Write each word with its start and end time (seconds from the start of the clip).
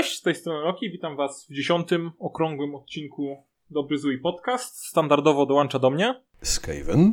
Cześć, 0.00 0.18
z 0.18 0.22
tej 0.22 0.34
strony 0.34 0.64
Roki, 0.64 0.90
witam 0.90 1.16
was 1.16 1.46
w 1.50 1.54
dziesiątym 1.54 2.10
okrągłym 2.18 2.74
odcinku 2.74 3.44
Dobry 3.70 3.98
Zły 3.98 4.18
Podcast. 4.18 4.86
Standardowo 4.86 5.46
dołącza 5.46 5.78
do 5.78 5.90
mnie 5.90 6.22
Skaven. 6.42 7.12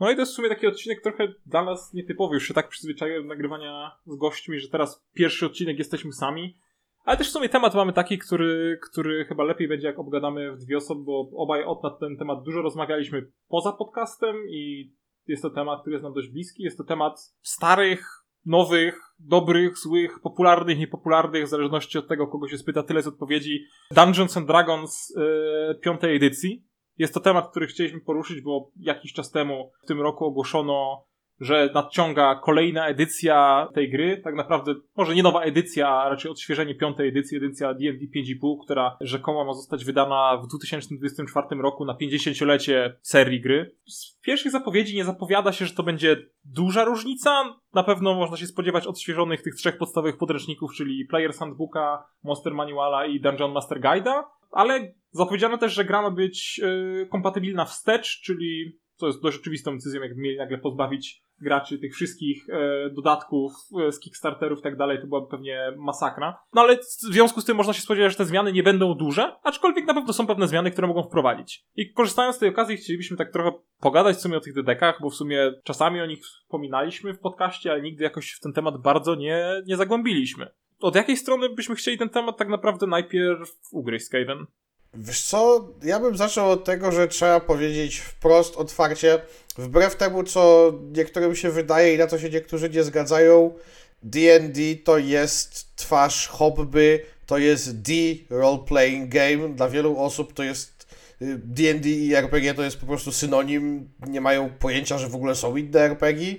No 0.00 0.10
i 0.10 0.14
to 0.14 0.20
jest 0.20 0.32
w 0.32 0.34
sumie 0.34 0.48
taki 0.48 0.66
odcinek 0.66 1.02
trochę 1.02 1.28
dla 1.46 1.64
nas 1.64 1.94
nietypowy. 1.94 2.34
Już 2.34 2.48
się 2.48 2.54
tak 2.54 2.68
przyzwyczaiłem 2.68 3.22
do 3.22 3.28
nagrywania 3.28 3.96
z 4.06 4.16
gośćmi, 4.16 4.58
że 4.58 4.68
teraz 4.68 5.04
pierwszy 5.14 5.46
odcinek 5.46 5.78
jesteśmy 5.78 6.12
sami. 6.12 6.58
Ale 7.04 7.16
też 7.16 7.28
w 7.28 7.32
sumie 7.32 7.48
temat 7.48 7.74
mamy 7.74 7.92
taki, 7.92 8.18
który, 8.18 8.78
który 8.82 9.24
chyba 9.24 9.44
lepiej 9.44 9.68
będzie 9.68 9.86
jak 9.86 9.98
obgadamy 9.98 10.52
w 10.52 10.58
dwie 10.58 10.76
osoby, 10.76 11.04
bo 11.04 11.30
obaj 11.36 11.64
na 11.82 11.90
ten 11.90 12.16
temat 12.16 12.42
dużo 12.44 12.62
rozmawialiśmy 12.62 13.26
poza 13.48 13.72
podcastem 13.72 14.36
i 14.48 14.92
jest 15.26 15.42
to 15.42 15.50
temat, 15.50 15.80
który 15.80 15.94
jest 15.94 16.04
nam 16.04 16.14
dość 16.14 16.28
bliski. 16.28 16.62
Jest 16.62 16.78
to 16.78 16.84
temat 16.84 17.34
starych, 17.42 18.21
nowych, 18.46 19.00
dobrych, 19.18 19.78
złych, 19.78 20.20
popularnych, 20.22 20.78
niepopularnych, 20.78 21.44
w 21.44 21.48
zależności 21.48 21.98
od 21.98 22.08
tego, 22.08 22.26
kogo 22.26 22.48
się 22.48 22.58
spyta, 22.58 22.82
tyle 22.82 23.02
z 23.02 23.06
odpowiedzi. 23.06 23.64
Dungeons 23.90 24.36
and 24.36 24.46
Dragons 24.46 25.14
yy, 25.16 25.74
piątej 25.74 26.16
edycji. 26.16 26.64
Jest 26.98 27.14
to 27.14 27.20
temat, 27.20 27.50
który 27.50 27.66
chcieliśmy 27.66 28.00
poruszyć, 28.00 28.40
bo 28.40 28.70
jakiś 28.76 29.12
czas 29.12 29.30
temu 29.30 29.70
w 29.84 29.86
tym 29.86 30.00
roku 30.00 30.24
ogłoszono 30.24 31.04
że 31.40 31.70
nadciąga 31.74 32.34
kolejna 32.34 32.86
edycja 32.86 33.68
tej 33.74 33.90
gry. 33.90 34.20
Tak 34.24 34.34
naprawdę, 34.34 34.74
może 34.96 35.14
nie 35.14 35.22
nowa 35.22 35.42
edycja, 35.42 35.88
a 35.88 36.08
raczej 36.08 36.30
odświeżenie 36.30 36.74
piątej 36.74 37.08
edycji, 37.08 37.36
edycja 37.36 37.74
D&D 37.74 38.06
5.5, 38.16 38.56
która 38.64 38.96
rzekomo 39.00 39.44
ma 39.44 39.54
zostać 39.54 39.84
wydana 39.84 40.36
w 40.36 40.46
2024 40.46 41.46
roku 41.62 41.84
na 41.84 41.94
50-lecie 41.94 42.96
serii 43.02 43.40
gry. 43.40 43.74
Z 43.86 44.20
pierwszych 44.20 44.52
zapowiedzi 44.52 44.96
nie 44.96 45.04
zapowiada 45.04 45.52
się, 45.52 45.66
że 45.66 45.74
to 45.74 45.82
będzie 45.82 46.16
duża 46.44 46.84
różnica. 46.84 47.44
Na 47.74 47.82
pewno 47.82 48.14
można 48.14 48.36
się 48.36 48.46
spodziewać 48.46 48.86
odświeżonych 48.86 49.42
tych 49.42 49.54
trzech 49.54 49.78
podstawowych 49.78 50.16
podręczników, 50.16 50.74
czyli 50.74 51.08
Player's 51.12 51.38
Handbooka, 51.38 52.04
Monster 52.22 52.54
Manuala 52.54 53.06
i 53.06 53.20
Dungeon 53.20 53.52
Master 53.52 53.80
Guide'a, 53.80 54.22
ale 54.52 54.94
zapowiedziano 55.10 55.58
też, 55.58 55.72
że 55.72 55.84
gra 55.84 56.02
ma 56.02 56.10
być 56.10 56.58
yy, 56.58 57.08
kompatybilna 57.10 57.64
wstecz, 57.64 58.20
czyli 58.20 58.78
co 59.02 59.06
jest 59.06 59.22
dość 59.22 59.38
oczywistą 59.38 59.74
decyzją, 59.76 60.02
jakby 60.02 60.20
mieli 60.20 60.36
nagle 60.36 60.58
pozbawić 60.58 61.22
graczy 61.40 61.78
tych 61.78 61.94
wszystkich 61.94 62.48
e, 62.48 62.90
dodatków 62.90 63.52
e, 63.88 63.92
z 63.92 64.00
Kickstarterów 64.00 64.58
i 64.58 64.62
tak 64.62 64.76
dalej, 64.76 65.00
to 65.00 65.06
byłaby 65.06 65.26
pewnie 65.30 65.72
masakra. 65.76 66.38
No 66.52 66.60
ale 66.60 66.76
w 66.76 67.12
związku 67.12 67.40
z 67.40 67.44
tym 67.44 67.56
można 67.56 67.72
się 67.72 67.82
spodziewać, 67.82 68.12
że 68.12 68.18
te 68.18 68.24
zmiany 68.24 68.52
nie 68.52 68.62
będą 68.62 68.94
duże, 68.94 69.36
aczkolwiek 69.42 69.86
na 69.86 69.94
pewno 69.94 70.12
są 70.12 70.26
pewne 70.26 70.48
zmiany, 70.48 70.70
które 70.70 70.88
mogą 70.88 71.02
wprowadzić. 71.02 71.64
I 71.76 71.92
korzystając 71.92 72.36
z 72.36 72.38
tej 72.38 72.48
okazji 72.48 72.76
chcielibyśmy 72.76 73.16
tak 73.16 73.32
trochę 73.32 73.52
pogadać 73.80 74.16
w 74.16 74.20
sumie 74.20 74.36
o 74.36 74.40
tych 74.40 74.54
dedekach, 74.54 74.98
bo 75.00 75.10
w 75.10 75.14
sumie 75.14 75.52
czasami 75.64 76.00
o 76.00 76.06
nich 76.06 76.20
wspominaliśmy 76.20 77.14
w 77.14 77.18
podcaście, 77.18 77.72
ale 77.72 77.82
nigdy 77.82 78.04
jakoś 78.04 78.32
w 78.32 78.40
ten 78.40 78.52
temat 78.52 78.82
bardzo 78.82 79.14
nie, 79.14 79.62
nie 79.66 79.76
zagłębiliśmy. 79.76 80.46
Od 80.80 80.94
jakiej 80.94 81.16
strony 81.16 81.48
byśmy 81.48 81.74
chcieli 81.74 81.98
ten 81.98 82.08
temat 82.08 82.36
tak 82.36 82.48
naprawdę 82.48 82.86
najpierw 82.86 83.50
ugryźć, 83.72 84.06
Skaven? 84.06 84.46
Wiesz 84.94 85.22
co, 85.22 85.68
ja 85.82 86.00
bym 86.00 86.16
zaczął 86.16 86.50
od 86.50 86.64
tego, 86.64 86.92
że 86.92 87.08
trzeba 87.08 87.40
powiedzieć 87.40 87.98
wprost, 87.98 88.56
otwarcie, 88.56 89.18
wbrew 89.58 89.96
temu, 89.96 90.24
co 90.24 90.72
niektórym 90.92 91.36
się 91.36 91.50
wydaje 91.50 91.94
i 91.94 91.98
na 91.98 92.06
co 92.06 92.18
się 92.18 92.30
niektórzy 92.30 92.70
nie 92.70 92.84
zgadzają, 92.84 93.54
D&D 94.02 94.60
to 94.84 94.98
jest 94.98 95.76
twarz 95.76 96.28
hobby, 96.28 97.00
to 97.26 97.38
jest 97.38 97.80
D 97.80 97.92
role-playing 98.30 99.08
game. 99.08 99.54
Dla 99.54 99.68
wielu 99.68 99.98
osób 99.98 100.32
to 100.32 100.42
jest 100.42 100.86
D&D 101.20 101.88
y, 101.88 101.92
i 101.92 102.14
RPG 102.14 102.54
to 102.54 102.62
jest 102.62 102.76
po 102.76 102.86
prostu 102.86 103.12
synonim. 103.12 103.90
Nie 104.06 104.20
mają 104.20 104.50
pojęcia, 104.50 104.98
że 104.98 105.08
w 105.08 105.14
ogóle 105.14 105.34
są 105.34 105.56
inne 105.56 105.80
RPG. 105.80 106.34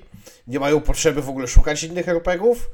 Nie 0.47 0.59
mają 0.59 0.81
potrzeby 0.81 1.21
w 1.21 1.29
ogóle 1.29 1.47
szukać 1.47 1.83
innych 1.83 2.09
RPGów. 2.09 2.69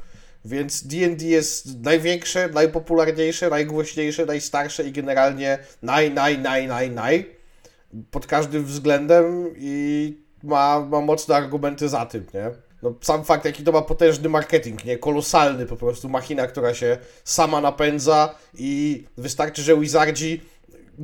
Więc 0.46 0.88
D&D 0.88 1.26
jest 1.26 1.80
największe, 1.80 2.50
najpopularniejsze, 2.54 3.50
najgłośniejsze, 3.50 4.26
najstarsze 4.26 4.84
i 4.84 4.92
generalnie 4.92 5.58
naj, 5.82 6.12
naj, 6.12 6.40
naj, 6.40 6.68
naj, 6.68 6.92
naj 6.92 7.40
pod 8.12 8.28
każdym 8.28 8.66
względem 8.66 9.54
i 9.58 10.18
ma, 10.44 10.80
ma 10.80 11.02
mocne 11.02 11.36
argumenty 11.36 11.90
za 11.90 12.06
tym, 12.06 12.26
nie? 12.34 12.52
No, 12.84 12.94
sam 13.02 13.24
fakt, 13.24 13.46
jaki 13.46 13.64
to 13.64 13.72
ma 13.72 13.82
potężny 13.82 14.30
marketing, 14.30 14.86
nie? 14.86 14.98
Kolosalny 14.98 15.66
po 15.66 15.76
prostu, 15.76 16.10
machina, 16.10 16.48
która 16.48 16.74
się 16.74 16.98
sama 17.24 17.62
napędza 17.62 18.36
i 18.54 19.04
wystarczy, 19.18 19.62
że 19.62 19.78
Wizardzi 19.80 20.42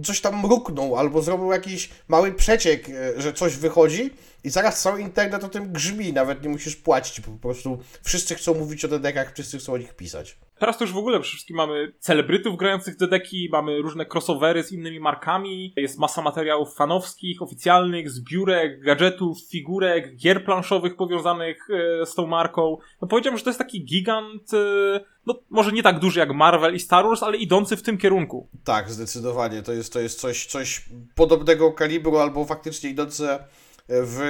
coś 0.04 0.22
tam 0.22 0.40
mrukną 0.42 0.98
albo 0.98 1.22
zrobią 1.22 1.52
jakiś 1.52 1.90
mały 2.08 2.34
przeciek, 2.34 2.90
e, 2.90 3.22
że 3.22 3.34
coś 3.34 3.56
wychodzi 3.56 4.12
i 4.44 4.50
zaraz 4.50 4.82
cały 4.82 5.02
internet 5.02 5.44
o 5.44 5.50
tym 5.50 5.72
grzmi, 5.72 6.14
nawet 6.14 6.44
nie 6.44 6.50
musisz 6.50 6.76
płacić, 6.76 7.20
po 7.20 7.32
prostu 7.32 7.80
wszyscy 8.04 8.36
chcą 8.36 8.54
mówić 8.54 8.86
o 8.86 8.88
dedekach, 8.88 9.34
wszyscy 9.34 9.58
chcą 9.58 9.74
o 9.74 9.78
nich 9.78 9.94
pisać. 9.94 10.38
Teraz 10.60 10.78
to 10.78 10.84
już 10.84 10.94
w 10.94 10.98
ogóle 10.98 11.20
przede 11.20 11.32
wszystkim 11.32 11.58
mamy 11.58 11.94
celebrytów 12.00 12.58
grających 12.58 12.98
dedeki, 12.98 13.50
mamy 13.52 13.82
różne 13.82 14.06
crossovery 14.14 14.64
z 14.64 14.72
innymi 14.72 15.00
markami, 15.00 15.74
jest 15.76 16.00
masa 16.00 16.22
materiałów 16.22 16.76
fanowskich, 16.76 17.42
oficjalnych, 17.42 18.12
zbiórek, 18.12 18.82
gadżetów, 18.82 19.38
figurek, 19.50 20.16
gier 20.16 20.46
planszowych 20.46 20.96
powiązanych 20.96 21.68
e, 22.02 22.06
z 22.06 22.16
tą 22.16 22.28
marką. 22.28 22.78
No 23.02 23.08
powiedziałbym, 23.08 23.38
że 23.38 23.44
to 23.44 23.50
jest 23.50 23.60
taki 23.60 23.86
gigant, 23.86 24.54
e, 24.54 25.00
no 25.26 25.40
może 25.50 25.72
nie 25.72 25.84
tak 25.84 26.00
duży 26.00 26.20
jak 26.20 26.34
Marvel 26.34 26.76
i 26.76 26.80
Star 26.80 27.06
Wars, 27.06 27.24
ale 27.24 27.38
idący 27.38 27.78
w 27.78 27.82
tym 27.82 27.98
kierunku. 27.98 28.48
Tak, 28.64 28.92
zdecydowanie. 28.92 29.62
To 29.62 29.74
jest, 29.74 29.94
to 29.94 30.00
jest 30.00 30.20
coś, 30.20 30.46
coś 30.46 30.86
podobnego 31.16 31.72
kalibru 31.72 32.18
albo 32.18 32.46
faktycznie 32.46 32.90
idące 32.90 33.40
w 33.90 34.22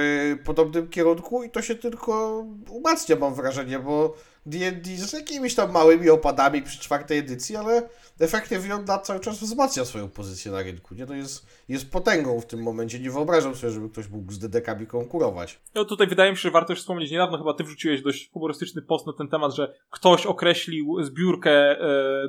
podobnym 0.44 0.88
kierunku 0.88 1.42
i 1.42 1.50
to 1.50 1.62
się 1.62 1.74
tylko 1.74 2.44
umacnia, 2.70 3.16
mam 3.16 3.34
wrażenie, 3.34 3.78
bo 3.78 4.14
D&D 4.46 4.96
z 4.96 5.12
jakimiś 5.12 5.54
tam 5.54 5.72
małymi 5.72 6.10
opadami 6.10 6.62
przy 6.62 6.80
czwartej 6.80 7.18
edycji, 7.18 7.56
ale 7.56 7.88
efektywnie 8.20 8.74
on 8.74 8.86
cały 9.02 9.20
czas 9.20 9.38
wzmacnia 9.38 9.84
swoją 9.84 10.08
pozycję 10.08 10.52
na 10.52 10.62
rynku. 10.62 10.94
Nie? 10.94 11.06
To 11.06 11.14
jest, 11.14 11.46
jest 11.68 11.92
potęgą 11.92 12.40
w 12.40 12.46
tym 12.46 12.62
momencie. 12.62 13.00
Nie 13.00 13.10
wyobrażam 13.10 13.54
sobie, 13.54 13.72
żeby 13.72 13.90
ktoś 13.90 14.08
mógł 14.08 14.32
z 14.32 14.38
DDK-ami 14.38 14.86
konkurować. 14.86 15.60
No 15.74 15.84
tutaj 15.84 16.06
wydaje 16.06 16.30
mi 16.30 16.36
się, 16.36 16.42
że 16.42 16.50
warto 16.50 16.72
już 16.72 16.80
wspomnieć, 16.80 17.10
niedawno 17.10 17.38
chyba 17.38 17.54
ty 17.54 17.64
wrzuciłeś 17.64 18.02
dość 18.02 18.30
humorystyczny 18.30 18.82
post 18.82 19.06
na 19.06 19.12
ten 19.12 19.28
temat, 19.28 19.54
że 19.54 19.74
ktoś 19.90 20.26
określił 20.26 21.02
zbiórkę 21.02 21.50
e, 21.50 21.78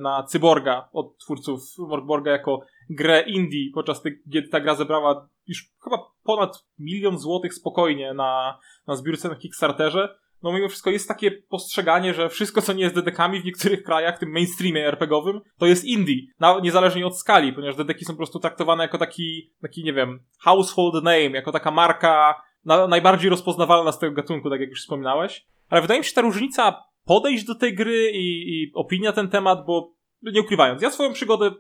na 0.02 0.24
Cyborga 0.24 0.90
od 0.94 1.18
twórców 1.18 1.62
Morgborga 1.78 2.32
jako 2.32 2.62
grę 2.90 3.22
indie, 3.22 3.72
podczas 3.74 4.02
kiedy 4.34 4.48
ta 4.48 4.60
gra 4.60 4.76
zebrała 4.76 5.30
już 5.48 5.72
chyba 5.84 5.98
ponad 6.24 6.66
milion 6.80 7.18
złotych 7.18 7.54
spokojnie 7.54 8.14
na, 8.14 8.60
na 8.88 8.96
zbiórce 8.96 9.30
na 9.30 9.36
Kickstarterze 9.36 10.18
no 10.44 10.52
mimo 10.52 10.68
wszystko 10.68 10.90
jest 10.90 11.08
takie 11.08 11.32
postrzeganie, 11.32 12.14
że 12.14 12.30
wszystko, 12.30 12.62
co 12.62 12.74
nie 12.74 12.84
jest 12.84 12.96
dedekami 12.96 13.42
w 13.42 13.46
niektórych 13.46 13.84
krajach, 13.84 14.20
tym 14.20 14.32
mainstreamie 14.32 14.88
RPGowym, 14.88 15.42
to 15.58 15.66
jest 15.66 15.86
indie. 15.86 16.22
Na, 16.40 16.60
niezależnie 16.60 17.08
od 17.08 17.20
skali, 17.20 17.54
ponieważ 17.54 17.76
dedeki 17.76 18.06
są 18.06 18.14
po 18.14 18.18
prostu 18.18 18.40
traktowane 18.40 18.84
jako 18.84 18.98
taki, 18.98 19.54
taki 19.62 19.84
nie 19.84 19.94
wiem, 19.94 20.20
household 20.40 21.04
name, 21.04 21.30
jako 21.30 21.52
taka 21.52 21.72
marka 21.72 22.42
na, 22.66 22.88
najbardziej 22.88 23.30
rozpoznawalna 23.30 23.92
z 23.92 24.00
tego 24.00 24.14
gatunku, 24.14 24.50
tak 24.50 24.60
jak 24.60 24.70
już 24.70 24.82
wspominałeś. 24.82 25.46
Ale 25.70 25.82
wydaje 25.82 26.00
mi 26.00 26.04
się, 26.04 26.10
że 26.10 26.16
ta 26.16 26.22
różnica 26.22 26.84
podejść 27.06 27.46
do 27.46 27.56
tej 27.56 27.76
gry 27.76 28.12
i, 28.14 28.54
i 28.54 28.72
opinia 28.74 29.12
ten 29.12 29.30
temat, 29.30 29.66
bo 29.66 29.94
nie 30.22 30.42
ukrywając, 30.42 30.82
ja 30.82 30.92
swoją 30.92 31.14
przygodę 31.14 31.52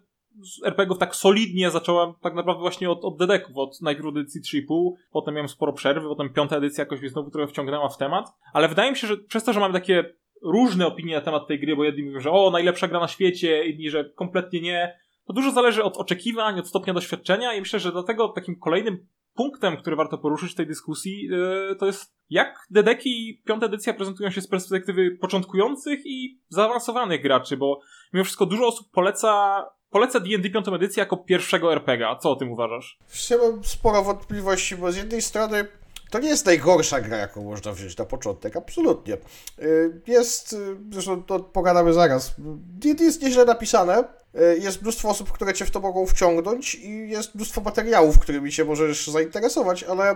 z 0.42 0.64
RPGów 0.66 0.98
tak 0.98 1.16
solidnie 1.16 1.72
zacząłem 1.72 2.14
tak 2.22 2.36
naprawdę 2.36 2.62
właśnie 2.62 2.90
od, 2.90 3.06
od 3.06 3.18
dedeków, 3.18 3.58
od 3.58 3.81
najpierw 3.81 4.08
edycji 4.08 4.42
3,5, 4.42 4.92
potem 5.12 5.34
miałem 5.34 5.50
sporo 5.50 5.74
przerwy, 5.74 6.08
potem 6.08 6.34
piąta 6.34 6.58
edycja 6.58 6.81
jakoś 6.81 7.00
mnie 7.00 7.09
znowu 7.09 7.31
trochę 7.31 7.48
wciągnęła 7.48 7.90
w 7.90 7.98
temat, 7.98 8.34
ale 8.53 8.68
wydaje 8.68 8.92
mi 8.92 8.97
się, 8.97 9.08
że 9.08 9.18
przez 9.18 9.44
to, 9.44 9.53
że 9.53 9.59
mamy 9.59 9.74
takie 9.74 10.14
różne 10.44 10.88
opinie 10.88 11.16
na 11.16 11.22
temat 11.22 11.47
tej 11.47 11.59
gry, 11.59 11.76
bo 11.76 11.84
jedni 11.84 12.03
mówią, 12.03 12.20
że 12.20 12.31
o, 12.31 12.52
najlepsza 12.52 12.88
gra 12.88 13.00
na 13.00 13.08
świecie, 13.08 13.66
inni, 13.66 13.90
że 13.90 14.09
kompletnie 14.09 14.62
nie, 14.62 15.00
to 15.26 15.34
dużo 15.34 15.52
zależy 15.52 15.84
od 15.84 15.97
oczekiwań, 15.97 16.59
od 16.59 16.67
stopnia 16.67 16.94
doświadczenia 16.94 17.53
i 17.53 17.59
myślę, 17.59 17.79
że 17.79 17.91
dlatego 17.91 18.28
takim 18.28 18.59
kolejnym 18.59 19.08
punktem, 19.34 19.78
który 19.78 19.96
warto 19.96 20.17
poruszyć 20.17 20.52
w 20.52 20.56
tej 20.56 20.67
dyskusji, 20.67 21.23
yy, 21.23 21.76
to 21.79 21.85
jest 21.85 22.17
jak 22.29 22.67
Dedeki 22.70 23.29
i 23.29 23.41
piąta 23.44 23.66
edycja 23.66 23.94
prezentują 23.94 24.29
się 24.29 24.41
z 24.41 24.47
perspektywy 24.47 25.17
początkujących 25.22 26.00
i 26.06 26.41
zaawansowanych 26.50 27.22
graczy, 27.22 27.58
bo 27.58 27.79
mimo 28.14 28.23
wszystko 28.23 28.46
dużo 28.46 28.67
osób 28.67 28.91
poleca 28.91 29.64
polecę 29.89 30.22
D&D 30.22 30.49
5 30.49 30.67
edycję 30.67 31.01
jako 31.01 31.17
pierwszego 31.17 31.73
RPG. 31.73 32.07
A 32.07 32.16
co 32.16 32.31
o 32.31 32.35
tym 32.35 32.51
uważasz? 32.51 32.99
Ja 33.29 33.37
mam 33.37 33.63
sporo 33.63 34.03
wątpliwości, 34.03 34.75
bo 34.75 34.91
z 34.91 34.97
jednej 34.97 35.22
strony 35.22 35.67
to 36.09 36.19
nie 36.19 36.29
jest 36.29 36.45
najgorsza 36.45 37.01
gra, 37.01 37.17
jaką 37.17 37.43
można 37.43 37.72
wziąć 37.72 37.97
na 37.97 38.05
początek, 38.05 38.55
absolutnie. 38.55 39.17
Y, 39.59 40.01
jest, 40.07 40.53
y, 40.53 40.78
zresztą 40.91 41.23
to 41.23 41.39
pogadamy 41.39 41.93
zaraz, 41.93 42.35
D&D 42.79 43.03
jest 43.03 43.22
nieźle 43.22 43.45
napisane, 43.45 44.03
y, 44.35 44.59
jest 44.59 44.81
mnóstwo 44.81 45.09
osób, 45.09 45.31
które 45.31 45.53
cię 45.53 45.66
w 45.66 45.72
to 45.72 45.79
mogą 45.79 46.05
wciągnąć 46.05 46.75
i 46.75 47.09
jest 47.09 47.35
mnóstwo 47.35 47.61
materiałów, 47.61 48.19
którymi 48.19 48.51
się 48.51 48.66
możesz 48.66 49.07
zainteresować, 49.07 49.84
ale 49.84 50.16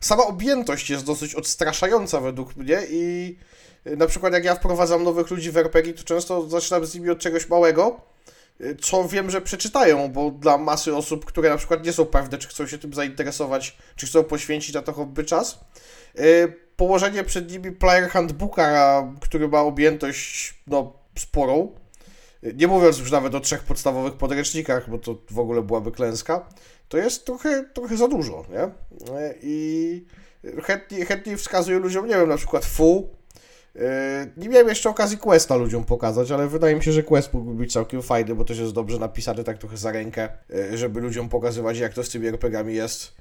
sama 0.00 0.26
objętość 0.26 0.90
jest 0.90 1.04
dosyć 1.04 1.34
odstraszająca 1.34 2.20
według 2.20 2.56
mnie 2.56 2.78
i 2.90 3.36
na 3.84 4.06
przykład 4.06 4.32
jak 4.32 4.44
ja 4.44 4.54
wprowadzam 4.54 5.04
nowych 5.04 5.30
ludzi 5.30 5.50
w 5.50 5.56
RPG, 5.56 5.92
to 5.92 6.04
często 6.04 6.48
zaczynam 6.48 6.86
z 6.86 6.94
nimi 6.94 7.10
od 7.10 7.18
czegoś 7.18 7.48
małego, 7.48 8.00
co 8.80 9.08
wiem, 9.08 9.30
że 9.30 9.40
przeczytają, 9.40 10.08
bo 10.12 10.30
dla 10.30 10.58
masy 10.58 10.96
osób, 10.96 11.24
które 11.24 11.50
na 11.50 11.56
przykład 11.56 11.84
nie 11.84 11.92
są 11.92 12.06
pewne, 12.06 12.38
czy 12.38 12.48
chcą 12.48 12.66
się 12.66 12.78
tym 12.78 12.94
zainteresować, 12.94 13.76
czy 13.96 14.06
chcą 14.06 14.24
poświęcić 14.24 14.74
na 14.74 14.82
to 14.82 14.92
hobby 14.92 15.24
czas, 15.24 15.60
y, 16.20 16.52
położenie 16.76 17.24
przed 17.24 17.52
nimi 17.52 17.72
player 17.72 18.10
handbooka, 18.10 19.12
który 19.20 19.48
ma 19.48 19.60
objętość 19.60 20.54
no, 20.66 20.92
sporą, 21.18 21.72
nie 22.42 22.66
mówiąc 22.66 22.98
już 22.98 23.10
nawet 23.10 23.34
o 23.34 23.40
trzech 23.40 23.62
podstawowych 23.62 24.14
podręcznikach, 24.14 24.90
bo 24.90 24.98
to 24.98 25.14
w 25.30 25.38
ogóle 25.38 25.62
byłaby 25.62 25.92
klęska, 25.92 26.48
to 26.88 26.98
jest 26.98 27.24
trochę, 27.24 27.64
trochę 27.74 27.96
za 27.96 28.08
dużo, 28.08 28.44
nie? 28.50 28.70
I 29.42 30.04
chętnie, 30.62 31.06
chętnie 31.06 31.36
wskazuję 31.36 31.78
ludziom, 31.78 32.06
nie 32.06 32.14
wiem, 32.14 32.28
na 32.28 32.36
przykład 32.36 32.64
FU. 32.64 33.08
Nie 34.36 34.48
miałem 34.48 34.68
jeszcze 34.68 34.90
okazji 34.90 35.18
Questa 35.18 35.56
ludziom 35.56 35.84
pokazać, 35.84 36.30
ale 36.30 36.48
wydaje 36.48 36.76
mi 36.76 36.82
się, 36.82 36.92
że 36.92 37.02
Quest 37.02 37.34
mógłby 37.34 37.54
być 37.54 37.72
całkiem 37.72 38.02
fajny, 38.02 38.34
bo 38.34 38.44
też 38.44 38.58
jest 38.58 38.74
dobrze 38.74 38.98
napisany 38.98 39.44
tak 39.44 39.58
trochę 39.58 39.76
za 39.76 39.92
rękę, 39.92 40.28
żeby 40.74 41.00
ludziom 41.00 41.28
pokazywać, 41.28 41.78
jak 41.78 41.94
to 41.94 42.04
z 42.04 42.08
tymi 42.08 42.26
RPGami 42.26 42.74
jest. 42.74 43.16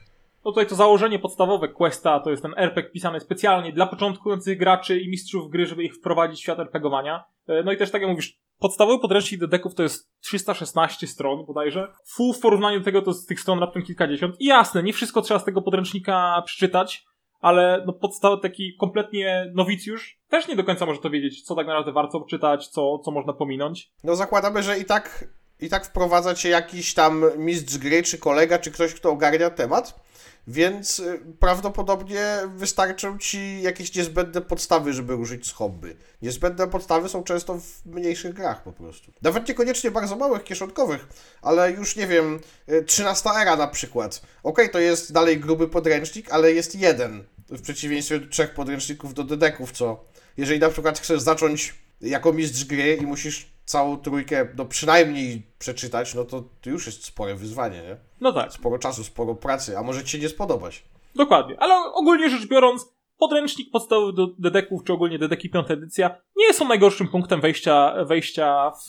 No 0.46 0.52
tutaj 0.52 0.68
to 0.68 0.76
założenie 0.76 1.20
podstawowe 1.20 1.68
Questa 1.68 2.20
to 2.20 2.30
jest 2.30 2.42
ten 2.42 2.54
RPG 2.58 2.92
pisany 2.92 3.20
specjalnie 3.20 3.74
dla 3.74 3.88
początkujących 3.88 4.58
graczy 4.58 5.00
i 5.00 5.10
mistrzów 5.10 5.50
gry, 5.50 5.66
żeby 5.66 5.84
ich 5.84 5.96
wprowadzić 5.96 6.40
w 6.40 6.44
świat 6.44 6.60
RPGowania. 6.60 7.24
No 7.66 7.72
i 7.72 7.78
też 7.78 7.92
tak 7.92 8.02
jak 8.02 8.12
mówisz, 8.12 8.40
podstawowy 8.60 9.00
podręcznik 9.00 9.42
do 9.42 9.48
deków 9.48 9.76
to 9.76 9.84
jest 9.84 10.10
316 10.22 11.08
stron 11.08 11.46
bodajże. 11.46 11.94
Full 12.06 12.34
w 12.34 12.40
porównaniu 12.40 12.80
do 12.80 12.86
tego 12.86 13.02
to 13.02 13.14
z 13.14 13.26
tych 13.26 13.40
stron 13.40 13.60
raptem 13.60 13.84
kilkadziesiąt. 13.84 14.36
I 14.40 14.46
jasne, 14.46 14.84
nie 14.84 14.94
wszystko 14.94 15.22
trzeba 15.22 15.40
z 15.40 15.46
tego 15.46 15.62
podręcznika 15.62 16.44
przeczytać, 16.46 17.06
ale 17.48 17.84
no 17.86 17.94
podstawowy 17.94 18.42
taki 18.42 18.76
kompletnie 18.80 19.52
nowicjusz 19.56 20.18
też 20.30 20.48
nie 20.48 20.56
do 20.56 20.64
końca 20.64 20.86
może 20.86 21.00
to 21.00 21.10
wiedzieć, 21.10 21.42
co 21.42 21.56
tak 21.56 21.68
naprawdę 21.68 21.92
warto 21.92 22.22
czytać, 22.30 22.68
co, 22.68 23.00
co 23.00 23.12
można 23.12 23.34
pominąć. 23.34 23.92
No 24.04 24.16
zakładamy, 24.16 24.64
że 24.64 24.80
i 24.80 24.86
tak, 24.86 25.28
i 25.60 25.70
tak 25.70 25.86
wprowadza 25.86 26.36
cię 26.36 26.50
jakiś 26.50 26.94
tam 26.94 27.26
mistrz 27.38 27.78
gry, 27.78 28.04
czy 28.04 28.18
kolega, 28.18 28.60
czy 28.60 28.72
ktoś, 28.72 28.94
kto 28.94 29.12
ogarnia 29.12 29.50
temat. 29.50 30.08
Więc 30.48 31.00
y, 31.00 31.20
prawdopodobnie 31.40 32.38
wystarczą 32.56 33.18
ci 33.18 33.62
jakieś 33.62 33.96
niezbędne 33.96 34.42
podstawy, 34.42 34.94
żeby 34.94 35.16
użyć 35.16 35.48
z 35.48 35.52
hobby. 35.52 35.98
Niezbędne 36.22 36.68
podstawy 36.68 37.10
są 37.10 37.24
często 37.24 37.60
w 37.60 37.86
mniejszych 37.86 38.34
grach 38.34 38.64
po 38.64 38.72
prostu. 38.72 39.12
Nawet 39.22 39.48
niekoniecznie 39.48 39.92
bardzo 39.92 40.16
małych, 40.16 40.44
kieszonkowych, 40.44 41.08
ale 41.42 41.72
już 41.72 41.96
nie 41.96 42.08
wiem, 42.08 42.40
13 42.86 43.30
y, 43.30 43.42
era 43.42 43.56
na 43.56 43.68
przykład. 43.68 44.22
Ok, 44.44 44.60
to 44.72 44.80
jest 44.80 45.14
dalej 45.14 45.40
gruby 45.40 45.68
podręcznik, 45.68 46.32
ale 46.32 46.52
jest 46.52 46.76
jeden. 46.76 47.24
W 47.50 47.62
przeciwieństwie 47.62 48.20
do 48.20 48.28
trzech 48.28 48.54
podręczników 48.54 49.14
do 49.14 49.24
dedeków, 49.24 49.72
co 49.72 50.06
jeżeli 50.38 50.60
na 50.60 50.70
przykład 50.70 51.00
chcesz 51.00 51.22
zacząć 51.22 51.76
jako 52.02 52.34
mistrz 52.34 52.66
gry 52.66 52.96
i 53.02 53.06
musisz 53.06 53.46
całą 53.66 53.98
trójkę, 53.98 54.48
no 54.56 54.66
przynajmniej 54.66 55.48
przeczytać, 55.60 56.14
no 56.14 56.26
to, 56.26 56.44
już 56.66 56.86
jest 56.86 57.06
spore 57.06 57.36
wyzwanie, 57.36 57.82
nie? 57.82 57.98
No 58.22 58.34
tak. 58.34 58.54
Sporo 58.54 58.80
czasu, 58.80 59.04
sporo 59.04 59.36
pracy, 59.36 59.78
a 59.78 59.84
może 59.84 60.04
ci 60.04 60.12
się 60.12 60.20
nie 60.20 60.30
spodobać. 60.30 60.84
Dokładnie, 61.16 61.60
ale 61.60 61.76
ogólnie 61.94 62.30
rzecz 62.30 62.48
biorąc, 62.48 62.86
podręcznik 63.18 63.72
podstawowy 63.72 64.14
do 64.14 64.28
dedeków, 64.40 64.84
czy 64.84 64.94
ogólnie 64.94 65.20
dedeki 65.20 65.50
piąta 65.50 65.74
edycja, 65.74 66.16
nie 66.36 66.54
są 66.54 66.68
najgorszym 66.68 67.08
punktem 67.08 67.42
wejścia, 67.42 68.06
wejścia 68.06 68.72
w, 68.72 68.88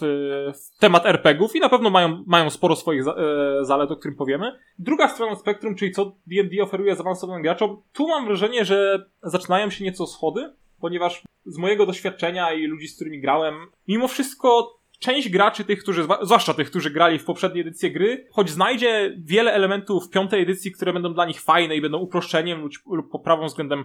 w 0.55 0.79
temat 0.79 1.07
RPGów 1.07 1.57
i 1.57 1.61
na 1.61 1.69
pewno 1.69 1.91
mają, 1.91 2.25
mają 2.27 2.51
sporo 2.51 2.77
swoich 2.77 3.05
za, 3.05 3.15
e, 3.15 3.65
zalet, 3.65 3.91
o 3.91 3.97
którym 3.97 4.17
powiemy. 4.17 4.59
Druga 4.79 5.09
strona 5.09 5.37
spektrum, 5.37 5.75
czyli 5.75 5.93
co 5.93 6.05
D&D 6.05 6.63
oferuje 6.63 6.97
zaawansowanym 6.97 7.43
graczom, 7.43 7.83
tu 7.93 8.09
mam 8.09 8.27
wrażenie, 8.27 8.65
że 8.65 9.07
zaczynają 9.23 9.71
się 9.71 9.85
nieco 9.85 10.07
schody, 10.07 10.53
ponieważ 10.81 11.23
z 11.47 11.59
mojego 11.59 11.87
doświadczenia 11.87 12.53
i 12.53 12.67
ludzi, 12.67 12.89
z 12.89 12.95
którymi 12.95 13.21
grałem, 13.21 13.55
mimo 13.89 14.09
wszystko 14.09 14.79
część 14.99 15.29
graczy, 15.29 15.65
tych, 15.65 15.83
którzy, 15.83 16.07
zwłaszcza 16.23 16.55
tych, 16.55 16.71
którzy 16.71 16.91
grali 16.91 17.19
w 17.19 17.25
poprzedniej 17.25 17.61
edycji 17.61 17.93
gry, 17.93 18.27
choć 18.31 18.51
znajdzie 18.51 19.17
wiele 19.19 19.53
elementów 19.53 20.07
w 20.07 20.11
piątej 20.11 20.43
edycji, 20.43 20.73
które 20.73 20.93
będą 20.93 21.15
dla 21.15 21.27
nich 21.27 21.41
fajne 21.41 21.77
i 21.77 21.81
będą 21.81 21.99
uproszczeniem 21.99 22.61
lub, 22.61 22.73
lub 22.87 23.11
poprawą 23.11 23.47
względem 23.47 23.85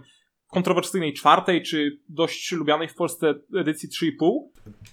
kontrowersyjnej 0.53 1.13
czwartej, 1.13 1.63
czy 1.63 2.00
dość 2.09 2.51
lubianej 2.51 2.88
w 2.88 2.95
Polsce 2.95 3.33
edycji 3.59 3.89
3,5. 3.89 4.39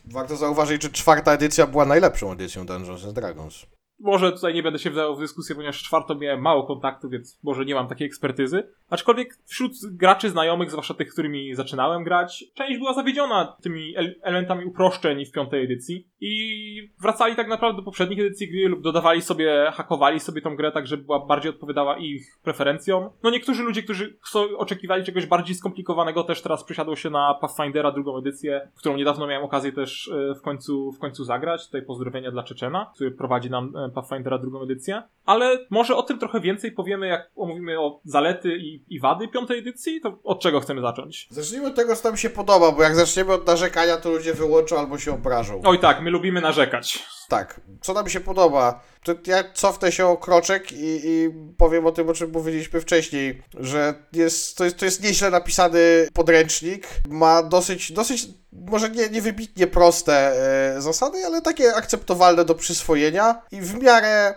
Warto 0.05 0.37
zauważyć, 0.37 0.83
że 0.83 0.91
czwarta 0.91 1.33
edycja 1.33 1.67
była 1.67 1.85
najlepszą 1.85 2.33
edycją 2.33 2.67
Dungeons 2.67 3.13
Dragons. 3.13 3.67
Może 4.01 4.33
tutaj 4.33 4.55
nie 4.55 4.63
będę 4.63 4.79
się 4.79 4.91
wdawał 4.91 5.17
w 5.17 5.21
dyskusję, 5.21 5.55
ponieważ 5.55 5.83
czwartą 5.83 6.15
miałem 6.15 6.41
mało 6.41 6.67
kontaktu, 6.67 7.09
więc 7.09 7.41
może 7.43 7.65
nie 7.65 7.75
mam 7.75 7.89
takiej 7.89 8.07
ekspertyzy. 8.07 8.69
Aczkolwiek 8.91 9.39
wśród 9.47 9.73
graczy 9.85 10.31
znajomych, 10.31 10.71
zwłaszcza 10.71 10.95
tych, 10.95 11.13
którymi 11.13 11.55
zaczynałem 11.55 12.05
grać, 12.05 12.45
część 12.55 12.79
była 12.79 12.95
zawiedziona 12.95 13.57
tymi 13.63 13.95
elementami 14.23 14.65
uproszczeń 14.65 15.25
w 15.25 15.33
piątej 15.33 15.65
edycji 15.65 16.09
i 16.21 16.91
wracali 17.01 17.37
tak 17.37 17.49
naprawdę 17.49 17.77
do 17.77 17.85
poprzednich 17.85 18.21
edycji 18.21 18.51
gry 18.51 18.69
lub 18.69 18.83
dodawali 18.83 19.23
sobie, 19.23 19.73
hakowali 19.75 20.21
sobie 20.21 20.43
tą 20.43 20.57
grę 20.57 20.73
tak, 20.73 20.87
żeby 20.87 21.05
była 21.05 21.27
bardziej 21.27 21.51
odpowiadała 21.51 21.99
ich 21.99 22.39
preferencjom. 22.43 23.11
No 23.23 23.31
niektórzy 23.31 23.63
ludzie, 23.63 23.83
którzy 23.83 24.19
oczekiwali 24.57 25.05
czegoś 25.05 25.27
bardziej 25.27 25.57
skomplikowanego 25.57 26.25
też 26.25 26.43
teraz 26.43 26.65
przysiadło 26.65 26.97
się 26.97 27.11
na 27.11 27.35
Pathfindera 27.35 27.93
drugą 27.93 28.19
edycję, 28.19 28.71
którą 28.77 28.97
niedawno 28.97 29.27
miałem 29.27 29.45
okazję 29.45 29.73
też 29.73 30.09
e, 30.09 30.35
w 30.35 30.43
końcu, 30.43 30.93
w 30.93 30.99
końcu 30.99 31.25
zagrać. 31.25 31.67
Tutaj 31.67 31.83
pozdrowienia 31.83 32.31
dla 32.31 32.43
Czeczena, 32.43 32.91
który 32.95 33.11
prowadzi 33.11 33.51
nam 33.51 33.73
e, 33.91 33.95
Pathfindera 33.95 34.39
drugą 34.39 34.63
edycję. 34.63 35.03
Ale 35.27 35.59
może 35.71 35.97
o 35.97 36.03
tym 36.03 36.19
trochę 36.19 36.41
więcej 36.41 36.73
powiemy, 36.73 37.07
jak 37.07 37.31
omówimy 37.37 37.81
o 37.81 38.01
zalety 38.05 38.57
i, 38.57 38.85
i 38.89 39.01
wady 39.01 39.29
piątej 39.29 39.59
edycji, 39.59 40.01
to 40.01 40.19
od 40.25 40.41
czego 40.41 40.61
chcemy 40.61 40.81
zacząć? 40.81 41.29
Zacznijmy 41.31 41.67
od 41.67 41.75
tego, 41.75 41.97
co 41.97 42.09
nam 42.09 42.17
się 42.17 42.31
podoba, 42.31 42.73
bo 42.73 42.83
jak 42.83 42.95
zaczniemy 42.95 43.33
od 43.33 43.47
narzekania, 43.47 43.97
to 43.97 44.11
ludzie 44.11 44.35
wyłączą 44.35 44.79
albo 44.79 44.99
się 44.99 45.15
obrażą. 45.15 45.61
Oj 45.65 45.79
tak, 45.79 46.03
my 46.03 46.11
lubimy 46.11 46.41
narzekać. 46.41 47.07
Tak, 47.29 47.61
co 47.81 47.93
nam 47.93 48.09
się 48.09 48.21
podoba? 48.21 48.83
To 49.05 49.15
ja 49.27 49.45
cofnę 49.53 49.93
się 49.93 50.07
o 50.07 50.17
kroczek 50.17 50.73
i, 50.73 51.01
i 51.05 51.31
powiem 51.57 51.87
o 51.87 51.93
tym, 51.93 52.09
o 52.09 52.15
czym 52.15 52.31
mówiliśmy 52.31 52.81
wcześniej, 52.81 53.43
że 53.61 53.95
jest, 54.13 54.59
to, 54.59 54.65
jest, 54.65 54.79
to 54.79 54.85
jest 54.85 55.05
nieźle 55.05 55.31
napisany 55.31 56.09
podręcznik, 56.15 56.89
ma 57.09 57.43
dosyć, 57.43 57.93
dosyć 57.93 58.29
może 58.53 58.91
nie, 58.91 59.09
nie 59.09 59.23
wybitnie 59.23 59.67
proste 59.67 60.33
e, 60.77 60.83
zasady, 60.83 61.27
ale 61.27 61.43
takie 61.43 61.75
akceptowalne 61.75 62.45
do 62.45 62.55
przyswojenia 62.55 63.43
i 63.53 63.61
w 63.61 63.75
miarę 63.75 64.35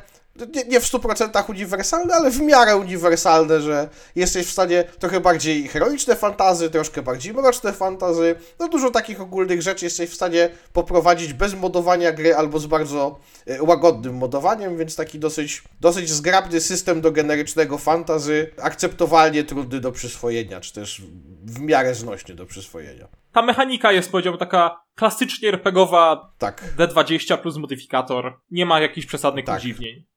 nie, 0.55 0.63
nie 0.63 0.79
w 0.79 0.83
100% 0.83 1.49
uniwersalne, 1.49 2.15
ale 2.15 2.31
w 2.31 2.41
miarę 2.41 2.77
uniwersalne, 2.77 3.61
że 3.61 3.89
jesteś 4.15 4.47
w 4.47 4.51
stanie 4.51 4.83
trochę 4.99 5.19
bardziej 5.19 5.67
heroiczne 5.67 6.15
fantazy, 6.15 6.69
troszkę 6.69 7.01
bardziej 7.01 7.33
mroczne 7.33 7.73
fantazy, 7.73 8.35
no 8.59 8.67
dużo 8.67 8.91
takich 8.91 9.21
ogólnych 9.21 9.61
rzeczy 9.61 9.85
jesteś 9.85 10.09
w 10.09 10.15
stanie 10.15 10.49
poprowadzić 10.73 11.33
bez 11.33 11.53
modowania 11.53 12.11
gry 12.11 12.35
albo 12.35 12.59
z 12.59 12.65
bardzo 12.65 13.19
e, 13.47 13.63
łagodnym 13.63 14.15
modowaniem, 14.15 14.77
więc 14.77 14.95
taki 14.95 15.19
dosyć, 15.19 15.63
dosyć 15.81 16.09
zgrabny 16.09 16.61
system 16.61 17.01
do 17.01 17.11
generycznego 17.11 17.77
fantazy, 17.77 18.49
akceptowalnie 18.61 19.43
trudny 19.43 19.79
do 19.79 19.91
przyswojenia, 19.91 20.61
czy 20.61 20.73
też 20.73 21.01
w 21.45 21.59
miarę 21.59 21.95
znośny 21.95 22.35
do 22.35 22.45
przyswojenia. 22.45 23.22
Ta 23.33 23.41
mechanika 23.41 23.91
jest, 23.91 24.11
powiedziałbym, 24.11 24.39
taka 24.39 24.83
klasycznie 24.95 25.49
RPGowa 25.49 26.33
tak. 26.37 26.63
D20 26.77 27.37
plus 27.37 27.57
modyfikator. 27.57 28.39
Nie 28.51 28.65
ma 28.65 28.79
jakichś 28.79 29.07
przesadnych 29.07 29.45
tak. 29.45 29.55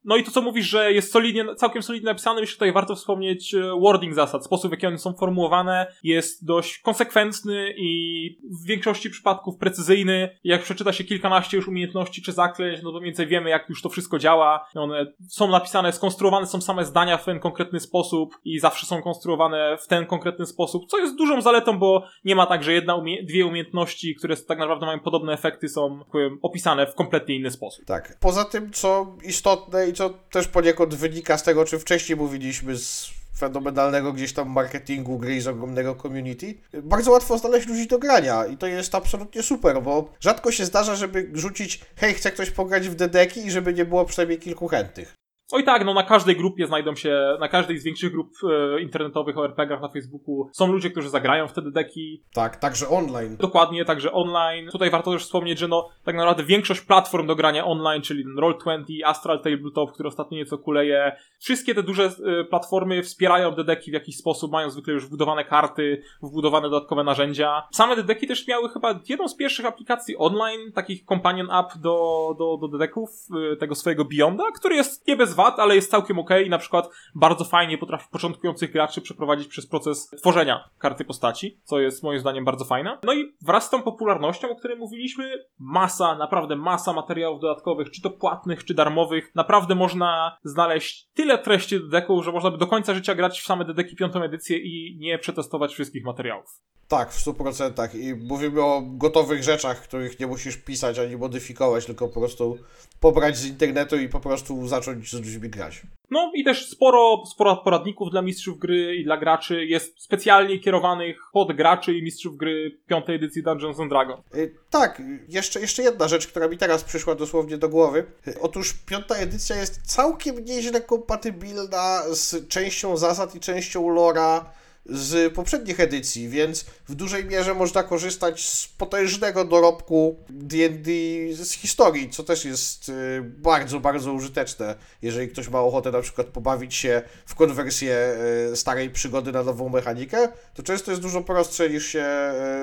No 0.04 0.16
i 0.16 0.24
to, 0.24 0.30
co 0.30 0.42
mówisz, 0.42 0.66
że 0.66 0.92
jest 0.92 1.12
solidnie, 1.12 1.54
całkiem 1.54 1.82
solidnie 1.82 2.06
napisane, 2.06 2.40
myślę, 2.40 2.50
że 2.50 2.56
tutaj 2.56 2.72
warto 2.72 2.94
wspomnieć 2.94 3.54
e, 3.54 3.80
wording 3.80 4.14
zasad. 4.14 4.44
Sposób, 4.44 4.70
w 4.70 4.72
jaki 4.72 4.86
one 4.86 4.98
są 4.98 5.14
formułowane 5.14 5.86
jest 6.02 6.46
dość 6.46 6.78
konsekwentny 6.78 7.74
i 7.76 8.30
w 8.62 8.66
większości 8.66 9.10
przypadków 9.10 9.58
precyzyjny. 9.58 10.38
Jak 10.44 10.62
przeczyta 10.62 10.92
się 10.92 11.04
kilkanaście 11.04 11.56
już 11.56 11.68
umiejętności 11.68 12.22
czy 12.22 12.32
zaklęć, 12.32 12.82
no 12.82 12.92
to 12.92 12.98
mniej 12.98 13.10
więcej 13.10 13.26
wiemy, 13.26 13.50
jak 13.50 13.68
już 13.68 13.82
to 13.82 13.88
wszystko 13.88 14.18
działa. 14.18 14.66
One 14.74 15.06
są 15.28 15.48
napisane, 15.48 15.92
skonstruowane 15.92 16.46
są 16.46 16.60
same 16.60 16.84
zdania 16.84 17.16
w 17.16 17.24
ten 17.24 17.40
konkretny 17.40 17.80
sposób 17.80 18.34
i 18.44 18.58
zawsze 18.58 18.86
są 18.86 19.02
konstruowane 19.02 19.78
w 19.80 19.86
ten 19.86 20.06
konkretny 20.06 20.46
sposób, 20.46 20.82
co 20.90 20.98
jest 20.98 21.16
dużą 21.16 21.40
zaletą, 21.40 21.78
bo 21.78 22.04
nie 22.24 22.36
ma 22.36 22.46
tak, 22.46 22.64
że 22.64 22.72
jedna, 22.72 22.96
umie 23.06 23.22
dwie 23.22 23.46
umiejętności, 23.46 24.14
które 24.14 24.36
tak 24.36 24.58
naprawdę 24.58 24.86
mają 24.86 25.00
podobne 25.00 25.32
efekty, 25.32 25.68
są 25.68 26.04
powiem, 26.12 26.38
opisane 26.42 26.86
w 26.86 26.94
kompletnie 26.94 27.36
inny 27.36 27.50
sposób. 27.50 27.84
Tak. 27.84 28.16
Poza 28.20 28.44
tym, 28.44 28.70
co 28.70 29.16
istotne 29.24 29.88
i 29.88 29.92
co 29.92 30.10
też 30.10 30.48
poniekąd 30.48 30.94
wynika 30.94 31.38
z 31.38 31.42
tego, 31.42 31.60
o 31.60 31.64
czym 31.64 31.78
wcześniej 31.78 32.18
mówiliśmy, 32.18 32.76
z 32.76 33.10
fenomenalnego 33.38 34.12
gdzieś 34.12 34.32
tam 34.32 34.48
marketingu 34.50 35.18
gry 35.18 35.40
z 35.40 35.46
ogromnego 35.46 35.94
community, 35.94 36.54
bardzo 36.82 37.10
łatwo 37.10 37.38
znaleźć 37.38 37.66
ludzi 37.68 37.86
do 37.86 37.98
grania 37.98 38.46
i 38.46 38.56
to 38.56 38.66
jest 38.66 38.94
absolutnie 38.94 39.42
super, 39.42 39.82
bo 39.82 40.12
rzadko 40.20 40.52
się 40.52 40.64
zdarza, 40.64 40.94
żeby 40.94 41.30
rzucić 41.32 41.80
hej, 41.96 42.14
chce 42.14 42.30
ktoś 42.30 42.50
pograć 42.50 42.88
w 42.88 42.94
dedeki 42.94 43.46
i 43.46 43.50
żeby 43.50 43.74
nie 43.74 43.84
było 43.84 44.04
przynajmniej 44.04 44.38
kilku 44.38 44.68
chętnych. 44.68 45.14
Oj 45.52 45.64
tak, 45.64 45.84
no 45.84 45.94
na 45.94 46.02
każdej 46.02 46.36
grupie 46.36 46.66
znajdą 46.66 46.94
się, 46.94 47.36
na 47.40 47.48
każdej 47.48 47.78
z 47.78 47.84
większych 47.84 48.12
grup 48.12 48.32
e, 48.76 48.80
internetowych 48.80 49.38
o 49.38 49.44
RPGach 49.44 49.80
na 49.80 49.88
Facebooku 49.88 50.48
są 50.52 50.72
ludzie, 50.72 50.90
którzy 50.90 51.10
zagrają 51.10 51.48
wtedy 51.48 51.70
deki. 51.70 52.24
Tak, 52.34 52.56
także 52.56 52.88
online. 52.88 53.36
Dokładnie, 53.36 53.84
także 53.84 54.12
online. 54.12 54.68
Tutaj 54.70 54.90
warto 54.90 55.12
też 55.12 55.22
wspomnieć, 55.22 55.58
że 55.58 55.68
no 55.68 55.88
tak 56.04 56.16
naprawdę 56.16 56.44
większość 56.44 56.80
platform 56.80 57.26
do 57.26 57.36
grania 57.36 57.64
online, 57.64 58.02
czyli 58.02 58.24
Roll20, 58.38 58.84
Astral 59.04 59.42
Tabletop, 59.42 59.92
który 59.92 60.08
ostatnio 60.08 60.38
nieco 60.38 60.58
kuleje, 60.58 61.16
wszystkie 61.38 61.74
te 61.74 61.82
duże 61.82 62.04
e, 62.04 62.44
platformy 62.44 63.02
wspierają 63.02 63.54
dedeki 63.54 63.90
w 63.90 63.94
jakiś 63.94 64.16
sposób, 64.16 64.52
mają 64.52 64.70
zwykle 64.70 64.94
już 64.94 65.06
wbudowane 65.06 65.44
karty, 65.44 66.02
wbudowane 66.22 66.70
dodatkowe 66.70 67.04
narzędzia. 67.04 67.62
Same 67.72 67.96
dedeki 67.96 68.26
też 68.26 68.48
miały 68.48 68.68
chyba 68.68 69.00
jedną 69.08 69.28
z 69.28 69.36
pierwszych 69.36 69.66
aplikacji 69.66 70.16
online, 70.16 70.72
takich 70.74 71.04
companion 71.04 71.50
app 71.50 71.78
do, 71.78 72.34
do, 72.38 72.56
do 72.56 72.68
dedeków, 72.68 73.10
e, 73.52 73.56
tego 73.56 73.74
swojego 73.74 74.04
Beyonda, 74.04 74.44
który 74.54 74.74
jest 74.74 75.08
nie 75.08 75.16
bez 75.16 75.35
wad, 75.36 75.58
ale 75.58 75.74
jest 75.74 75.90
całkiem 75.90 76.18
okay 76.18 76.42
i 76.42 76.50
na 76.50 76.58
przykład 76.58 76.90
bardzo 77.14 77.44
fajnie 77.44 77.78
potrafi 77.78 78.06
początkujących 78.10 78.72
graczy 78.72 79.00
przeprowadzić 79.00 79.48
przez 79.48 79.66
proces 79.66 80.10
tworzenia 80.18 80.70
karty 80.78 81.04
postaci, 81.04 81.60
co 81.64 81.80
jest 81.80 82.02
moim 82.02 82.20
zdaniem 82.20 82.44
bardzo 82.44 82.64
fajne. 82.64 82.98
No 83.02 83.14
i 83.14 83.34
wraz 83.42 83.66
z 83.66 83.70
tą 83.70 83.82
popularnością, 83.82 84.50
o 84.50 84.56
której 84.56 84.78
mówiliśmy, 84.78 85.44
masa, 85.58 86.14
naprawdę 86.18 86.56
masa 86.56 86.92
materiałów 86.92 87.40
dodatkowych, 87.40 87.90
czy 87.90 88.02
to 88.02 88.10
płatnych, 88.10 88.64
czy 88.64 88.74
darmowych. 88.74 89.34
Naprawdę 89.34 89.74
można 89.74 90.36
znaleźć 90.44 91.08
tyle 91.14 91.38
treści 91.38 91.80
do 91.80 91.88
deku, 91.88 92.22
że 92.22 92.32
można 92.32 92.50
by 92.50 92.58
do 92.58 92.66
końca 92.66 92.94
życia 92.94 93.14
grać 93.14 93.40
w 93.40 93.46
same 93.46 93.64
dedeki 93.64 93.96
piątą 93.96 94.22
edycję 94.22 94.58
i 94.58 94.98
nie 95.00 95.18
przetestować 95.18 95.72
wszystkich 95.72 96.04
materiałów. 96.04 96.62
Tak, 96.88 97.12
w 97.12 97.26
100%. 97.26 97.98
I 97.98 98.14
mówimy 98.14 98.62
o 98.62 98.82
gotowych 98.82 99.42
rzeczach, 99.42 99.82
których 99.82 100.20
nie 100.20 100.26
musisz 100.26 100.56
pisać 100.56 100.98
ani 100.98 101.16
modyfikować, 101.16 101.86
tylko 101.86 102.08
po 102.08 102.20
prostu 102.20 102.58
pobrać 103.00 103.36
z 103.36 103.46
internetu 103.46 103.96
i 103.96 104.08
po 104.08 104.20
prostu 104.20 104.68
zacząć 104.68 105.12
z 105.30 105.34
ludźmi 105.34 105.50
grać. 105.50 105.82
No 106.10 106.32
i 106.34 106.44
też 106.44 106.68
sporo, 106.68 107.22
sporo 107.26 107.56
poradników 107.56 108.10
dla 108.10 108.22
mistrzów 108.22 108.58
gry 108.58 108.96
i 108.96 109.04
dla 109.04 109.16
graczy 109.16 109.64
jest 109.64 110.02
specjalnie 110.02 110.58
kierowanych 110.58 111.20
pod 111.32 111.52
graczy 111.52 111.94
i 111.94 112.02
mistrzów 112.02 112.36
gry 112.36 112.78
piątej 112.86 113.16
edycji 113.16 113.42
Dungeons 113.42 113.80
and 113.80 113.90
Dragons. 113.90 114.20
Y, 114.34 114.54
tak, 114.70 115.02
jeszcze, 115.28 115.60
jeszcze 115.60 115.82
jedna 115.82 116.08
rzecz, 116.08 116.26
która 116.26 116.48
mi 116.48 116.58
teraz 116.58 116.84
przyszła 116.84 117.14
dosłownie 117.14 117.58
do 117.58 117.68
głowy. 117.68 118.04
Y, 118.28 118.40
otóż 118.40 118.74
piąta 118.86 119.14
edycja 119.14 119.56
jest 119.56 119.82
całkiem 119.82 120.44
nieźle 120.44 120.80
kompatybilna 120.80 122.02
z 122.10 122.48
częścią 122.48 122.96
zasad 122.96 123.34
i 123.34 123.40
częścią 123.40 123.88
lora 123.88 124.52
z 124.88 125.34
poprzednich 125.34 125.80
edycji, 125.80 126.28
więc 126.28 126.64
w 126.88 126.94
dużej 126.94 127.24
mierze 127.24 127.54
można 127.54 127.82
korzystać 127.82 128.48
z 128.48 128.68
potężnego 128.68 129.44
dorobku 129.44 130.16
D&D 130.30 130.90
z 131.32 131.52
historii, 131.52 132.10
co 132.10 132.22
też 132.22 132.44
jest 132.44 132.88
y, 132.88 133.22
bardzo, 133.22 133.80
bardzo 133.80 134.12
użyteczne, 134.12 134.74
jeżeli 135.02 135.28
ktoś 135.28 135.48
ma 135.48 135.60
ochotę 135.60 135.90
na 135.90 136.00
przykład 136.00 136.26
pobawić 136.26 136.74
się 136.74 137.02
w 137.26 137.34
konwersję 137.34 138.16
y, 138.52 138.56
starej 138.56 138.90
przygody 138.90 139.32
na 139.32 139.42
nową 139.42 139.68
mechanikę, 139.68 140.28
to 140.54 140.62
często 140.62 140.90
jest 140.90 141.02
dużo 141.02 141.22
prostsze 141.22 141.70
niż 141.70 141.86
się 141.86 142.04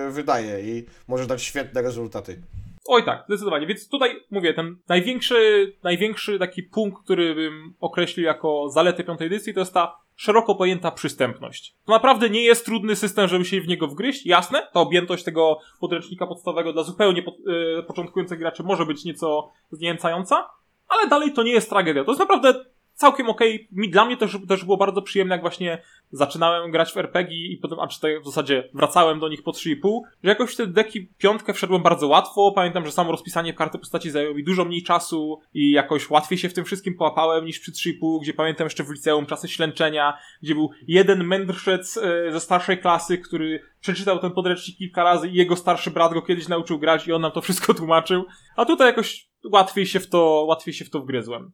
y, 0.08 0.12
wydaje 0.12 0.78
i 0.78 0.86
może 1.08 1.28
dać 1.28 1.44
świetne 1.44 1.82
rezultaty. 1.82 2.42
Oj 2.86 3.04
tak, 3.06 3.24
zdecydowanie. 3.28 3.68
Więc 3.68 3.90
tutaj 3.90 4.24
mówię, 4.32 4.54
ten 4.54 4.78
największy, 4.90 5.74
największy 5.84 6.40
taki 6.40 6.64
punkt, 6.64 7.04
który 7.04 7.36
bym 7.36 7.74
określił 7.80 8.26
jako 8.26 8.70
zaletę 8.70 9.04
piątej 9.04 9.28
edycji, 9.28 9.54
to 9.54 9.60
jest 9.60 9.74
ta 9.74 10.03
szeroko 10.16 10.56
pojęta 10.56 10.92
przystępność. 10.92 11.76
To 11.86 11.92
naprawdę 11.92 12.30
nie 12.30 12.44
jest 12.44 12.66
trudny 12.66 12.96
system, 12.96 13.28
żeby 13.28 13.46
się 13.46 13.62
w 13.62 13.68
niego 13.68 13.88
wgryźć. 13.88 14.26
Jasne, 14.26 14.68
ta 14.74 14.80
objętość 14.80 15.24
tego 15.24 15.60
podręcznika 15.80 16.28
podstawowego 16.28 16.74
dla 16.74 16.84
zupełnie 16.84 17.24
pod, 17.24 17.36
yy, 17.40 17.84
początkujących 17.88 18.40
graczy 18.40 18.64
może 18.64 18.86
być 18.86 19.06
nieco 19.06 19.52
zniechęcająca, 19.72 20.50
ale 20.88 21.08
dalej 21.08 21.34
to 21.34 21.44
nie 21.44 21.52
jest 21.52 21.70
tragedia. 21.70 22.04
To 22.04 22.12
jest 22.12 22.20
naprawdę 22.20 22.66
całkiem 22.94 23.30
okej. 23.30 23.68
Okay. 23.74 23.92
Dla 23.92 24.06
mnie 24.06 24.18
też, 24.18 24.38
też 24.48 24.66
było 24.66 24.78
bardzo 24.78 25.02
przyjemne, 25.02 25.36
jak 25.36 25.42
właśnie 25.42 25.82
zaczynałem 26.12 26.72
grać 26.72 26.94
w 26.94 26.98
RPG 26.98 27.38
i 27.38 27.58
potem, 27.58 27.80
a 27.80 27.88
czy 27.88 28.00
to 28.00 28.08
w 28.22 28.26
zasadzie 28.26 28.70
wracałem 28.74 29.20
do 29.20 29.30
nich 29.30 29.44
po 29.44 29.52
3,5, 29.52 30.00
że 30.24 30.30
jakoś 30.30 30.56
te 30.56 30.68
deki 30.68 31.08
piątkę 31.18 31.54
wszedłem 31.54 31.84
bardzo 31.84 32.08
łatwo. 32.08 32.52
Pamiętam, 32.56 32.86
że 32.86 32.92
samo 32.92 33.12
rozpisanie 33.12 33.54
karty 33.54 33.80
postaci 33.80 34.12
zajęło 34.12 34.36
mi 34.36 34.44
dużo 34.44 34.66
mniej 34.66 34.84
czasu 34.84 35.40
i 35.54 35.72
jakoś 35.72 36.10
łatwiej 36.10 36.38
się 36.38 36.50
w 36.50 36.54
tym 36.54 36.66
wszystkim 36.66 36.96
połapałem 36.96 37.46
niż 37.46 37.60
przy 37.60 37.72
3,5, 37.72 38.22
gdzie 38.22 38.34
pamiętam 38.34 38.66
jeszcze 38.66 38.84
w 38.84 38.92
liceum 38.92 39.26
czasy 39.26 39.48
ślęczenia, 39.48 40.18
gdzie 40.44 40.56
był 40.56 40.72
jeden 40.88 41.24
mędrzec 41.24 41.98
e, 41.98 42.32
ze 42.32 42.40
starszej 42.40 42.78
klasy, 42.78 43.18
który 43.18 43.60
przeczytał 43.80 44.20
ten 44.20 44.32
podręcznik 44.32 44.78
kilka 44.78 45.04
razy 45.04 45.28
i 45.28 45.34
jego 45.34 45.56
starszy 45.56 45.92
brat 45.92 46.14
go 46.14 46.22
kiedyś 46.22 46.48
nauczył 46.48 46.80
grać 46.80 47.08
i 47.08 47.14
on 47.14 47.22
nam 47.22 47.32
to 47.32 47.42
wszystko 47.42 47.74
tłumaczył. 47.74 48.26
A 48.56 48.66
tutaj 48.66 48.88
jakoś 48.88 49.30
łatwiej 49.52 49.86
się 49.86 50.00
w 50.00 50.10
to, 50.10 50.46
łatwiej 50.48 50.74
się 50.74 50.86
w 50.86 50.90
to 50.90 51.00
wgryzłem. 51.00 51.52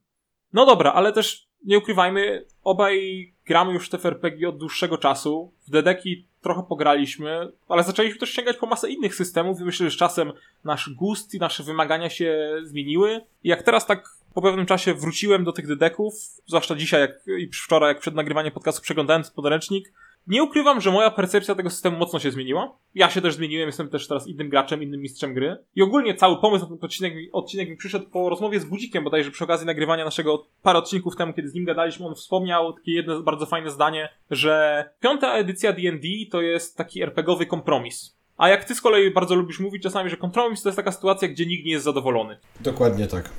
No 0.53 0.65
dobra, 0.65 0.93
ale 0.93 1.13
też 1.13 1.49
nie 1.65 1.77
ukrywajmy, 1.77 2.45
obaj 2.63 3.33
gramy 3.45 3.73
już 3.73 3.87
w 3.87 3.89
TFRPG 3.89 4.49
od 4.49 4.57
dłuższego 4.57 4.97
czasu. 4.97 5.53
W 5.67 5.71
Dedeki 5.71 6.27
trochę 6.41 6.63
pograliśmy, 6.63 7.51
ale 7.67 7.83
zaczęliśmy 7.83 8.19
też 8.19 8.29
sięgać 8.29 8.57
po 8.57 8.65
masę 8.65 8.89
innych 8.89 9.15
systemów 9.15 9.61
i 9.61 9.63
myślę, 9.63 9.89
że 9.89 9.97
czasem 9.97 10.31
nasz 10.63 10.89
gust 10.89 11.33
i 11.33 11.39
nasze 11.39 11.63
wymagania 11.63 12.09
się 12.09 12.55
zmieniły. 12.63 13.21
I 13.43 13.49
jak 13.49 13.63
teraz 13.63 13.85
tak 13.85 14.09
po 14.33 14.41
pewnym 14.41 14.65
czasie 14.65 14.93
wróciłem 14.93 15.43
do 15.43 15.51
tych 15.51 15.67
Dedeków, 15.67 16.13
zwłaszcza 16.45 16.75
dzisiaj 16.75 17.01
jak, 17.01 17.11
i 17.39 17.47
wczoraj, 17.47 17.89
jak 17.89 17.99
przed 17.99 18.15
nagrywaniem 18.15 18.51
podcastu 18.51 18.81
przeglądałem 18.81 19.23
podręcznik, 19.35 19.93
nie 20.29 20.43
ukrywam, 20.43 20.81
że 20.81 20.91
moja 20.91 21.11
percepcja 21.11 21.55
tego 21.55 21.69
systemu 21.69 21.97
mocno 21.97 22.19
się 22.19 22.31
zmieniła. 22.31 22.77
Ja 22.95 23.09
się 23.09 23.21
też 23.21 23.33
zmieniłem, 23.33 23.67
jestem 23.67 23.89
też 23.89 24.07
teraz 24.07 24.27
innym 24.27 24.49
graczem, 24.49 24.83
innym 24.83 25.01
mistrzem 25.01 25.33
gry. 25.33 25.57
I 25.75 25.81
ogólnie 25.81 26.15
cały 26.15 26.37
pomysł 26.37 26.63
na 26.63 26.69
ten 26.69 26.77
odcinek, 26.81 27.13
odcinek 27.31 27.69
mi 27.69 27.77
przyszedł 27.77 28.09
po 28.09 28.29
rozmowie 28.29 28.59
z 28.59 28.65
Budzikiem, 28.65 29.03
bodajże 29.03 29.31
przy 29.31 29.43
okazji 29.43 29.67
nagrywania 29.67 30.05
naszego 30.05 30.45
parę 30.61 30.79
odcinków 30.79 31.15
temu, 31.15 31.33
kiedy 31.33 31.49
z 31.49 31.53
nim 31.53 31.65
gadaliśmy, 31.65 32.05
on 32.05 32.15
wspomniał 32.15 32.73
takie 32.73 32.91
jedno 32.91 33.21
bardzo 33.21 33.45
fajne 33.45 33.69
zdanie, 33.69 34.09
że 34.31 34.83
piąta 34.99 35.33
edycja 35.33 35.73
D&D 35.73 36.07
to 36.31 36.41
jest 36.41 36.77
taki 36.77 37.01
RPGowy 37.01 37.45
kompromis. 37.45 38.19
A 38.37 38.49
jak 38.49 38.65
ty 38.65 38.75
z 38.75 38.81
kolei 38.81 39.11
bardzo 39.11 39.35
lubisz 39.35 39.59
mówić 39.59 39.83
czasami, 39.83 40.09
że 40.09 40.17
kompromis 40.17 40.61
to 40.61 40.69
jest 40.69 40.77
taka 40.77 40.91
sytuacja, 40.91 41.27
gdzie 41.27 41.45
nikt 41.45 41.65
nie 41.65 41.71
jest 41.71 41.85
zadowolony. 41.85 42.37
Dokładnie 42.59 43.07
tak. 43.07 43.29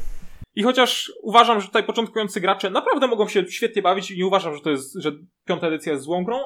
I 0.54 0.62
chociaż 0.62 1.12
uważam, 1.23 1.61
że 1.61 1.66
tutaj 1.66 1.85
początkujący 1.85 2.40
gracze 2.40 2.70
naprawdę 2.70 3.06
mogą 3.06 3.28
się 3.28 3.47
świetnie 3.47 3.82
bawić 3.82 4.11
i 4.11 4.18
nie 4.18 4.26
uważam, 4.26 4.54
że 4.54 4.61
to 4.61 4.70
jest, 4.70 4.94
że 4.94 5.12
piąta 5.44 5.66
edycja 5.66 5.92
jest 5.92 6.04
złą 6.04 6.25
grą, 6.25 6.38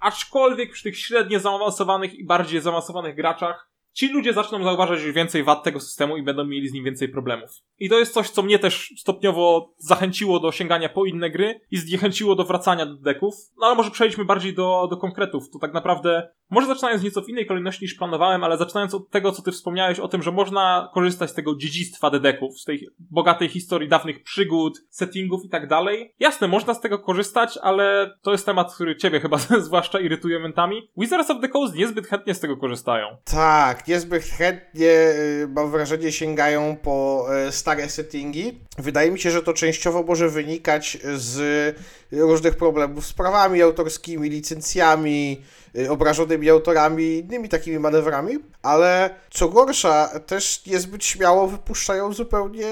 Aczkolwiek 0.00 0.72
przy 0.72 0.82
tych 0.82 0.98
średnio 0.98 1.40
zaawansowanych 1.40 2.14
i 2.14 2.24
bardziej 2.24 2.60
zaawansowanych 2.60 3.16
graczach 3.16 3.70
ci 3.92 4.08
ludzie 4.08 4.32
zaczną 4.32 4.64
zauważać 4.64 5.02
już 5.02 5.12
więcej 5.12 5.44
wad 5.44 5.64
tego 5.64 5.80
systemu 5.80 6.16
i 6.16 6.22
będą 6.22 6.44
mieli 6.44 6.68
z 6.68 6.72
nim 6.72 6.84
więcej 6.84 7.08
problemów. 7.08 7.50
I 7.78 7.88
to 7.88 7.98
jest 7.98 8.14
coś, 8.14 8.30
co 8.30 8.42
mnie 8.42 8.58
też 8.58 8.94
stopniowo 8.98 9.74
zachęciło 9.78 10.40
do 10.40 10.52
sięgania 10.52 10.88
po 10.88 11.04
inne 11.04 11.30
gry 11.30 11.60
i 11.70 11.76
zniechęciło 11.76 12.34
do 12.34 12.44
wracania 12.44 12.86
do 12.86 12.94
deków. 12.94 13.34
No 13.58 13.66
ale 13.66 13.76
może 13.76 13.90
przejdźmy 13.90 14.24
bardziej 14.24 14.54
do, 14.54 14.88
do 14.90 14.96
konkretów. 14.96 15.50
To 15.50 15.58
tak 15.58 15.74
naprawdę, 15.74 16.28
może 16.50 16.66
zaczynając 16.66 17.02
nieco 17.02 17.22
w 17.22 17.28
innej 17.28 17.46
kolejności 17.46 17.84
niż 17.84 17.94
planowałem, 17.94 18.44
ale 18.44 18.56
zaczynając 18.56 18.94
od 18.94 19.10
tego, 19.10 19.32
co 19.32 19.42
ty 19.42 19.52
wspomniałeś 19.52 20.00
o 20.00 20.08
tym, 20.08 20.22
że 20.22 20.32
można 20.32 20.90
korzystać 20.94 21.30
z 21.30 21.34
tego 21.34 21.56
dziedzictwa 21.56 22.10
dedeków, 22.10 22.60
z 22.60 22.64
tej 22.64 22.88
bogatej 22.98 23.48
historii 23.48 23.88
dawnych 23.88 24.22
przygód, 24.22 24.78
settingów 24.90 25.44
i 25.44 25.48
tak 25.48 25.68
dalej. 25.68 26.14
Jasne, 26.20 26.48
można 26.48 26.74
z 26.74 26.80
tego 26.80 26.98
korzystać, 26.98 27.58
ale 27.62 28.16
to 28.22 28.32
jest 28.32 28.46
temat, 28.46 28.74
który 28.74 28.96
ciebie 28.96 29.20
chyba 29.20 29.38
zwłaszcza 29.66 30.00
irytuje 30.00 30.38
momentami. 30.38 30.90
Wizards 30.96 31.30
of 31.30 31.40
the 31.40 31.48
Coast 31.48 31.74
niezbyt 31.74 32.06
chętnie 32.06 32.34
z 32.34 32.40
tego 32.40 32.56
korzystają. 32.56 33.06
Tak, 33.24 33.88
niezbyt 33.88 34.22
chętnie, 34.22 34.90
y, 34.90 35.48
mam 35.48 35.70
wrażenie, 35.70 36.12
sięgają 36.12 36.76
po 36.82 37.26
y, 37.48 37.52
stare 37.66 37.88
settingi. 37.88 38.58
Wydaje 38.78 39.10
mi 39.10 39.18
się, 39.18 39.30
że 39.30 39.42
to 39.42 39.52
częściowo 39.52 40.02
może 40.02 40.28
wynikać 40.28 40.98
z 41.14 41.76
różnych 42.12 42.56
problemów 42.56 43.06
z 43.06 43.12
prawami 43.12 43.62
autorskimi, 43.62 44.30
licencjami, 44.30 45.42
obrażonymi 45.88 46.50
autorami 46.50 47.04
i 47.04 47.18
innymi 47.18 47.48
takimi 47.48 47.78
manewrami, 47.78 48.38
ale 48.62 49.10
co 49.30 49.48
gorsza, 49.48 50.20
też 50.26 50.66
niezbyt 50.66 51.04
śmiało 51.04 51.48
wypuszczają 51.48 52.12
zupełnie 52.12 52.66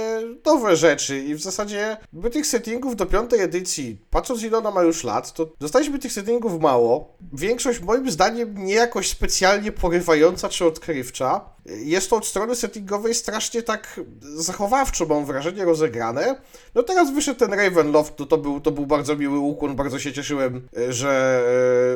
nowe 0.47 0.77
rzeczy 0.77 1.19
i 1.19 1.35
w 1.35 1.43
zasadzie 1.43 1.97
by 2.13 2.31
tych 2.31 2.47
settingów 2.47 2.97
do 2.97 3.07
piątej 3.07 3.41
edycji, 3.41 3.99
patrząc 4.11 4.43
ile 4.43 4.59
ona 4.59 4.71
ma 4.71 4.83
już 4.83 5.05
lat, 5.05 5.33
to 5.33 5.47
dostaliśmy 5.61 5.99
tych 5.99 6.13
settingów 6.13 6.61
mało. 6.61 7.17
Większość 7.33 7.81
moim 7.81 8.11
zdaniem 8.11 8.55
nie 8.59 8.75
jakoś 8.75 9.09
specjalnie 9.09 9.73
porywająca 9.73 10.49
czy 10.49 10.65
odkrywcza. 10.65 11.55
Jest 11.67 12.11
to 12.11 12.17
od 12.17 12.27
strony 12.27 12.57
settingowej 12.57 13.15
strasznie 13.15 13.63
tak 13.63 14.01
zachowawczo, 14.23 15.07
mam 15.07 15.25
wrażenie, 15.25 15.65
rozegrane. 15.65 16.41
No 16.75 16.83
teraz 16.83 17.15
wyszedł 17.15 17.39
ten 17.39 17.53
Ravenloft, 17.53 18.17
to, 18.17 18.27
to, 18.27 18.39
był, 18.39 18.61
to 18.61 18.71
był 18.71 18.87
bardzo 18.87 19.17
miły 19.17 19.39
ukłon, 19.39 19.77
bardzo 19.77 19.99
się 19.99 20.13
cieszyłem, 20.13 20.69
że 20.89 21.45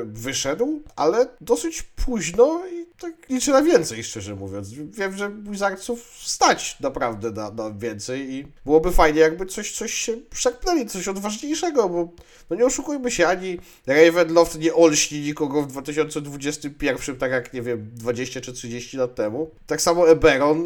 e, 0.03 0.05
wyszedł, 0.07 0.83
ale 0.99 1.29
dosyć 1.41 1.83
późno 1.83 2.63
i 2.73 2.87
tak 3.01 3.29
liczę 3.29 3.53
na 3.53 3.63
więcej, 3.63 4.05
szczerze 4.05 4.35
mówiąc. 4.35 4.71
Wiem, 4.73 5.17
że 5.17 5.31
Wizardsów 5.31 6.21
stać 6.23 6.81
naprawdę 6.81 7.31
na, 7.31 7.51
na 7.51 7.71
więcej 7.71 8.33
i 8.33 8.47
byłoby 8.65 8.93
fajnie, 8.93 9.21
jakby 9.21 9.47
coś, 9.47 9.73
coś 9.73 9.95
się 9.95 10.17
przeknęli, 10.31 10.87
coś 10.87 11.09
odważniejszego, 11.09 11.89
bo 11.89 12.09
no 12.51 12.57
nie 12.57 12.67
oszukujmy 12.67 13.11
się, 13.11 13.27
ani 13.27 13.59
Ravenloft 13.87 14.59
nie 14.59 14.75
olśni 14.75 15.21
nikogo 15.21 15.63
w 15.63 15.67
2021, 15.67 17.17
tak 17.17 17.33
jak, 17.33 17.53
nie 17.53 17.63
wiem, 17.63 17.91
20 17.95 18.41
czy 18.41 18.53
30 18.53 18.97
lat 18.97 19.15
temu. 19.15 19.51
Tak 19.67 19.83
samo 19.83 20.09
Eberon, 20.09 20.65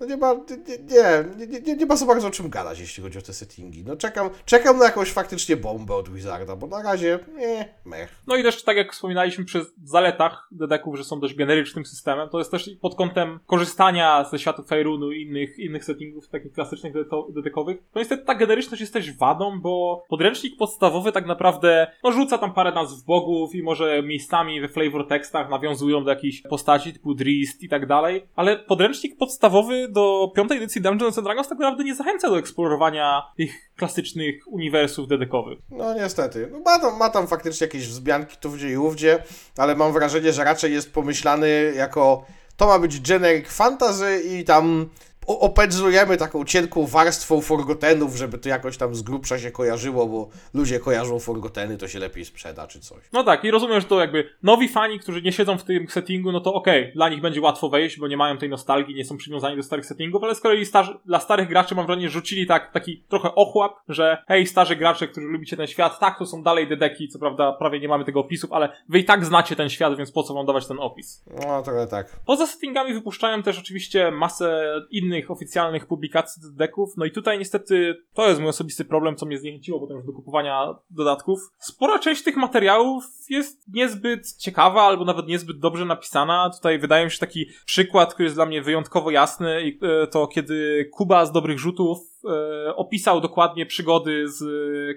no 0.00 0.06
nie 0.06 0.16
ma, 0.16 0.34
nie, 0.34 0.78
nie, 0.78 1.46
nie, 1.46 1.60
nie, 1.60 1.76
nie 1.76 1.86
ma 1.86 1.96
za 1.96 2.06
bardzo 2.06 2.28
o 2.28 2.30
czym 2.30 2.50
gadać, 2.50 2.78
jeśli 2.78 3.02
chodzi 3.02 3.18
o 3.18 3.22
te 3.22 3.32
settingi. 3.32 3.84
No 3.84 3.96
czekam, 3.96 4.30
czekam 4.44 4.78
na 4.78 4.84
jakąś 4.84 5.12
faktycznie 5.12 5.56
bombę 5.56 5.94
od 5.94 6.12
Wizarda, 6.12 6.56
bo 6.56 6.66
na 6.66 6.82
razie, 6.82 7.18
nie, 7.36 7.74
mech. 7.84 8.10
No 8.26 8.36
i 8.36 8.42
też, 8.42 8.62
tak 8.62 8.76
jak 8.76 8.92
wspominaliśmy 8.92 9.44
przy 9.44 9.55
zaletach 9.82 10.48
dedeków, 10.52 10.96
że 10.96 11.04
są 11.04 11.20
dość 11.20 11.34
generycznym 11.34 11.84
systemem, 11.86 12.28
to 12.28 12.38
jest 12.38 12.50
też 12.50 12.70
pod 12.80 12.94
kątem 12.94 13.40
korzystania 13.46 14.24
ze 14.24 14.38
światu 14.38 14.62
Faerunu 14.62 15.12
i 15.12 15.22
innych, 15.22 15.58
innych 15.58 15.84
settingów 15.84 16.28
takich 16.28 16.52
klasycznych 16.52 16.92
dedekowych, 17.34 17.78
to 17.92 17.98
niestety 17.98 18.24
ta 18.24 18.34
generyczność 18.34 18.80
jest 18.80 18.92
też 18.92 19.16
wadą, 19.16 19.60
bo 19.60 20.04
podręcznik 20.08 20.56
podstawowy 20.56 21.12
tak 21.12 21.26
naprawdę, 21.26 21.92
no 22.04 22.12
rzuca 22.12 22.38
tam 22.38 22.54
parę 22.54 22.72
nazw 22.72 23.04
bogów 23.04 23.54
i 23.54 23.62
może 23.62 24.02
miejscami 24.02 24.60
we 24.60 24.68
flavor 24.68 25.06
tekstach 25.06 25.50
nawiązują 25.50 26.04
do 26.04 26.10
jakichś 26.10 26.42
postaci 26.42 26.92
typu 26.92 27.14
Drist 27.14 27.62
i 27.62 27.68
tak 27.68 27.86
dalej, 27.86 28.26
ale 28.36 28.56
podręcznik 28.56 29.16
podstawowy 29.16 29.88
do 29.88 30.32
piątej 30.36 30.58
edycji 30.58 30.82
Dungeons 30.82 31.18
and 31.18 31.26
Dragons 31.26 31.48
tak 31.48 31.58
naprawdę 31.58 31.84
nie 31.84 31.94
zachęca 31.94 32.30
do 32.30 32.38
eksplorowania 32.38 33.22
tych 33.36 33.65
klasycznych 33.76 34.34
uniwersów 34.46 35.08
dedekowych. 35.08 35.58
No 35.70 35.94
niestety. 35.94 36.48
No, 36.52 36.58
ma, 36.58 36.78
tam, 36.78 36.98
ma 36.98 37.10
tam 37.10 37.26
faktycznie 37.26 37.64
jakieś 37.66 37.88
wzmianki 37.88 38.36
tu 38.36 38.50
gdzie 38.50 38.70
i 38.70 38.76
ówdzie, 38.76 39.22
ale 39.56 39.76
mam 39.76 39.92
wrażenie, 39.92 40.32
że 40.32 40.44
raczej 40.44 40.72
jest 40.72 40.92
pomyślany 40.92 41.72
jako 41.76 42.24
to 42.56 42.66
ma 42.66 42.78
być 42.78 43.00
generic 43.00 43.48
fantasy 43.48 44.22
i 44.24 44.44
tam 44.44 44.88
opędzujemy 45.26 46.16
taką 46.16 46.44
cienką 46.44 46.86
warstwą 46.86 47.40
forgotenów, 47.40 48.16
żeby 48.16 48.38
to 48.38 48.48
jakoś 48.48 48.76
tam 48.76 48.94
z 48.94 49.02
grubsza 49.02 49.38
się 49.38 49.50
kojarzyło, 49.50 50.06
bo 50.06 50.28
ludzie 50.54 50.80
kojarzą 50.80 51.18
forgoteny, 51.18 51.76
to 51.76 51.88
się 51.88 51.98
lepiej 51.98 52.24
sprzeda 52.24 52.66
czy 52.66 52.80
coś. 52.80 52.98
No 53.12 53.24
tak, 53.24 53.44
i 53.44 53.50
rozumiem, 53.50 53.80
że 53.80 53.86
to 53.86 54.00
jakby 54.00 54.30
nowi 54.42 54.68
fani, 54.68 54.98
którzy 54.98 55.22
nie 55.22 55.32
siedzą 55.32 55.58
w 55.58 55.64
tym 55.64 55.88
settingu, 55.88 56.32
no 56.32 56.40
to 56.40 56.54
okej, 56.54 56.82
okay, 56.82 56.92
dla 56.92 57.08
nich 57.08 57.20
będzie 57.20 57.40
łatwo 57.40 57.68
wejść, 57.68 57.98
bo 57.98 58.08
nie 58.08 58.16
mają 58.16 58.38
tej 58.38 58.48
nostalgii, 58.48 58.94
nie 58.94 59.04
są 59.04 59.16
przywiązani 59.16 59.56
do 59.56 59.62
starych 59.62 59.86
settingów, 59.86 60.24
ale 60.24 60.34
z 60.34 60.40
kolei 60.40 60.66
starzy, 60.66 60.98
dla 61.06 61.20
starych 61.20 61.48
graczy 61.48 61.74
mam 61.74 61.86
wrażenie, 61.86 62.08
rzucili 62.08 62.46
tak, 62.46 62.72
taki 62.72 63.04
trochę 63.08 63.34
ochłap, 63.34 63.72
że 63.88 64.24
hej, 64.28 64.46
starzy 64.46 64.76
gracze, 64.76 65.08
którzy 65.08 65.26
lubicie 65.26 65.56
ten 65.56 65.66
świat, 65.66 65.98
tak, 65.98 66.18
to 66.18 66.26
są 66.26 66.42
dalej 66.42 66.68
dedeki, 66.68 67.08
co 67.08 67.18
prawda 67.18 67.52
prawie 67.52 67.80
nie 67.80 67.88
mamy 67.88 68.04
tego 68.04 68.20
opisów, 68.20 68.52
ale 68.52 68.68
wy 68.88 68.98
i 68.98 69.04
tak 69.04 69.24
znacie 69.24 69.56
ten 69.56 69.68
świat, 69.68 69.96
więc 69.96 70.12
po 70.12 70.22
co 70.22 70.34
wam 70.34 70.46
dawać 70.46 70.66
ten 70.66 70.78
opis? 70.80 71.24
No, 71.46 71.62
trochę 71.62 71.86
tak. 71.86 72.20
Poza 72.26 72.46
settingami 72.46 72.94
wypuszczają 72.94 73.42
też 73.42 73.58
oczywiście 73.58 74.10
masę 74.10 74.74
innych 74.90 75.15
oficjalnych 75.24 75.46
oficjalnych 75.56 75.86
publikacji 75.86 76.42
deków. 76.54 76.96
No 76.96 77.04
i 77.04 77.10
tutaj 77.10 77.38
niestety 77.38 77.96
to 78.14 78.28
jest 78.28 78.40
mój 78.40 78.48
osobisty 78.48 78.84
problem, 78.84 79.16
co 79.16 79.26
mnie 79.26 79.38
zniechęciło 79.38 79.80
potem 79.80 79.96
już 79.96 80.06
do 80.06 80.12
kupowania 80.12 80.74
dodatków. 80.90 81.40
Spora 81.58 81.98
część 81.98 82.22
tych 82.22 82.36
materiałów 82.36 83.04
jest 83.30 83.68
niezbyt 83.68 84.36
ciekawa 84.36 84.82
albo 84.82 85.04
nawet 85.04 85.26
niezbyt 85.26 85.58
dobrze 85.58 85.84
napisana. 85.84 86.50
Tutaj 86.50 86.78
wydaje 86.78 87.04
mi 87.04 87.10
się 87.10 87.18
taki 87.18 87.46
przykład, 87.64 88.14
który 88.14 88.24
jest 88.24 88.36
dla 88.36 88.46
mnie 88.46 88.62
wyjątkowo 88.62 89.10
jasny 89.10 89.72
e, 89.82 90.06
to 90.06 90.26
kiedy 90.26 90.88
Kuba 90.92 91.26
z 91.26 91.32
Dobrych 91.32 91.58
Rzutów 91.58 91.98
e, 92.24 92.76
opisał 92.76 93.20
dokładnie 93.20 93.66
przygody 93.66 94.28
z 94.28 94.44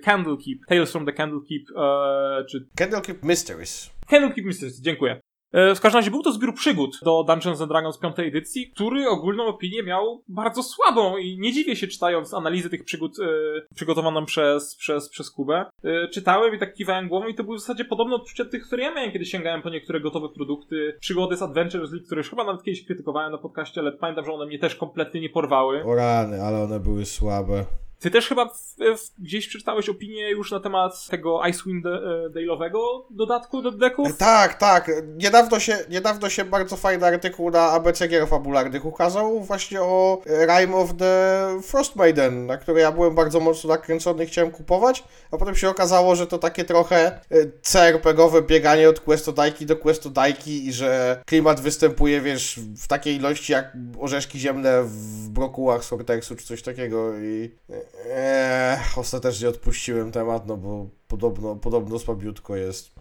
Candlekeep, 0.04 0.60
Tales 0.68 0.92
from 0.92 1.06
the 1.06 1.14
Candlekeep, 1.14 1.64
e, 1.78 2.46
czy... 2.50 2.68
Candlekeep 2.78 3.24
Mysteries. 3.24 3.90
Candlekeep 4.08 4.46
Mysteries, 4.46 4.82
dziękuję. 4.82 5.22
E, 5.52 5.76
w 5.76 5.80
każdym 5.80 6.00
razie 6.00 6.12
był 6.12 6.22
to 6.22 6.32
zbiór 6.32 6.54
przygód 6.54 7.00
do 7.04 7.24
Dungeons 7.24 7.62
and 7.62 7.72
Dragons 7.72 7.98
5 7.98 8.20
edycji, 8.20 8.72
który 8.72 9.08
ogólną 9.08 9.46
opinię 9.46 9.84
miał 9.84 10.24
bardzo 10.28 10.64
słabą 10.64 11.18
i 11.18 11.40
nie 11.40 11.54
dziwię 11.54 11.76
się 11.76 11.88
czytając 11.88 12.34
analizę 12.34 12.70
tych 12.70 12.84
przygód 12.84 13.20
e, 13.20 13.76
przygotowaną 13.76 14.26
przez, 14.26 14.76
przez, 14.76 15.10
przez 15.10 15.32
Kubę. 15.32 15.66
E, 15.84 16.08
czytałem 16.08 16.56
i 16.56 16.60
tak 16.60 16.74
kiwałem 16.74 17.08
głową 17.08 17.28
i 17.28 17.36
to 17.36 17.44
były 17.44 17.58
w 17.58 17.62
zasadzie 17.62 17.86
podobne 17.86 18.16
odczucia 18.16 18.46
tych, 18.46 18.68
które 18.68 18.84
ja 18.84 18.94
miałem, 18.94 19.12
kiedy 19.12 19.26
sięgałem 19.26 19.62
po 19.62 19.70
niektóre 19.70 20.00
gotowe 20.00 20.30
produkty. 20.30 20.98
Przygody 21.00 21.38
z 21.38 21.42
Adventures 21.42 21.92
League, 21.92 22.06
które 22.06 22.20
już 22.20 22.30
chyba 22.30 22.44
nawet 22.44 22.64
kiedyś 22.64 22.86
krytykowałem 22.86 23.32
na 23.32 23.38
podcaście, 23.38 23.82
ale 23.82 23.92
pamiętam, 23.92 24.26
że 24.26 24.34
one 24.34 24.46
mnie 24.46 24.60
też 24.60 24.76
kompletnie 24.76 25.22
nie 25.22 25.30
porwały. 25.30 25.84
O 25.86 25.96
rany, 25.96 26.42
ale 26.42 26.64
one 26.64 26.80
były 26.80 27.06
słabe. 27.06 27.66
Ty 28.00 28.12
też 28.12 28.28
chyba 28.28 28.46
w, 28.46 28.76
w, 28.78 29.22
gdzieś 29.22 29.48
przeczytałeś 29.48 29.90
opinię 29.90 30.30
już 30.30 30.52
na 30.52 30.60
temat 30.60 31.08
tego 31.08 31.42
Icewind 31.48 31.86
e, 31.86 31.90
Dale'owego 32.30 32.80
dodatku 33.10 33.62
do 33.62 33.72
deków? 33.72 34.18
Tak, 34.18 34.54
tak. 34.54 34.92
Niedawno 35.18 35.60
się, 35.60 35.78
niedawno 35.90 36.30
się 36.30 36.46
bardzo 36.46 36.76
fajny 36.76 37.06
artykuł 37.06 37.52
na 37.52 37.72
ABC 37.72 38.08
Gier 38.08 38.28
Fabularnych 38.28 38.86
ukazał 38.86 39.42
właśnie 39.42 39.82
o 39.82 40.22
Rime 40.26 40.76
of 40.76 40.90
the 40.98 41.46
Frost 41.64 41.96
Maiden, 41.96 42.46
na 42.46 42.58
który 42.58 42.82
ja 42.82 42.92
byłem 42.92 43.16
bardzo 43.16 43.40
mocno 43.40 43.70
nakręcony 43.70 44.24
i 44.24 44.28
chciałem 44.28 44.52
kupować, 44.52 45.04
a 45.32 45.38
potem 45.38 45.56
się 45.56 45.70
okazało, 45.70 46.16
że 46.16 46.28
to 46.28 46.38
takie 46.38 46.66
trochę 46.66 47.06
e, 47.06 47.22
CRPGowe 47.62 48.42
bieganie 48.42 48.90
od 48.90 49.00
questodajki 49.00 49.66
do 49.66 49.76
questodajki 49.76 50.68
i 50.68 50.74
że 50.74 51.22
klimat 51.26 51.62
występuje, 51.62 52.22
wiesz, 52.22 52.60
w 52.78 52.88
takiej 52.88 53.16
ilości 53.16 53.52
jak 53.52 53.78
orzeszki 54.00 54.40
ziemne 54.40 54.84
w 54.84 55.30
brokułach 55.30 55.84
z 55.84 55.90
Hortexu 55.90 56.36
czy 56.36 56.46
coś 56.46 56.62
takiego 56.62 57.18
i 57.18 57.52
e, 57.70 57.89
Eee, 58.10 58.78
ostatecznie 58.96 59.50
odpuściłem 59.50 60.12
temat, 60.12 60.48
no 60.48 60.58
bo 60.58 60.90
podobno, 61.08 61.56
podobno 61.56 62.00
słabiutko 62.00 62.56
jest. 62.56 62.92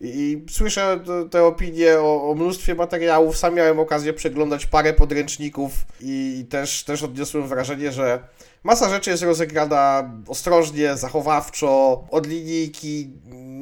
I, 0.00 0.08
i 0.08 0.52
słyszę 0.52 1.00
te 1.30 1.44
opinie 1.44 1.98
o, 1.98 2.30
o, 2.30 2.34
mnóstwie 2.34 2.74
materiałów. 2.74 3.36
Sam 3.36 3.54
miałem 3.54 3.80
okazję 3.80 4.12
przeglądać 4.12 4.66
parę 4.66 4.92
podręczników 4.92 5.72
i 6.00 6.46
też, 6.50 6.84
też 6.84 7.02
odniosłem 7.02 7.48
wrażenie, 7.48 7.92
że 7.92 8.28
masa 8.64 8.88
rzeczy 8.88 9.10
jest 9.10 9.22
rozegrana 9.22 10.10
ostrożnie, 10.28 10.96
zachowawczo, 10.96 12.04
od 12.10 12.26
linijki, 12.26 13.10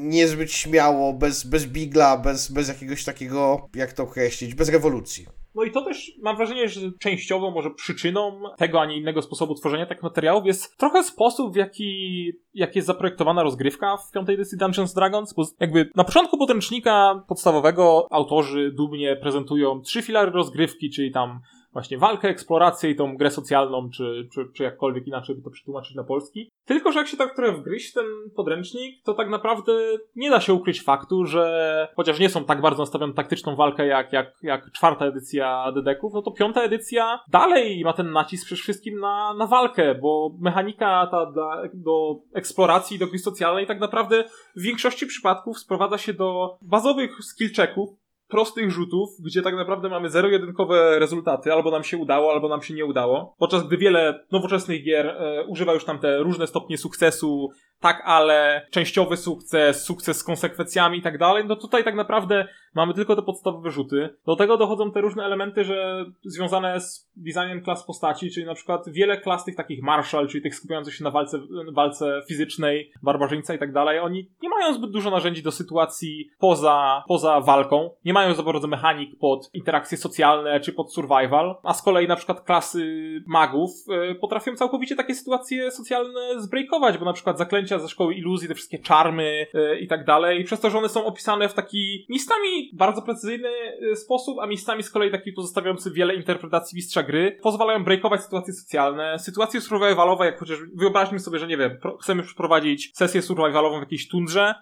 niezbyt 0.05 0.53
śmiało, 0.53 1.13
bez, 1.13 1.45
bez 1.45 1.67
bigla, 1.67 2.17
bez, 2.17 2.51
bez 2.51 2.69
jakiegoś 2.69 3.05
takiego, 3.05 3.69
jak 3.75 3.93
to 3.93 4.03
określić, 4.03 4.55
bez 4.55 4.69
rewolucji. 4.69 5.27
No 5.55 5.65
i 5.65 5.71
to 5.71 5.83
też 5.83 6.13
mam 6.23 6.37
wrażenie, 6.37 6.69
że 6.69 6.81
częściowo 7.01 7.51
może 7.51 7.71
przyczyną 7.71 8.43
tego, 8.57 8.81
a 8.81 8.87
nie 8.87 8.97
innego 8.97 9.23
sposobu 9.23 9.55
tworzenia 9.55 9.87
takich 9.87 10.03
materiałów 10.03 10.47
jest 10.47 10.77
trochę 10.77 11.05
sposób, 11.05 11.53
w 11.53 11.57
jaki, 11.57 12.33
jak 12.55 12.77
jest 12.77 12.87
zaprojektowana 12.87 13.43
rozgrywka 13.43 13.97
w 13.97 14.11
piątej 14.11 14.35
edycji 14.35 14.59
Dungeons 14.59 14.95
Dragons, 14.95 15.35
bo 15.35 15.43
jakby 15.61 15.91
na 15.97 16.05
początku 16.05 16.39
podręcznika 16.39 17.25
podstawowego 17.29 18.07
autorzy 18.11 18.73
dumnie 18.77 19.17
prezentują 19.17 19.81
trzy 19.81 20.03
filary 20.03 20.31
rozgrywki, 20.31 20.91
czyli 20.91 21.13
tam 21.13 21.41
właśnie 21.75 21.99
walkę, 21.99 22.29
eksplorację 22.29 22.91
i 22.91 22.97
tą 22.97 23.17
grę 23.17 23.31
socjalną, 23.31 23.91
czy, 23.91 24.29
czy, 24.35 24.49
czy 24.55 24.63
jakkolwiek 24.63 25.07
inaczej 25.07 25.37
by 25.37 25.43
to 25.43 25.51
przetłumaczyć 25.51 25.95
na 25.95 26.05
polski. 26.05 26.51
Tylko, 26.65 26.93
że 26.93 26.99
jak 26.99 27.09
się 27.09 27.17
tak 27.17 27.37
trochę 27.37 27.53
wgryźć 27.53 27.93
ten 27.93 28.05
podręcznik, 28.37 29.03
to 29.05 29.15
tak 29.15 29.31
naprawdę 29.31 29.73
nie 30.17 30.31
da 30.31 30.41
się 30.41 30.55
ukryć 30.55 30.83
faktu, 30.83 31.25
że 31.25 31.89
chociaż 31.97 32.19
nie 32.19 32.29
są 32.29 32.45
tak 32.45 32.61
bardzo 32.61 32.83
nastawione 32.83 33.15
taktyczną 33.15 33.57
walkę 33.57 33.87
jak, 33.87 34.13
jak, 34.13 34.33
jak 34.43 34.73
czwarta 34.73 35.07
edycja 35.07 35.73
Dedeków, 35.73 36.13
no 36.15 36.23
to 36.23 36.31
piąta 36.31 36.63
edycja 36.63 37.21
dalej 37.29 37.85
ma 37.85 37.93
ten 37.93 38.13
nacisk 38.13 38.47
przede 38.47 38.63
wszystkim 38.63 39.01
na, 39.01 39.35
na 39.35 39.47
walkę, 39.47 39.95
bo 39.95 40.31
mechanika 40.41 41.09
ta 41.11 41.33
do 41.75 42.17
eksploracji, 42.35 42.99
do 42.99 43.07
gry 43.07 43.19
socjalnej 43.19 43.67
tak 43.67 43.81
naprawdę 43.81 44.25
w 44.57 44.63
większości 44.63 45.07
przypadków 45.07 45.59
sprowadza 45.59 45.99
się 45.99 46.13
do 46.13 46.59
bazowych 46.63 47.25
skill 47.25 47.55
checków, 47.57 48.04
prostych 48.35 48.71
rzutów, 48.71 49.09
gdzie 49.25 49.43
tak 49.43 49.55
naprawdę 49.55 49.89
mamy 49.89 50.11
zero-jedynkowe 50.11 50.99
rezultaty, 50.99 51.53
albo 51.53 51.71
nam 51.71 51.85
się 51.85 51.97
udało, 51.99 52.33
albo 52.33 52.49
nam 52.49 52.63
się 52.63 52.75
nie 52.75 52.85
udało. 52.85 53.35
Podczas 53.39 53.67
gdy 53.67 53.77
wiele 53.77 54.25
nowoczesnych 54.33 54.85
gier 54.85 55.07
e, 55.07 55.45
używa 55.49 55.73
już 55.73 55.85
tam 55.85 55.99
te 55.99 56.19
różne 56.19 56.47
stopnie 56.47 56.79
sukcesu, 56.79 57.51
tak, 57.81 58.03
ale 58.05 58.67
częściowy 58.71 59.17
sukces, 59.17 59.85
sukces 59.85 60.19
z 60.19 60.25
konsekwencjami 60.25 60.99
i 60.99 61.03
tak 61.03 61.19
dalej, 61.19 61.45
no 61.47 61.57
tutaj 61.57 61.85
tak 61.85 61.95
naprawdę 61.95 62.49
mamy 62.75 62.95
tylko 62.95 63.17
te 63.17 63.23
podstawowe 63.23 63.71
rzuty. 63.71 64.09
Do 64.27 64.37
tego 64.37 64.57
dochodzą 64.57 64.93
te 64.93 65.01
różne 65.01 65.25
elementy, 65.25 65.65
że 65.65 66.05
związane 66.25 66.81
z 66.81 67.11
designem 67.17 67.63
klas 67.63 67.87
postaci, 67.87 68.31
czyli 68.31 68.47
na 68.47 68.55
przykład 68.55 68.89
wiele 68.89 69.21
klas 69.21 69.45
tych 69.45 69.57
takich 69.57 69.83
marshal, 69.83 70.29
czyli 70.29 70.43
tych 70.43 70.55
skupiających 70.55 70.95
się 70.95 71.05
na 71.05 71.11
walce, 71.11 71.41
walce 71.73 72.23
fizycznej, 72.29 72.93
barbarzyńca 73.03 73.55
i 73.55 73.59
tak 73.59 73.73
dalej, 73.73 73.99
oni 73.99 74.29
nie 74.43 74.49
mają 74.49 74.75
zbyt 74.75 74.91
dużo 74.91 75.11
narzędzi 75.11 75.43
do 75.43 75.53
sytuacji 75.53 76.31
poza, 76.39 77.05
poza 77.09 77.41
walką, 77.41 77.91
nie 78.05 78.13
mają 78.13 78.35
za 78.35 78.43
bardzo 78.43 78.69
mechanik 78.69 79.19
pod 79.19 79.51
interakcje 79.55 79.99
socjalne 79.99 80.61
czy 80.61 80.73
pod 80.73 80.93
survival, 80.93 81.57
a 81.63 81.75
z 81.75 81.83
kolei 81.83 82.09
na 82.09 82.17
przykład 82.17 82.41
klasy 82.41 82.85
magów 83.27 83.71
y, 84.11 84.15
potrafią 84.15 84.57
całkowicie 84.57 84.97
takie 84.97 85.15
sytuacje 85.15 85.71
socjalne 85.71 86.41
zbreakować, 86.41 86.99
bo 86.99 87.05
na 87.05 87.13
przykład 87.13 87.39
zaklęcia 87.39 87.79
ze 87.79 87.89
szkoły 87.89 88.15
iluzji, 88.15 88.49
te 88.49 88.55
wszystkie 88.55 88.79
czarmy 88.79 89.47
y, 89.55 89.79
i 89.79 89.89
tak 89.89 90.05
dalej, 90.05 90.45
przez 90.45 90.61
to, 90.61 90.71
że 90.71 90.79
one 90.79 90.89
są 90.89 91.05
opisane 91.05 91.49
w 91.49 91.55
taki 91.55 92.07
miejscami 92.09 92.64
bardzo 92.73 93.03
precyzyjny 93.03 93.49
y, 93.93 93.97
sposób, 93.97 94.39
a 94.39 94.47
miejscami 94.47 94.83
z 94.83 94.91
kolei 94.91 95.11
taki 95.11 95.33
pozostawiający 95.33 95.91
wiele 95.91 96.15
interpretacji 96.15 96.77
mistrza 96.77 97.03
gry, 97.03 97.39
pozwalają 97.43 97.85
breakować 97.85 98.23
sytuacje 98.23 98.55
socjalne, 98.55 99.19
sytuacje 99.19 99.61
survivalowe, 99.61 100.27
jak 100.27 100.39
chociaż 100.39 100.59
wyobraźmy 100.75 101.19
sobie, 101.19 101.39
że 101.39 101.47
nie 101.47 101.57
wiem, 101.57 101.79
chcemy 102.03 102.23
przeprowadzić 102.23 102.91
sesję 102.95 103.23
survivalową 103.23 103.79
w 103.79 103.83
jakiejś 103.83 104.09
tundrze, 104.09 104.55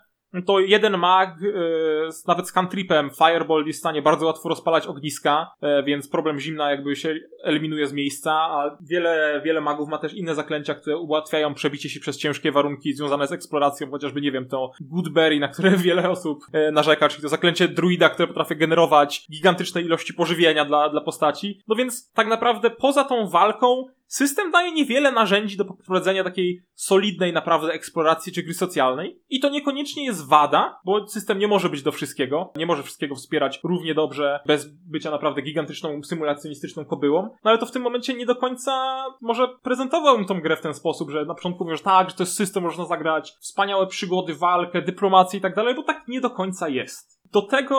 to 0.46 0.60
jeden 0.60 0.98
mag, 0.98 1.40
yy, 1.40 2.08
nawet 2.26 2.48
z 2.48 2.52
cantripem 2.52 3.10
Fireball 3.10 3.66
jest 3.66 3.78
w 3.78 3.80
stanie 3.80 4.02
bardzo 4.02 4.26
łatwo 4.26 4.48
rozpalać 4.48 4.86
ogniska, 4.86 5.50
yy, 5.62 5.82
więc 5.82 6.08
problem 6.08 6.40
zimna 6.40 6.70
jakby 6.70 6.96
się 6.96 7.14
eliminuje 7.42 7.86
z 7.86 7.92
miejsca, 7.92 8.32
a 8.32 8.76
wiele, 8.80 9.40
wiele 9.44 9.60
magów 9.60 9.88
ma 9.88 9.98
też 9.98 10.14
inne 10.14 10.34
zaklęcia, 10.34 10.74
które 10.74 10.96
ułatwiają 10.96 11.54
przebicie 11.54 11.88
się 11.88 12.00
przez 12.00 12.18
ciężkie 12.18 12.52
warunki 12.52 12.92
związane 12.92 13.26
z 13.26 13.32
eksploracją, 13.32 13.90
chociażby, 13.90 14.20
nie 14.20 14.32
wiem, 14.32 14.48
to 14.48 14.70
Goodberry, 14.80 15.40
na 15.40 15.48
które 15.48 15.70
wiele 15.86 16.10
osób 16.10 16.38
yy, 16.52 16.72
narzeka, 16.72 17.08
czyli 17.08 17.22
to 17.22 17.28
zaklęcie 17.28 17.68
druida, 17.68 18.08
które 18.08 18.28
potrafi 18.28 18.56
generować 18.56 19.26
gigantyczne 19.30 19.82
ilości 19.82 20.14
pożywienia 20.14 20.64
dla, 20.64 20.88
dla 20.88 21.00
postaci. 21.00 21.60
No 21.68 21.76
więc 21.76 22.12
tak 22.12 22.26
naprawdę 22.26 22.70
poza 22.70 23.04
tą 23.04 23.28
walką 23.28 23.84
System 24.06 24.50
daje 24.50 24.72
niewiele 24.72 25.12
narzędzi 25.12 25.56
do 25.56 25.64
poprowadzenia 25.64 26.24
takiej 26.24 26.62
solidnej 26.74 27.32
naprawdę 27.32 27.72
eksploracji 27.72 28.32
czy 28.32 28.42
gry 28.42 28.54
socjalnej 28.54 29.22
i 29.28 29.40
to 29.40 29.48
niekoniecznie 29.48 30.04
jest 30.04 30.28
wada, 30.28 30.80
bo 30.84 31.06
system 31.08 31.38
nie 31.38 31.48
może 31.48 31.68
być 31.68 31.82
do 31.82 31.92
wszystkiego, 31.92 32.52
nie 32.56 32.66
może 32.66 32.82
wszystkiego 32.82 33.14
wspierać 33.14 33.60
równie 33.64 33.94
dobrze 33.94 34.40
bez 34.46 34.66
bycia 34.66 35.10
naprawdę 35.10 35.42
gigantyczną 35.42 36.02
symulacjonistyczną 36.02 36.84
kobyłą, 36.84 37.22
no 37.22 37.50
ale 37.50 37.58
to 37.58 37.66
w 37.66 37.72
tym 37.72 37.82
momencie 37.82 38.14
nie 38.14 38.26
do 38.26 38.36
końca 38.36 39.04
może 39.20 39.48
prezentowałbym 39.62 40.26
tą 40.26 40.40
grę 40.40 40.56
w 40.56 40.60
ten 40.60 40.74
sposób, 40.74 41.10
że 41.10 41.24
na 41.24 41.34
początku 41.34 41.64
mówisz 41.64 41.82
tak, 41.82 42.10
że 42.10 42.16
to 42.16 42.22
jest 42.22 42.36
system, 42.36 42.62
można 42.62 42.86
zagrać 42.86 43.32
wspaniałe 43.40 43.86
przygody, 43.86 44.34
walkę, 44.34 44.82
dyplomację 44.82 45.38
i 45.38 45.42
tak 45.42 45.54
dalej, 45.54 45.74
bo 45.74 45.82
tak 45.82 46.08
nie 46.08 46.20
do 46.20 46.30
końca 46.30 46.68
jest. 46.68 47.22
Do 47.32 47.42
tego 47.42 47.76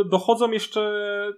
y, 0.00 0.08
dochodzą 0.08 0.50
jeszcze 0.50 0.92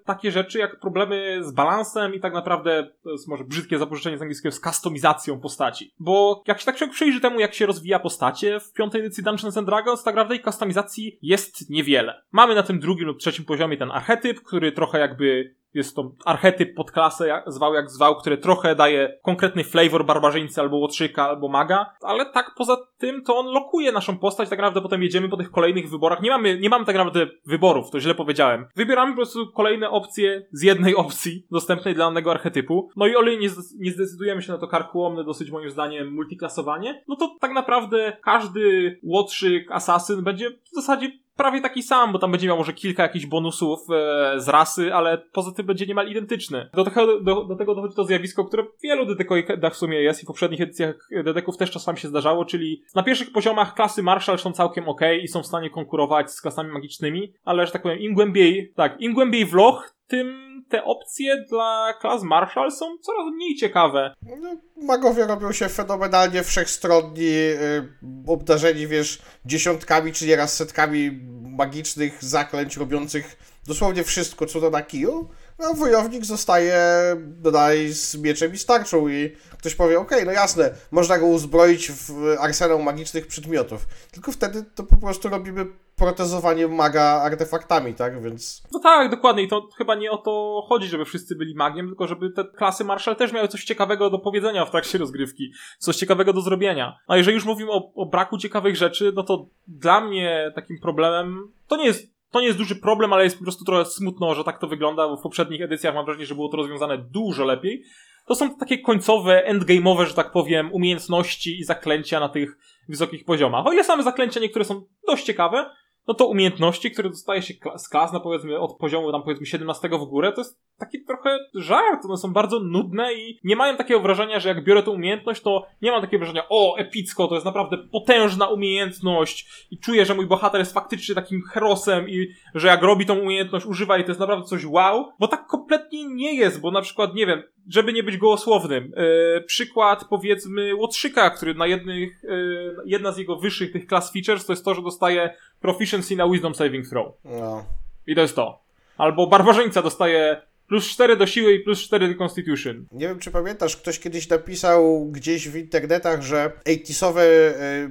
takie 0.04 0.30
rzeczy 0.30 0.58
jak 0.58 0.80
problemy 0.80 1.38
z 1.40 1.52
balansem 1.52 2.14
i 2.14 2.20
tak 2.20 2.34
naprawdę, 2.34 2.88
to 3.04 3.10
jest 3.10 3.28
może 3.28 3.44
brzydkie 3.44 3.78
zapożyczenie 3.78 4.11
z 4.18 4.22
angielskiego, 4.22 4.52
z 4.52 4.60
kustomizacją 4.60 5.40
postaci. 5.40 5.94
Bo 5.98 6.42
jak 6.46 6.60
się 6.60 6.66
tak 6.66 6.76
człowiek 6.76 6.94
przyjrzy 6.94 7.20
temu, 7.20 7.40
jak 7.40 7.54
się 7.54 7.66
rozwija 7.66 7.98
postacie 7.98 8.60
w 8.60 8.72
piątej 8.72 9.00
edycji 9.00 9.24
Dungeons 9.24 9.56
and 9.56 9.66
Dragons, 9.66 10.02
tak 10.02 10.14
naprawdę 10.14 10.38
kustomizacji 10.38 11.18
jest 11.22 11.70
niewiele. 11.70 12.22
Mamy 12.32 12.54
na 12.54 12.62
tym 12.62 12.80
drugim 12.80 13.06
lub 13.06 13.18
trzecim 13.18 13.44
poziomie 13.44 13.76
ten 13.76 13.90
archetyp, 13.90 14.42
który 14.42 14.72
trochę 14.72 14.98
jakby 14.98 15.54
jest 15.74 15.96
to 15.96 16.12
archetyp 16.24 16.74
podklasę, 16.74 17.28
jak, 17.28 17.52
zwał 17.52 17.74
jak 17.74 17.90
zwał, 17.90 18.16
który 18.16 18.38
trochę 18.38 18.74
daje 18.74 19.18
konkretny 19.22 19.64
flavor 19.64 20.06
barbarzyńcy 20.06 20.60
albo 20.60 20.76
łotrzyka, 20.76 21.28
albo 21.28 21.48
maga, 21.48 21.86
ale 22.02 22.26
tak 22.26 22.54
poza 22.56 22.76
tym 22.98 23.22
to 23.22 23.38
on 23.38 23.46
lokuje 23.46 23.92
naszą 23.92 24.18
postać, 24.18 24.48
tak 24.48 24.58
naprawdę 24.58 24.80
potem 24.80 25.02
jedziemy 25.02 25.28
po 25.28 25.36
tych 25.36 25.50
kolejnych 25.50 25.90
wyborach. 25.90 26.22
Nie 26.22 26.30
mamy, 26.30 26.58
nie 26.58 26.68
mamy 26.68 26.84
tak 26.84 26.96
naprawdę 26.96 27.26
wyborów, 27.46 27.90
to 27.90 28.00
źle 28.00 28.14
powiedziałem. 28.14 28.66
Wybieramy 28.76 29.12
po 29.12 29.16
prostu 29.16 29.52
kolejne 29.52 29.90
opcje 29.90 30.46
z 30.52 30.62
jednej 30.62 30.94
opcji 30.94 31.46
dostępnej 31.50 31.94
dla 31.94 32.04
danego 32.04 32.30
archetypu. 32.30 32.90
No 32.96 33.06
i 33.06 33.16
o 33.16 33.22
ile 33.22 33.36
nie, 33.36 33.48
nie 33.78 33.90
zdecydujemy 33.90 34.42
się 34.42 34.52
na 34.52 34.58
to 34.58 34.68
karkułomne 34.68 35.24
dosyć 35.24 35.50
moim 35.50 35.70
zdaniem 35.70 36.14
multiklasowanie, 36.14 37.04
no 37.08 37.16
to 37.16 37.36
tak 37.40 37.52
naprawdę 37.52 38.16
każdy 38.22 38.98
łotrzyk, 39.02 39.70
asasyn 39.70 40.22
będzie 40.22 40.50
w 40.50 40.74
zasadzie 40.74 41.22
prawie 41.36 41.60
taki 41.60 41.82
sam, 41.82 42.12
bo 42.12 42.18
tam 42.18 42.30
będzie 42.30 42.46
miał 42.46 42.56
może 42.56 42.72
kilka 42.72 43.02
jakichś 43.02 43.26
bonusów 43.26 43.80
e, 43.90 44.40
z 44.40 44.48
rasy, 44.48 44.94
ale 44.94 45.18
poza 45.18 45.52
tym 45.52 45.66
będzie 45.66 45.86
niemal 45.86 46.08
identyczny. 46.08 46.70
Do 46.74 46.84
tego, 46.84 47.20
do, 47.20 47.44
do 47.44 47.56
tego 47.56 47.74
dochodzi 47.74 47.96
to 47.96 48.04
zjawisko, 48.04 48.44
które 48.44 48.62
w 48.62 48.82
wielu 48.82 49.06
dedekoidach 49.06 49.72
w 49.72 49.76
sumie 49.76 50.02
jest 50.02 50.20
i 50.22 50.24
w 50.24 50.26
poprzednich 50.26 50.60
edycjach 50.60 51.08
dedeków 51.24 51.56
też 51.56 51.70
czasami 51.70 51.98
się 51.98 52.08
zdarzało, 52.08 52.44
czyli 52.44 52.82
na 52.94 53.02
pierwszych 53.02 53.32
poziomach 53.32 53.74
klasy 53.74 54.02
Marshall 54.02 54.38
są 54.38 54.52
całkiem 54.52 54.88
ok 54.88 55.00
i 55.22 55.28
są 55.28 55.42
w 55.42 55.46
stanie 55.46 55.70
konkurować 55.70 56.30
z 56.30 56.40
klasami 56.40 56.72
magicznymi, 56.72 57.32
ale 57.44 57.66
że 57.66 57.72
tak 57.72 57.82
powiem, 57.82 57.98
im 57.98 58.14
głębiej, 58.14 58.72
tak, 58.76 59.00
im 59.00 59.14
głębiej 59.14 59.46
w 59.46 59.54
loch, 59.54 59.94
tym 60.06 60.51
te 60.72 60.84
opcje 60.84 61.44
dla 61.48 61.94
klas 62.00 62.22
Marshall 62.22 62.70
są 62.70 62.98
coraz 62.98 63.26
mniej 63.34 63.56
ciekawe. 63.56 64.14
No, 64.22 64.56
magowie 64.76 65.26
robią 65.26 65.52
się 65.52 65.68
fenomenalnie 65.68 66.42
wszechstronni, 66.42 67.24
yy, 67.24 67.88
obdarzeni, 68.26 68.86
wiesz, 68.86 69.22
dziesiątkami 69.44 70.12
czy 70.12 70.26
nieraz 70.26 70.56
setkami 70.56 71.20
magicznych 71.42 72.24
zaklęć 72.24 72.76
robiących 72.76 73.36
dosłownie 73.66 74.04
wszystko, 74.04 74.46
co 74.46 74.60
to 74.60 74.70
na 74.70 74.82
kiju. 74.82 75.28
No, 75.62 75.74
wojownik 75.74 76.24
zostaje 76.24 76.76
dodaj 77.16 77.88
z 77.88 78.16
mieczem 78.16 78.52
i 78.52 78.58
starczą 78.58 79.08
i 79.08 79.32
ktoś 79.58 79.74
powie, 79.74 79.98
okej, 79.98 80.18
okay, 80.18 80.26
no 80.26 80.32
jasne, 80.32 80.70
można 80.90 81.18
go 81.18 81.26
uzbroić 81.26 81.90
w 81.90 82.36
arsenał 82.40 82.82
magicznych 82.82 83.26
przedmiotów. 83.26 83.86
Tylko 84.12 84.32
wtedy 84.32 84.64
to 84.74 84.82
po 84.82 84.96
prostu 84.96 85.28
robimy 85.28 85.66
protezowanie 85.96 86.68
maga 86.68 87.02
artefaktami, 87.02 87.94
tak? 87.94 88.22
Więc. 88.22 88.62
No 88.72 88.80
tak, 88.80 89.10
dokładnie. 89.10 89.42
I 89.42 89.48
to 89.48 89.68
chyba 89.78 89.94
nie 89.94 90.10
o 90.10 90.18
to 90.18 90.62
chodzi, 90.68 90.88
żeby 90.88 91.04
wszyscy 91.04 91.36
byli 91.36 91.54
magiem, 91.54 91.86
tylko 91.86 92.06
żeby 92.06 92.30
te 92.30 92.44
klasy 92.44 92.84
Marshall 92.84 93.16
też 93.16 93.32
miały 93.32 93.48
coś 93.48 93.64
ciekawego 93.64 94.10
do 94.10 94.18
powiedzenia 94.18 94.64
w 94.64 94.70
trakcie 94.70 94.98
rozgrywki. 94.98 95.52
Coś 95.78 95.96
ciekawego 95.96 96.32
do 96.32 96.40
zrobienia. 96.40 96.98
A 97.06 97.16
jeżeli 97.16 97.34
już 97.34 97.44
mówimy 97.44 97.70
o, 97.70 97.92
o 97.94 98.06
braku 98.06 98.38
ciekawych 98.38 98.76
rzeczy, 98.76 99.12
no 99.14 99.22
to 99.22 99.46
dla 99.68 100.00
mnie 100.00 100.52
takim 100.54 100.78
problemem 100.80 101.52
to 101.68 101.76
nie 101.76 101.86
jest 101.86 102.11
to 102.32 102.40
nie 102.40 102.46
jest 102.46 102.58
duży 102.58 102.76
problem, 102.76 103.12
ale 103.12 103.24
jest 103.24 103.38
po 103.38 103.44
prostu 103.44 103.64
trochę 103.64 103.84
smutno, 103.84 104.34
że 104.34 104.44
tak 104.44 104.58
to 104.58 104.66
wygląda, 104.66 105.08
bo 105.08 105.16
w 105.16 105.22
poprzednich 105.22 105.62
edycjach 105.62 105.94
mam 105.94 106.04
wrażenie, 106.04 106.26
że 106.26 106.34
było 106.34 106.48
to 106.48 106.56
rozwiązane 106.56 106.98
dużo 106.98 107.44
lepiej. 107.44 107.82
To 108.26 108.34
są 108.34 108.56
takie 108.56 108.78
końcowe, 108.78 109.42
endgame'owe, 109.48 110.06
że 110.06 110.14
tak 110.14 110.32
powiem, 110.32 110.72
umiejętności 110.72 111.58
i 111.58 111.64
zaklęcia 111.64 112.20
na 112.20 112.28
tych 112.28 112.58
wysokich 112.88 113.24
poziomach. 113.24 113.66
O 113.66 113.72
ile 113.72 113.84
same 113.84 114.02
zaklęcia 114.02 114.40
niektóre 114.40 114.64
są 114.64 114.84
dość 115.06 115.24
ciekawe, 115.24 115.70
no 116.08 116.14
to 116.14 116.26
umiejętności, 116.26 116.90
które 116.90 117.08
dostaje 117.08 117.42
się 117.42 117.54
z 117.76 117.88
klas, 117.88 118.12
no 118.12 118.20
powiedzmy 118.20 118.58
od 118.58 118.76
poziomu 118.78 119.12
tam 119.12 119.22
powiedzmy 119.22 119.46
17 119.46 119.88
w 119.88 120.04
górę, 120.04 120.32
to 120.32 120.40
jest 120.40 120.60
taki 120.78 121.04
trochę 121.04 121.38
żart, 121.54 122.04
one 122.04 122.16
są 122.16 122.32
bardzo 122.32 122.60
nudne 122.60 123.14
i 123.14 123.40
nie 123.44 123.56
mają 123.56 123.76
takiego 123.76 124.00
wrażenia, 124.00 124.40
że 124.40 124.48
jak 124.48 124.64
biorę 124.64 124.82
tę 124.82 124.90
umiejętność, 124.90 125.42
to 125.42 125.66
nie 125.82 125.90
mam 125.90 126.00
takiego 126.00 126.18
wrażenia, 126.18 126.42
o, 126.48 126.76
epicko, 126.78 127.28
to 127.28 127.34
jest 127.34 127.46
naprawdę 127.46 127.78
potężna 127.78 128.48
umiejętność 128.48 129.66
i 129.70 129.78
czuję, 129.78 130.04
że 130.04 130.14
mój 130.14 130.26
bohater 130.26 130.60
jest 130.60 130.74
faktycznie 130.74 131.14
takim 131.14 131.42
herosem 131.42 132.08
i 132.08 132.28
że 132.54 132.68
jak 132.68 132.82
robi 132.82 133.06
tą 133.06 133.18
umiejętność, 133.18 133.66
używa 133.66 133.98
i 133.98 134.04
to 134.04 134.10
jest 134.10 134.20
naprawdę 134.20 134.46
coś 134.46 134.66
wow, 134.66 135.12
bo 135.18 135.28
tak 135.28 135.46
kompletnie 135.46 136.04
nie 136.04 136.34
jest, 136.34 136.60
bo 136.60 136.70
na 136.70 136.82
przykład, 136.82 137.14
nie 137.14 137.26
wiem, 137.26 137.42
żeby 137.68 137.92
nie 137.92 138.02
być 138.02 138.16
gołosłownym, 138.16 138.92
yy, 138.96 139.40
przykład 139.40 140.04
powiedzmy 140.10 140.74
Łotrzyka, 140.74 141.30
który 141.30 141.54
na 141.54 141.66
jednych, 141.66 142.22
yy, 142.22 142.76
jedna 142.84 143.12
z 143.12 143.18
jego 143.18 143.36
wyższych 143.36 143.72
tych 143.72 143.86
class 143.86 144.12
features 144.12 144.46
to 144.46 144.52
jest 144.52 144.64
to, 144.64 144.74
że 144.74 144.82
dostaje 144.82 145.34
proficiency 145.60 146.16
na 146.16 146.28
wisdom 146.28 146.54
saving 146.54 146.88
throw. 146.88 147.12
No. 147.24 147.64
I 148.06 148.14
to 148.14 148.20
jest 148.20 148.36
to. 148.36 148.62
Albo 148.98 149.26
barbarzyńca 149.26 149.82
dostaje 149.82 150.42
plus 150.72 150.88
4 150.88 151.16
do 151.16 151.26
siły 151.26 151.52
i 151.52 151.60
plus 151.60 151.80
4 151.80 152.08
do 152.08 152.24
constitution. 152.24 152.86
Nie 152.92 153.08
wiem, 153.08 153.18
czy 153.18 153.30
pamiętasz, 153.30 153.76
ktoś 153.76 153.98
kiedyś 153.98 154.28
napisał 154.28 155.06
gdzieś 155.10 155.48
w 155.48 155.56
internetach, 155.56 156.22
że 156.22 156.52
80 156.66 157.16
e, 157.16 157.22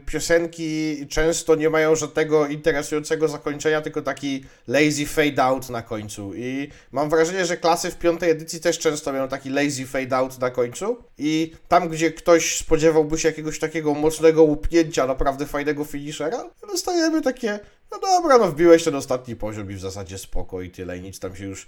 piosenki 0.06 0.98
często 1.10 1.56
nie 1.56 1.70
mają 1.70 1.96
żadnego 1.96 2.48
interesującego 2.48 3.28
zakończenia, 3.28 3.82
tylko 3.82 4.02
taki 4.02 4.46
lazy 4.67 5.06
fade 5.06 5.44
out 5.44 5.70
na 5.70 5.82
końcu. 5.82 6.32
I 6.36 6.67
mam 6.91 7.10
wrażenie, 7.10 7.46
że 7.46 7.58
klasy 7.58 7.91
w 7.91 7.98
piątej 7.98 8.30
edycji 8.30 8.60
też 8.60 8.80
często 8.80 9.12
mają 9.12 9.28
taki 9.28 9.50
lazy 9.50 9.86
fade 9.86 10.15
out 10.15 10.39
na 10.39 10.50
końcu. 10.50 10.98
I 11.17 11.52
tam, 11.67 11.89
gdzie 11.89 12.12
ktoś 12.12 12.58
spodziewałby 12.58 13.17
się 13.17 13.28
jakiegoś 13.28 13.60
takiego 13.60 13.94
mocnego 13.94 14.44
łupnięcia, 14.44 15.08
naprawdę 15.08 15.46
fajnego 15.46 15.84
finishera, 15.84 16.50
dostajemy 16.67 17.22
takie 17.22 17.60
no 17.91 17.99
dobra, 17.99 18.38
no 18.38 18.51
wbiłeś 18.51 18.84
ten 18.84 18.95
ostatni 18.95 19.36
poziom 19.36 19.71
i 19.71 19.75
w 19.75 19.80
zasadzie 19.80 20.17
spoko 20.17 20.62
i 20.62 20.69
tyle 20.69 20.97
i 20.97 21.01
nic 21.01 21.19
tam 21.19 21.36
się 21.36 21.45
już 21.45 21.67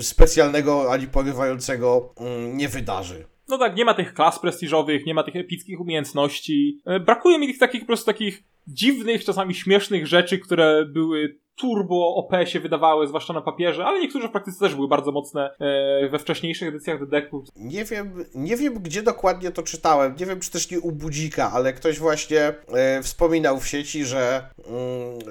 specjalnego 0.00 0.92
ani 0.92 1.06
porywającego 1.06 2.14
mm, 2.16 2.56
nie 2.56 2.68
wydarzy. 2.68 3.26
No 3.48 3.58
tak, 3.58 3.76
nie 3.76 3.84
ma 3.84 3.94
tych 3.94 4.14
klas 4.14 4.38
prestiżowych, 4.38 5.06
nie 5.06 5.14
ma 5.14 5.22
tych 5.22 5.36
epickich 5.36 5.80
umiejętności. 5.80 6.82
E, 6.86 7.00
brakuje 7.00 7.38
mi 7.38 7.46
tych 7.46 7.58
takich 7.58 7.80
po 7.80 7.86
prostu 7.86 8.06
takich 8.06 8.42
dziwnych, 8.66 9.24
czasami 9.24 9.54
śmiesznych 9.54 10.06
rzeczy, 10.06 10.38
które 10.38 10.86
były 10.86 11.38
turbo 11.60 12.14
OP 12.14 12.48
się 12.48 12.60
wydawały, 12.60 13.08
zwłaszcza 13.08 13.32
na 13.32 13.40
papierze, 13.40 13.84
ale 13.84 14.00
niektóre 14.00 14.28
w 14.28 14.30
praktyce 14.30 14.58
też 14.58 14.74
były 14.74 14.88
bardzo 14.88 15.12
mocne 15.12 15.50
e, 15.60 16.08
we 16.08 16.18
wcześniejszych 16.18 16.68
edycjach 16.68 17.08
deku. 17.08 17.44
Nie 17.56 17.84
wiem, 17.84 18.24
nie 18.34 18.56
wiem 18.56 18.74
gdzie 18.74 19.02
dokładnie 19.02 19.50
to 19.50 19.62
czytałem, 19.62 20.16
nie 20.20 20.26
wiem 20.26 20.40
czy 20.40 20.50
też 20.50 20.70
nie 20.70 20.80
u 20.80 20.92
Budzika, 20.92 21.52
ale 21.52 21.72
ktoś 21.72 21.98
właśnie 21.98 22.40
e, 22.40 23.02
wspominał 23.02 23.60
w 23.60 23.68
sieci, 23.68 24.04
że 24.04 24.50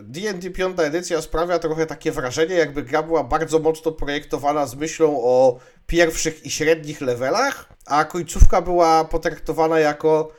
D&D 0.04 0.30
mm, 0.30 0.54
5 0.54 0.80
edycja 0.80 1.22
sprawia 1.22 1.60
trochę 1.60 1.86
takie 1.86 2.12
wrażenie, 2.12 2.56
jakby 2.56 2.84
gra 2.84 3.04
była 3.04 3.24
bardzo 3.24 3.60
mocno 3.60 3.92
projektowana 3.92 4.66
z 4.66 4.76
myślą 4.76 5.24
o 5.24 5.60
pierwszych 5.88 6.46
i 6.46 6.50
średnich 6.50 7.02
levelach, 7.02 7.70
a 7.86 8.06
końcówka 8.06 8.62
była 8.62 9.06
potraktowana 9.06 9.80
jako 9.80 10.32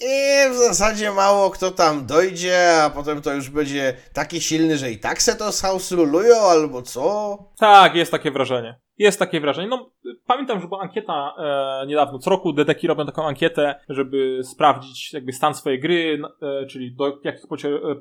i 0.00 0.50
w 0.50 0.54
zasadzie 0.54 1.10
mało 1.10 1.50
kto 1.50 1.70
tam 1.70 2.06
dojdzie, 2.06 2.82
a 2.84 2.90
potem 2.90 3.22
to 3.22 3.34
już 3.34 3.50
będzie 3.50 3.94
taki 4.12 4.40
silny, 4.40 4.78
że 4.78 4.90
i 4.90 4.98
tak 4.98 5.22
se 5.22 5.36
to 5.36 5.44
house 5.62 5.92
rulują, 5.92 6.36
albo 6.36 6.82
co? 6.82 7.38
Tak, 7.58 7.94
jest 7.94 8.12
takie 8.12 8.30
wrażenie. 8.30 8.80
Jest 8.98 9.18
takie 9.18 9.40
wrażenie. 9.40 9.68
No, 9.68 9.90
pamiętam, 10.26 10.60
że 10.60 10.68
była 10.68 10.80
ankieta 10.80 11.34
e, 11.38 11.86
niedawno. 11.86 12.18
Co 12.18 12.30
roku 12.30 12.52
dedeki 12.52 12.86
robią 12.86 13.06
taką 13.06 13.26
ankietę, 13.26 13.74
żeby 13.88 14.40
sprawdzić 14.44 15.12
jakby 15.12 15.32
stan 15.32 15.54
swojej 15.54 15.80
gry, 15.80 16.22
e, 16.42 16.66
czyli 16.66 16.94
do 16.94 17.20
jakich 17.24 17.44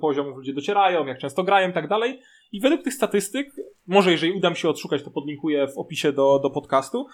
poziomów 0.01 0.37
ludzie 0.37 0.53
docierają, 0.53 1.05
jak 1.05 1.19
często 1.19 1.43
grają 1.43 1.69
i 1.69 1.73
tak 1.73 1.87
dalej. 1.87 2.21
I 2.51 2.61
według 2.61 2.83
tych 2.83 2.93
statystyk, 2.93 3.55
może 3.87 4.11
jeżeli 4.11 4.31
uda 4.31 4.49
mi 4.49 4.55
się 4.55 4.69
odszukać, 4.69 5.03
to 5.03 5.11
podlinkuję 5.11 5.67
w 5.67 5.77
opisie 5.77 6.11
do, 6.11 6.39
do 6.39 6.49
podcastu, 6.49 7.07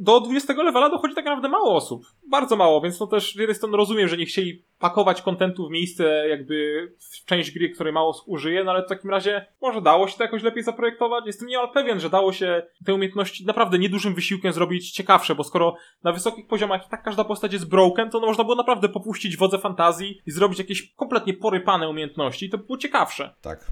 do 0.00 0.20
20 0.20 0.52
levela 0.52 0.90
dochodzi 0.90 1.14
tak 1.14 1.24
naprawdę 1.24 1.48
mało 1.48 1.74
osób. 1.74 2.06
Bardzo 2.30 2.56
mało, 2.56 2.80
więc 2.80 3.00
no 3.00 3.06
też 3.06 3.32
z 3.32 3.36
jednej 3.36 3.54
strony 3.54 3.76
rozumiem, 3.76 4.08
że 4.08 4.16
nie 4.16 4.26
chcieli 4.26 4.64
pakować 4.78 5.22
kontentu 5.22 5.68
w 5.68 5.70
miejsce 5.70 6.28
jakby 6.28 6.86
w 6.98 7.24
część 7.24 7.50
gry, 7.50 7.70
której 7.70 7.92
mało 7.92 8.22
użyje, 8.26 8.64
no 8.64 8.70
ale 8.70 8.82
w 8.82 8.88
takim 8.88 9.10
razie 9.10 9.46
może 9.62 9.82
dało 9.82 10.08
się 10.08 10.16
to 10.16 10.24
jakoś 10.24 10.42
lepiej 10.42 10.62
zaprojektować. 10.62 11.26
Jestem 11.26 11.48
niemal 11.48 11.72
pewien, 11.72 12.00
że 12.00 12.10
dało 12.10 12.32
się 12.32 12.62
te 12.86 12.94
umiejętności 12.94 13.46
naprawdę 13.46 13.78
niedużym 13.78 14.14
wysiłkiem 14.14 14.52
zrobić 14.52 14.90
ciekawsze, 14.90 15.34
bo 15.34 15.44
skoro 15.44 15.76
na 16.04 16.12
wysokich 16.12 16.46
poziomach 16.46 16.86
i 16.86 16.90
tak 16.90 17.02
każda 17.02 17.24
postać 17.24 17.52
jest 17.52 17.68
broken, 17.68 18.10
to 18.10 18.20
no 18.20 18.26
można 18.26 18.44
było 18.44 18.56
naprawdę 18.56 18.88
popuścić 18.88 19.36
wodze 19.36 19.58
fantazji 19.58 20.20
i 20.26 20.30
zrobić 20.30 20.58
jakieś 20.58 20.92
kompletnie 20.94 21.34
porypane 21.34 21.88
umiejętności 21.88 22.46
i 22.46 22.50
to 22.50 22.58
by 22.58 22.64
było 22.64 22.78
ciekawsze. 22.78 23.34
Tak. 23.42 23.66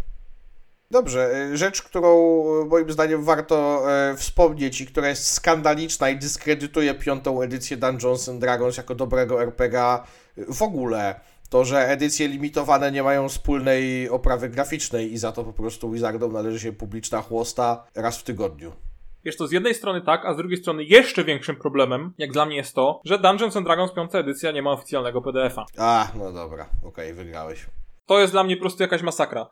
Dobrze, 0.92 1.30
e, 1.34 1.56
rzecz, 1.56 1.82
którą 1.82 2.42
e, 2.62 2.64
moim 2.64 2.90
zdaniem 2.90 3.24
warto 3.24 3.84
e, 3.92 4.16
wspomnieć 4.16 4.80
i 4.80 4.86
która 4.86 5.08
jest 5.08 5.32
skandaliczna 5.32 6.10
i 6.10 6.16
dyskredytuje 6.16 6.94
piątą 6.94 7.42
edycję 7.42 7.76
Dungeons 7.76 8.28
and 8.28 8.40
Dragons 8.40 8.76
jako 8.76 8.94
dobrego 8.94 9.42
RPG 9.42 9.98
w 10.36 10.62
ogóle, 10.62 11.20
to 11.50 11.64
że 11.64 11.78
edycje 11.78 12.28
limitowane 12.28 12.92
nie 12.92 13.02
mają 13.02 13.28
wspólnej 13.28 14.08
oprawy 14.08 14.48
graficznej 14.48 15.12
i 15.12 15.18
za 15.18 15.32
to 15.32 15.44
po 15.44 15.52
prostu 15.52 15.90
Wizardom 15.90 16.32
należy 16.32 16.60
się 16.60 16.72
publiczna 16.72 17.22
chłosta 17.22 17.84
raz 17.94 18.18
w 18.18 18.22
tygodniu. 18.22 18.72
Wiesz 19.24 19.36
to 19.36 19.46
z 19.46 19.52
jednej 19.52 19.74
strony 19.74 20.00
tak, 20.00 20.24
a 20.24 20.34
z 20.34 20.36
drugiej 20.36 20.58
strony 20.58 20.84
jeszcze 20.84 21.24
większym 21.24 21.56
problemem, 21.56 22.12
jak 22.18 22.32
dla 22.32 22.46
mnie 22.46 22.56
jest 22.56 22.74
to, 22.74 23.00
że 23.04 23.18
Dungeons 23.18 23.56
and 23.56 23.66
Dragons 23.66 23.92
5 23.92 24.14
edycja 24.14 24.52
nie 24.52 24.62
ma 24.62 24.72
oficjalnego 24.72 25.22
PDF-a. 25.22 25.64
A, 25.78 26.08
no 26.18 26.32
dobra, 26.32 26.66
okej, 26.82 27.12
okay, 27.12 27.24
wygrałeś. 27.24 27.66
To 28.10 28.20
jest 28.20 28.32
dla 28.32 28.44
mnie 28.44 28.56
po 28.56 28.60
prostu 28.60 28.82
jakaś 28.82 29.02
masakra. 29.02 29.50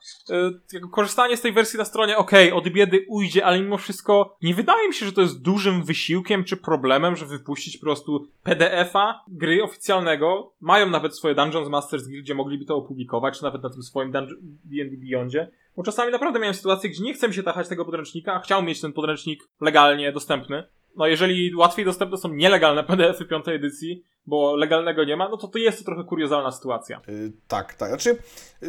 Yy, 0.73 0.81
korzystanie 0.93 1.37
z 1.37 1.41
tej 1.41 1.53
wersji 1.53 1.79
na 1.79 1.85
stronie, 1.85 2.17
okej, 2.17 2.49
okay, 2.49 2.59
od 2.59 2.69
biedy 2.69 3.05
ujdzie, 3.09 3.45
ale 3.45 3.61
mimo 3.61 3.77
wszystko 3.79 4.37
nie 4.43 4.55
wydaje 4.55 4.89
mi 4.89 4.95
się, 4.95 5.07
że 5.07 5.13
to 5.13 5.21
jest 5.21 5.43
dużym 5.43 5.85
wysiłkiem 5.85 6.45
czy 6.45 6.57
problemem, 6.57 7.17
że 7.17 7.27
wypuścić 7.27 7.77
po 7.77 7.87
prostu 7.87 8.29
PDF-a 8.43 9.25
gry 9.29 9.63
oficjalnego. 9.63 10.53
Mają 10.61 10.91
nawet 10.91 11.17
swoje 11.17 11.35
Dungeons 11.35 11.69
Masters 11.69 12.07
gdzie 12.07 12.35
mogliby 12.35 12.65
to 12.65 12.77
opublikować, 12.77 13.39
czy 13.39 13.43
nawet 13.43 13.63
na 13.63 13.71
tym 13.71 13.83
swoim 13.83 14.13
D&D 14.13 14.97
Beyondzie. 14.97 15.51
Bo 15.77 15.83
czasami 15.83 16.13
naprawdę 16.13 16.39
miałem 16.39 16.55
sytuację, 16.55 16.91
gdzie 16.91 17.05
nie 17.05 17.15
chcę 17.15 17.29
mi 17.29 17.35
się 17.35 17.43
tachać 17.43 17.69
tego 17.69 17.85
podręcznika, 17.85 18.35
a 18.35 18.41
chciał 18.41 18.63
mieć 18.63 18.81
ten 18.81 18.93
podręcznik 18.93 19.49
legalnie 19.61 20.13
dostępny. 20.13 20.65
No 20.97 21.07
jeżeli 21.07 21.55
łatwiej 21.55 21.85
dostępne 21.85 22.19
są 22.19 22.35
nielegalne 22.35 22.85
PDF-y 22.85 23.25
piątej 23.25 23.57
edycji, 23.57 24.03
bo 24.29 24.57
legalnego 24.57 25.05
nie 25.05 25.17
ma, 25.17 25.29
no 25.29 25.37
to 25.37 25.49
to 25.49 25.59
jest 25.59 25.79
to 25.79 25.85
trochę 25.85 26.05
kuriozalna 26.05 26.53
sytuacja. 26.53 27.01
Yy, 27.09 27.33
tak, 27.49 27.75
tak. 27.75 27.89
Znaczy, 27.89 28.17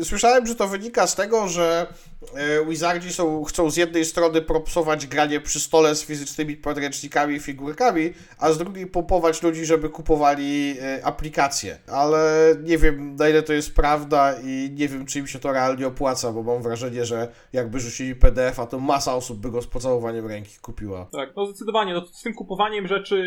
słyszałem, 0.04 0.48
że 0.48 0.56
to 0.56 0.67
wynika 0.67 1.08
z 1.08 1.15
tego, 1.15 1.48
że 1.48 1.88
yy, 2.34 2.65
Wizardzi 2.65 3.13
są, 3.13 3.43
chcą 3.43 3.69
z 3.69 3.78
jednej 3.78 4.06
strony 4.06 4.41
propsować 4.41 5.08
granie 5.08 5.41
przy 5.41 5.60
stole 5.60 5.95
z 5.95 6.06
fizycznymi 6.06 6.58
podręcznikami 6.58 7.36
i 7.36 7.39
figurkami, 7.39 8.13
a 8.39 8.52
z 8.52 8.58
drugiej 8.58 8.88
pompować 8.88 9.43
ludzi, 9.43 9.65
żeby 9.65 9.89
kupowali 9.89 10.76
yy, 10.76 11.06
aplikacje. 11.06 11.78
Ale 11.88 12.56
nie 12.63 12.78
wiem, 12.78 13.15
na 13.15 13.30
ile 13.30 13.43
to 13.43 13.54
jest 13.54 13.76
prawda 13.76 14.36
i 14.43 14.69
nie 14.74 14.88
wiem, 14.88 15.06
czy 15.06 15.19
im 15.19 15.28
się 15.28 15.39
to 15.39 15.54
realnie 15.54 15.88
opłaca, 15.88 16.32
bo 16.32 16.43
mam 16.43 16.62
wrażenie, 16.62 17.06
że 17.06 17.28
jakby 17.54 17.80
rzucili 17.80 18.15
PDF-a, 18.15 18.65
to 18.65 18.80
masa 18.80 19.15
osób 19.15 19.39
by 19.39 19.52
go 19.52 19.62
z 19.62 19.67
pocałowaniem 19.67 20.28
ręki 20.28 20.60
kupiła. 20.62 21.06
Tak, 21.12 21.30
no 21.36 21.45
zdecydowanie. 21.45 21.93
No, 21.93 22.06
z 22.06 22.22
tym 22.22 22.34
kupowaniem 22.34 22.88
rzeczy 22.88 23.19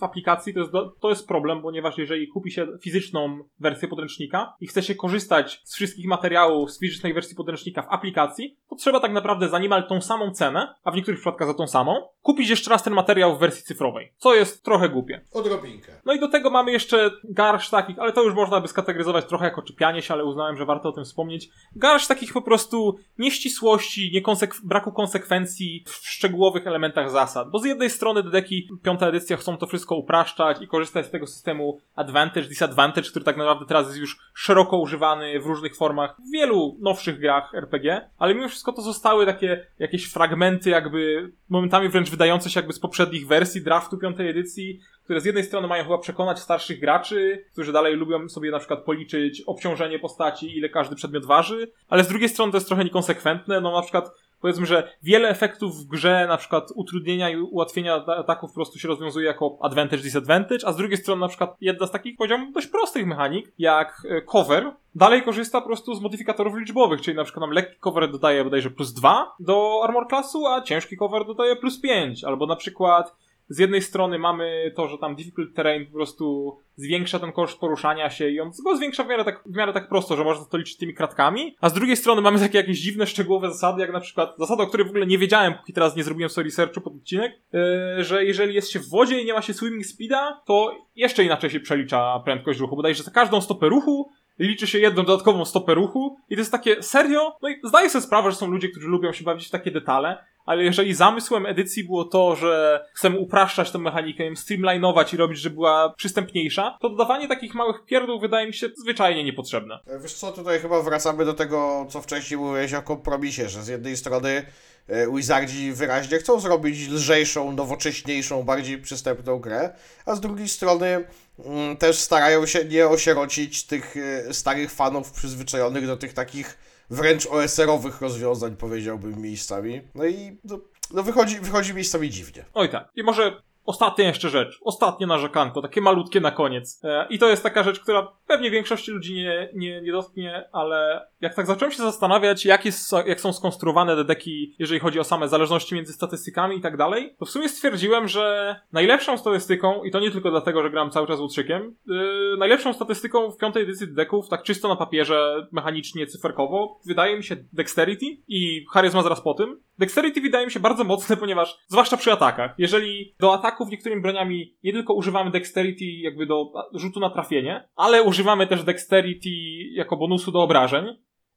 w 0.00 0.02
aplikacji 0.02 0.54
to 0.54 0.60
jest, 0.60 0.72
to 1.00 1.08
jest 1.10 1.26
problem, 1.26 1.62
bo 1.62 1.75
ponieważ 1.76 1.98
jeżeli 1.98 2.28
kupi 2.28 2.50
się 2.50 2.66
fizyczną 2.80 3.38
wersję 3.60 3.88
podręcznika 3.88 4.54
i 4.60 4.66
chce 4.66 4.82
się 4.82 4.94
korzystać 4.94 5.60
z 5.64 5.74
wszystkich 5.74 6.06
materiałów 6.06 6.72
z 6.72 6.80
fizycznej 6.80 7.14
wersji 7.14 7.36
podręcznika 7.36 7.82
w 7.82 7.86
aplikacji, 7.88 8.56
to 8.70 8.76
trzeba 8.76 9.00
tak 9.00 9.12
naprawdę 9.12 9.48
za 9.48 9.58
niemal 9.58 9.88
tą 9.88 10.00
samą 10.00 10.30
cenę, 10.30 10.74
a 10.84 10.90
w 10.90 10.94
niektórych 10.94 11.20
przypadkach 11.20 11.48
za 11.48 11.54
tą 11.54 11.66
samą, 11.66 12.08
kupić 12.22 12.50
jeszcze 12.50 12.70
raz 12.70 12.82
ten 12.82 12.92
materiał 12.92 13.36
w 13.36 13.38
wersji 13.38 13.64
cyfrowej, 13.64 14.12
co 14.16 14.34
jest 14.34 14.64
trochę 14.64 14.88
głupie. 14.88 15.20
Odrobinkę. 15.32 15.92
No 16.04 16.12
i 16.12 16.20
do 16.20 16.28
tego 16.28 16.50
mamy 16.50 16.72
jeszcze 16.72 17.10
garść 17.24 17.70
takich, 17.70 17.98
ale 17.98 18.12
to 18.12 18.22
już 18.22 18.34
można 18.34 18.60
by 18.60 18.68
skategoryzować 18.68 19.24
trochę 19.26 19.44
jako 19.44 19.62
czepianie 19.62 20.02
się, 20.02 20.14
ale 20.14 20.24
uznałem, 20.24 20.56
że 20.56 20.66
warto 20.66 20.88
o 20.88 20.92
tym 20.92 21.04
wspomnieć. 21.04 21.48
Garść 21.76 22.06
takich 22.06 22.32
po 22.32 22.42
prostu 22.42 22.96
nieścisłości, 23.18 24.10
niekonsek 24.14 24.54
braku 24.64 24.92
konsekwencji 24.92 25.84
w 25.86 26.08
szczegółowych 26.08 26.66
elementach 26.66 27.10
zasad, 27.10 27.50
bo 27.50 27.58
z 27.58 27.64
jednej 27.64 27.90
strony 27.90 28.22
dedeki 28.22 28.68
piąta 28.82 29.08
edycja 29.08 29.36
chcą 29.36 29.56
to 29.56 29.66
wszystko 29.66 29.96
upraszczać 29.96 30.62
i 30.62 30.68
korzystać 30.68 31.06
z 31.06 31.10
tego 31.10 31.26
systemu 31.26 31.55
advantage, 31.96 32.48
disadvantage, 32.48 33.10
który 33.10 33.24
tak 33.24 33.36
naprawdę 33.36 33.66
teraz 33.66 33.86
jest 33.86 33.98
już 33.98 34.18
szeroko 34.34 34.78
używany 34.78 35.40
w 35.40 35.46
różnych 35.46 35.76
formach 35.76 36.16
w 36.28 36.32
wielu 36.32 36.76
nowszych 36.80 37.18
grach 37.18 37.54
RPG, 37.54 38.10
ale 38.18 38.34
mimo 38.34 38.48
wszystko 38.48 38.72
to 38.72 38.82
zostały 38.82 39.26
takie 39.26 39.66
jakieś 39.78 40.06
fragmenty 40.06 40.70
jakby 40.70 41.30
momentami 41.48 41.88
wręcz 41.88 42.10
wydające 42.10 42.50
się 42.50 42.60
jakby 42.60 42.72
z 42.72 42.80
poprzednich 42.80 43.26
wersji 43.26 43.62
draftu 43.62 43.98
piątej 43.98 44.28
edycji, 44.28 44.80
które 45.04 45.20
z 45.20 45.24
jednej 45.24 45.44
strony 45.44 45.68
mają 45.68 45.84
chyba 45.84 45.98
przekonać 45.98 46.38
starszych 46.38 46.80
graczy, 46.80 47.44
którzy 47.52 47.72
dalej 47.72 47.94
lubią 47.94 48.28
sobie 48.28 48.50
na 48.50 48.58
przykład 48.58 48.84
policzyć 48.84 49.42
obciążenie 49.46 49.98
postaci, 49.98 50.58
ile 50.58 50.68
każdy 50.68 50.96
przedmiot 50.96 51.26
waży, 51.26 51.72
ale 51.88 52.04
z 52.04 52.08
drugiej 52.08 52.28
strony 52.28 52.52
to 52.52 52.56
jest 52.56 52.68
trochę 52.68 52.84
niekonsekwentne, 52.84 53.60
no 53.60 53.72
na 53.72 53.82
przykład 53.82 54.10
powiedzmy, 54.40 54.66
że 54.66 54.92
wiele 55.02 55.28
efektów 55.28 55.76
w 55.76 55.86
grze, 55.86 56.26
na 56.28 56.36
przykład 56.36 56.72
utrudnienia 56.74 57.30
i 57.30 57.36
ułatwienia 57.36 57.94
ataków 57.94 58.50
po 58.50 58.54
prostu 58.54 58.78
się 58.78 58.88
rozwiązuje 58.88 59.26
jako 59.26 59.58
advantage, 59.60 60.02
disadvantage, 60.02 60.66
a 60.66 60.72
z 60.72 60.76
drugiej 60.76 60.98
strony 60.98 61.20
na 61.20 61.28
przykład 61.28 61.56
jedna 61.60 61.86
z 61.86 61.90
takich, 61.90 62.16
powiedziałbym, 62.16 62.52
dość 62.52 62.66
prostych 62.66 63.06
mechanik, 63.06 63.52
jak 63.58 64.02
e, 64.08 64.22
cover, 64.22 64.72
dalej 64.94 65.22
korzysta 65.22 65.60
po 65.60 65.66
prostu 65.66 65.94
z 65.94 66.00
modyfikatorów 66.00 66.56
liczbowych, 66.56 67.00
czyli 67.00 67.16
na 67.16 67.24
przykład 67.24 67.40
nam 67.40 67.50
lekki 67.50 67.78
cover 67.80 68.10
dodaje 68.10 68.44
bodajże 68.44 68.70
plus 68.70 68.92
2 68.92 69.34
do 69.40 69.80
armor 69.84 70.08
classu, 70.08 70.46
a 70.46 70.62
ciężki 70.62 70.96
cover 70.96 71.26
dodaje 71.26 71.56
plus 71.56 71.80
5, 71.80 72.24
albo 72.24 72.46
na 72.46 72.56
przykład 72.56 73.16
z 73.48 73.58
jednej 73.58 73.82
strony 73.82 74.18
mamy 74.18 74.72
to, 74.76 74.88
że 74.88 74.98
tam 74.98 75.16
difficult 75.16 75.54
terrain 75.54 75.86
po 75.86 75.92
prostu 75.92 76.56
zwiększa 76.76 77.18
ten 77.18 77.32
koszt 77.32 77.58
poruszania 77.58 78.10
się 78.10 78.30
i 78.30 78.40
on 78.40 78.50
go 78.64 78.76
zwiększa 78.76 79.04
w 79.04 79.08
miarę, 79.08 79.24
tak, 79.24 79.42
w 79.46 79.56
miarę 79.56 79.72
tak 79.72 79.88
prosto, 79.88 80.16
że 80.16 80.24
można 80.24 80.44
to 80.44 80.56
liczyć 80.56 80.76
tymi 80.76 80.94
kratkami, 80.94 81.56
a 81.60 81.68
z 81.68 81.72
drugiej 81.72 81.96
strony 81.96 82.22
mamy 82.22 82.38
takie 82.38 82.58
jakieś 82.58 82.80
dziwne, 82.80 83.06
szczegółowe 83.06 83.50
zasady, 83.50 83.80
jak 83.80 83.92
na 83.92 84.00
przykład 84.00 84.34
zasada, 84.38 84.62
o 84.62 84.66
której 84.66 84.86
w 84.86 84.90
ogóle 84.90 85.06
nie 85.06 85.18
wiedziałem, 85.18 85.54
póki 85.54 85.72
teraz 85.72 85.96
nie 85.96 86.04
zrobiłem 86.04 86.30
sobie 86.30 86.44
researchu 86.44 86.80
pod 86.80 86.94
odcinek, 86.94 87.32
yy, 87.52 88.04
że 88.04 88.24
jeżeli 88.24 88.54
jest 88.54 88.70
się 88.70 88.78
w 88.78 88.88
wodzie 88.88 89.20
i 89.20 89.24
nie 89.24 89.32
ma 89.32 89.42
się 89.42 89.54
swimming 89.54 89.86
speeda, 89.86 90.42
to 90.46 90.74
jeszcze 90.96 91.24
inaczej 91.24 91.50
się 91.50 91.60
przelicza 91.60 92.22
prędkość 92.24 92.60
ruchu, 92.60 92.76
bodajże 92.76 93.02
za 93.02 93.10
każdą 93.10 93.40
stopę 93.40 93.68
ruchu 93.68 94.10
liczy 94.38 94.66
się 94.66 94.78
jedną 94.78 95.02
dodatkową 95.02 95.44
stopę 95.44 95.74
ruchu 95.74 96.16
i 96.30 96.34
to 96.34 96.40
jest 96.40 96.52
takie 96.52 96.82
serio? 96.82 97.36
No 97.42 97.48
i 97.48 97.54
zdaję 97.64 97.90
sobie 97.90 98.02
sprawę, 98.02 98.30
że 98.30 98.36
są 98.36 98.50
ludzie, 98.50 98.68
którzy 98.68 98.88
lubią 98.88 99.12
się 99.12 99.24
bawić 99.24 99.46
w 99.46 99.50
takie 99.50 99.70
detale, 99.70 100.24
ale 100.46 100.64
jeżeli 100.64 100.94
zamysłem 100.94 101.46
edycji 101.46 101.84
było 101.84 102.04
to, 102.04 102.36
że 102.36 102.84
chcemy 102.94 103.18
upraszczać 103.18 103.70
tę 103.70 103.78
mechanikę, 103.78 104.36
streamlinować 104.36 105.14
i 105.14 105.16
robić, 105.16 105.38
żeby 105.38 105.54
była 105.54 105.94
przystępniejsza, 105.96 106.78
to 106.80 106.90
dodawanie 106.90 107.28
takich 107.28 107.54
małych 107.54 107.84
pierdół 107.84 108.20
wydaje 108.20 108.46
mi 108.46 108.54
się 108.54 108.68
zwyczajnie 108.82 109.24
niepotrzebne. 109.24 109.78
E, 109.86 109.98
wiesz 109.98 110.14
co, 110.14 110.32
tutaj 110.32 110.60
chyba 110.60 110.82
wracamy 110.82 111.24
do 111.24 111.34
tego, 111.34 111.86
co 111.90 112.02
wcześniej 112.02 112.38
mówiłeś 112.38 112.74
o 112.74 112.82
kompromisie, 112.82 113.48
że 113.48 113.62
z 113.62 113.68
jednej 113.68 113.96
strony 113.96 114.46
e, 114.88 115.12
Wizardzi 115.12 115.72
wyraźnie 115.72 116.18
chcą 116.18 116.40
zrobić 116.40 116.88
lżejszą, 116.88 117.52
nowocześniejszą, 117.52 118.42
bardziej 118.42 118.78
przystępną 118.78 119.38
grę, 119.38 119.72
a 120.06 120.14
z 120.14 120.20
drugiej 120.20 120.48
strony 120.48 121.04
mm, 121.44 121.76
też 121.76 121.98
starają 121.98 122.46
się 122.46 122.64
nie 122.64 122.88
osierocić 122.88 123.64
tych 123.64 123.94
e, 123.96 124.34
starych 124.34 124.72
fanów 124.72 125.12
przyzwyczajonych 125.12 125.86
do 125.86 125.96
tych 125.96 126.12
takich 126.12 126.58
wręcz 126.90 127.26
OSR-owych 127.26 128.00
rozwiązań, 128.00 128.56
powiedziałbym 128.56 129.20
miejscami. 129.22 129.80
No 129.94 130.06
i 130.06 130.38
no, 130.44 130.58
no 130.90 131.02
wychodzi, 131.02 131.40
wychodzi 131.40 131.74
miejscami 131.74 132.10
dziwnie. 132.10 132.44
Oj 132.54 132.68
tak. 132.68 132.88
I 132.96 133.02
może 133.02 133.42
Ostatnia 133.66 134.06
jeszcze 134.06 134.28
rzecz, 134.28 134.60
ostatnie 134.64 135.06
narzekanko, 135.06 135.62
takie 135.62 135.80
malutkie 135.80 136.20
na 136.20 136.30
koniec. 136.30 136.80
E, 136.84 137.06
I 137.10 137.18
to 137.18 137.28
jest 137.28 137.42
taka 137.42 137.62
rzecz, 137.62 137.80
która 137.80 138.12
pewnie 138.26 138.50
większości 138.50 138.90
ludzi 138.90 139.14
nie, 139.14 139.48
nie, 139.54 139.82
nie 139.82 139.92
dotknie, 139.92 140.48
ale 140.52 141.08
jak 141.20 141.34
tak 141.34 141.46
zacząłem 141.46 141.72
się 141.72 141.82
zastanawiać, 141.82 142.44
jak, 142.44 142.64
jest, 142.64 142.92
jak 143.06 143.20
są 143.20 143.32
skonstruowane 143.32 143.96
te 143.96 144.04
deki, 144.04 144.54
jeżeli 144.58 144.80
chodzi 144.80 145.00
o 145.00 145.04
same 145.04 145.28
zależności 145.28 145.74
między 145.74 145.92
statystykami 145.92 146.56
i 146.56 146.60
tak 146.60 146.76
dalej, 146.76 147.14
to 147.18 147.26
w 147.26 147.30
sumie 147.30 147.48
stwierdziłem, 147.48 148.08
że 148.08 148.56
najlepszą 148.72 149.18
statystyką, 149.18 149.84
i 149.84 149.90
to 149.90 150.00
nie 150.00 150.10
tylko 150.10 150.30
dlatego, 150.30 150.62
że 150.62 150.70
gram 150.70 150.90
cały 150.90 151.06
czas 151.06 151.20
łutrzykiem, 151.20 151.76
yy, 151.86 152.36
najlepszą 152.38 152.72
statystyką 152.72 153.30
w 153.30 153.36
piątej 153.36 153.62
edycji 153.62 153.94
deków, 153.94 154.28
tak 154.28 154.42
czysto 154.42 154.68
na 154.68 154.76
papierze, 154.76 155.46
mechanicznie, 155.52 156.06
cyferkowo, 156.06 156.80
wydaje 156.86 157.16
mi 157.16 157.24
się 157.24 157.36
Dexterity 157.52 158.06
i 158.28 158.66
charyzma 158.72 159.02
zaraz 159.02 159.20
po 159.20 159.34
tym. 159.34 159.60
Dexterity 159.78 160.20
wydaje 160.20 160.46
mi 160.46 160.52
się 160.52 160.60
bardzo 160.60 160.84
mocne, 160.84 161.16
ponieważ, 161.16 161.58
zwłaszcza 161.66 161.96
przy 161.96 162.12
atakach, 162.12 162.54
jeżeli 162.58 163.14
do 163.20 163.32
ataków 163.56 163.70
niektórymi 163.70 164.02
broniami 164.02 164.56
nie 164.64 164.72
tylko 164.72 164.94
używamy 164.94 165.30
Dexterity 165.30 165.84
jakby 165.84 166.26
do 166.26 166.52
rzutu 166.74 167.00
na 167.00 167.10
trafienie, 167.10 167.68
ale 167.76 168.02
używamy 168.02 168.46
też 168.46 168.64
Dexterity 168.64 169.30
jako 169.72 169.96
bonusu 169.96 170.32
do 170.32 170.42
obrażeń, 170.42 170.86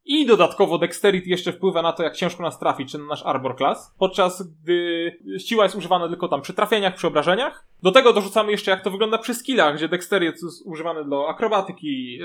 i 0.05 0.25
dodatkowo 0.25 0.77
Dexterity 0.77 1.29
jeszcze 1.29 1.51
wpływa 1.51 1.81
na 1.81 1.93
to, 1.93 2.03
jak 2.03 2.15
ciężko 2.15 2.43
nas 2.43 2.59
trafi, 2.59 2.85
czy 2.85 2.97
na 2.97 3.05
nasz 3.05 3.25
Arbor 3.25 3.57
Class, 3.57 3.95
podczas 3.99 4.53
gdy 4.63 5.11
siła 5.37 5.63
jest 5.63 5.75
używana 5.75 6.07
tylko 6.07 6.27
tam 6.27 6.41
przy 6.41 6.53
trafieniach, 6.53 6.95
przy 6.95 7.07
obrażeniach. 7.07 7.67
Do 7.83 7.91
tego 7.91 8.13
dorzucamy 8.13 8.51
jeszcze, 8.51 8.71
jak 8.71 8.83
to 8.83 8.91
wygląda 8.91 9.17
przy 9.17 9.33
skillach, 9.33 9.75
gdzie 9.75 9.87
Dexterity 9.87 10.39
jest 10.45 10.65
używany 10.65 11.09
do 11.09 11.29
akrobatyki, 11.29 12.19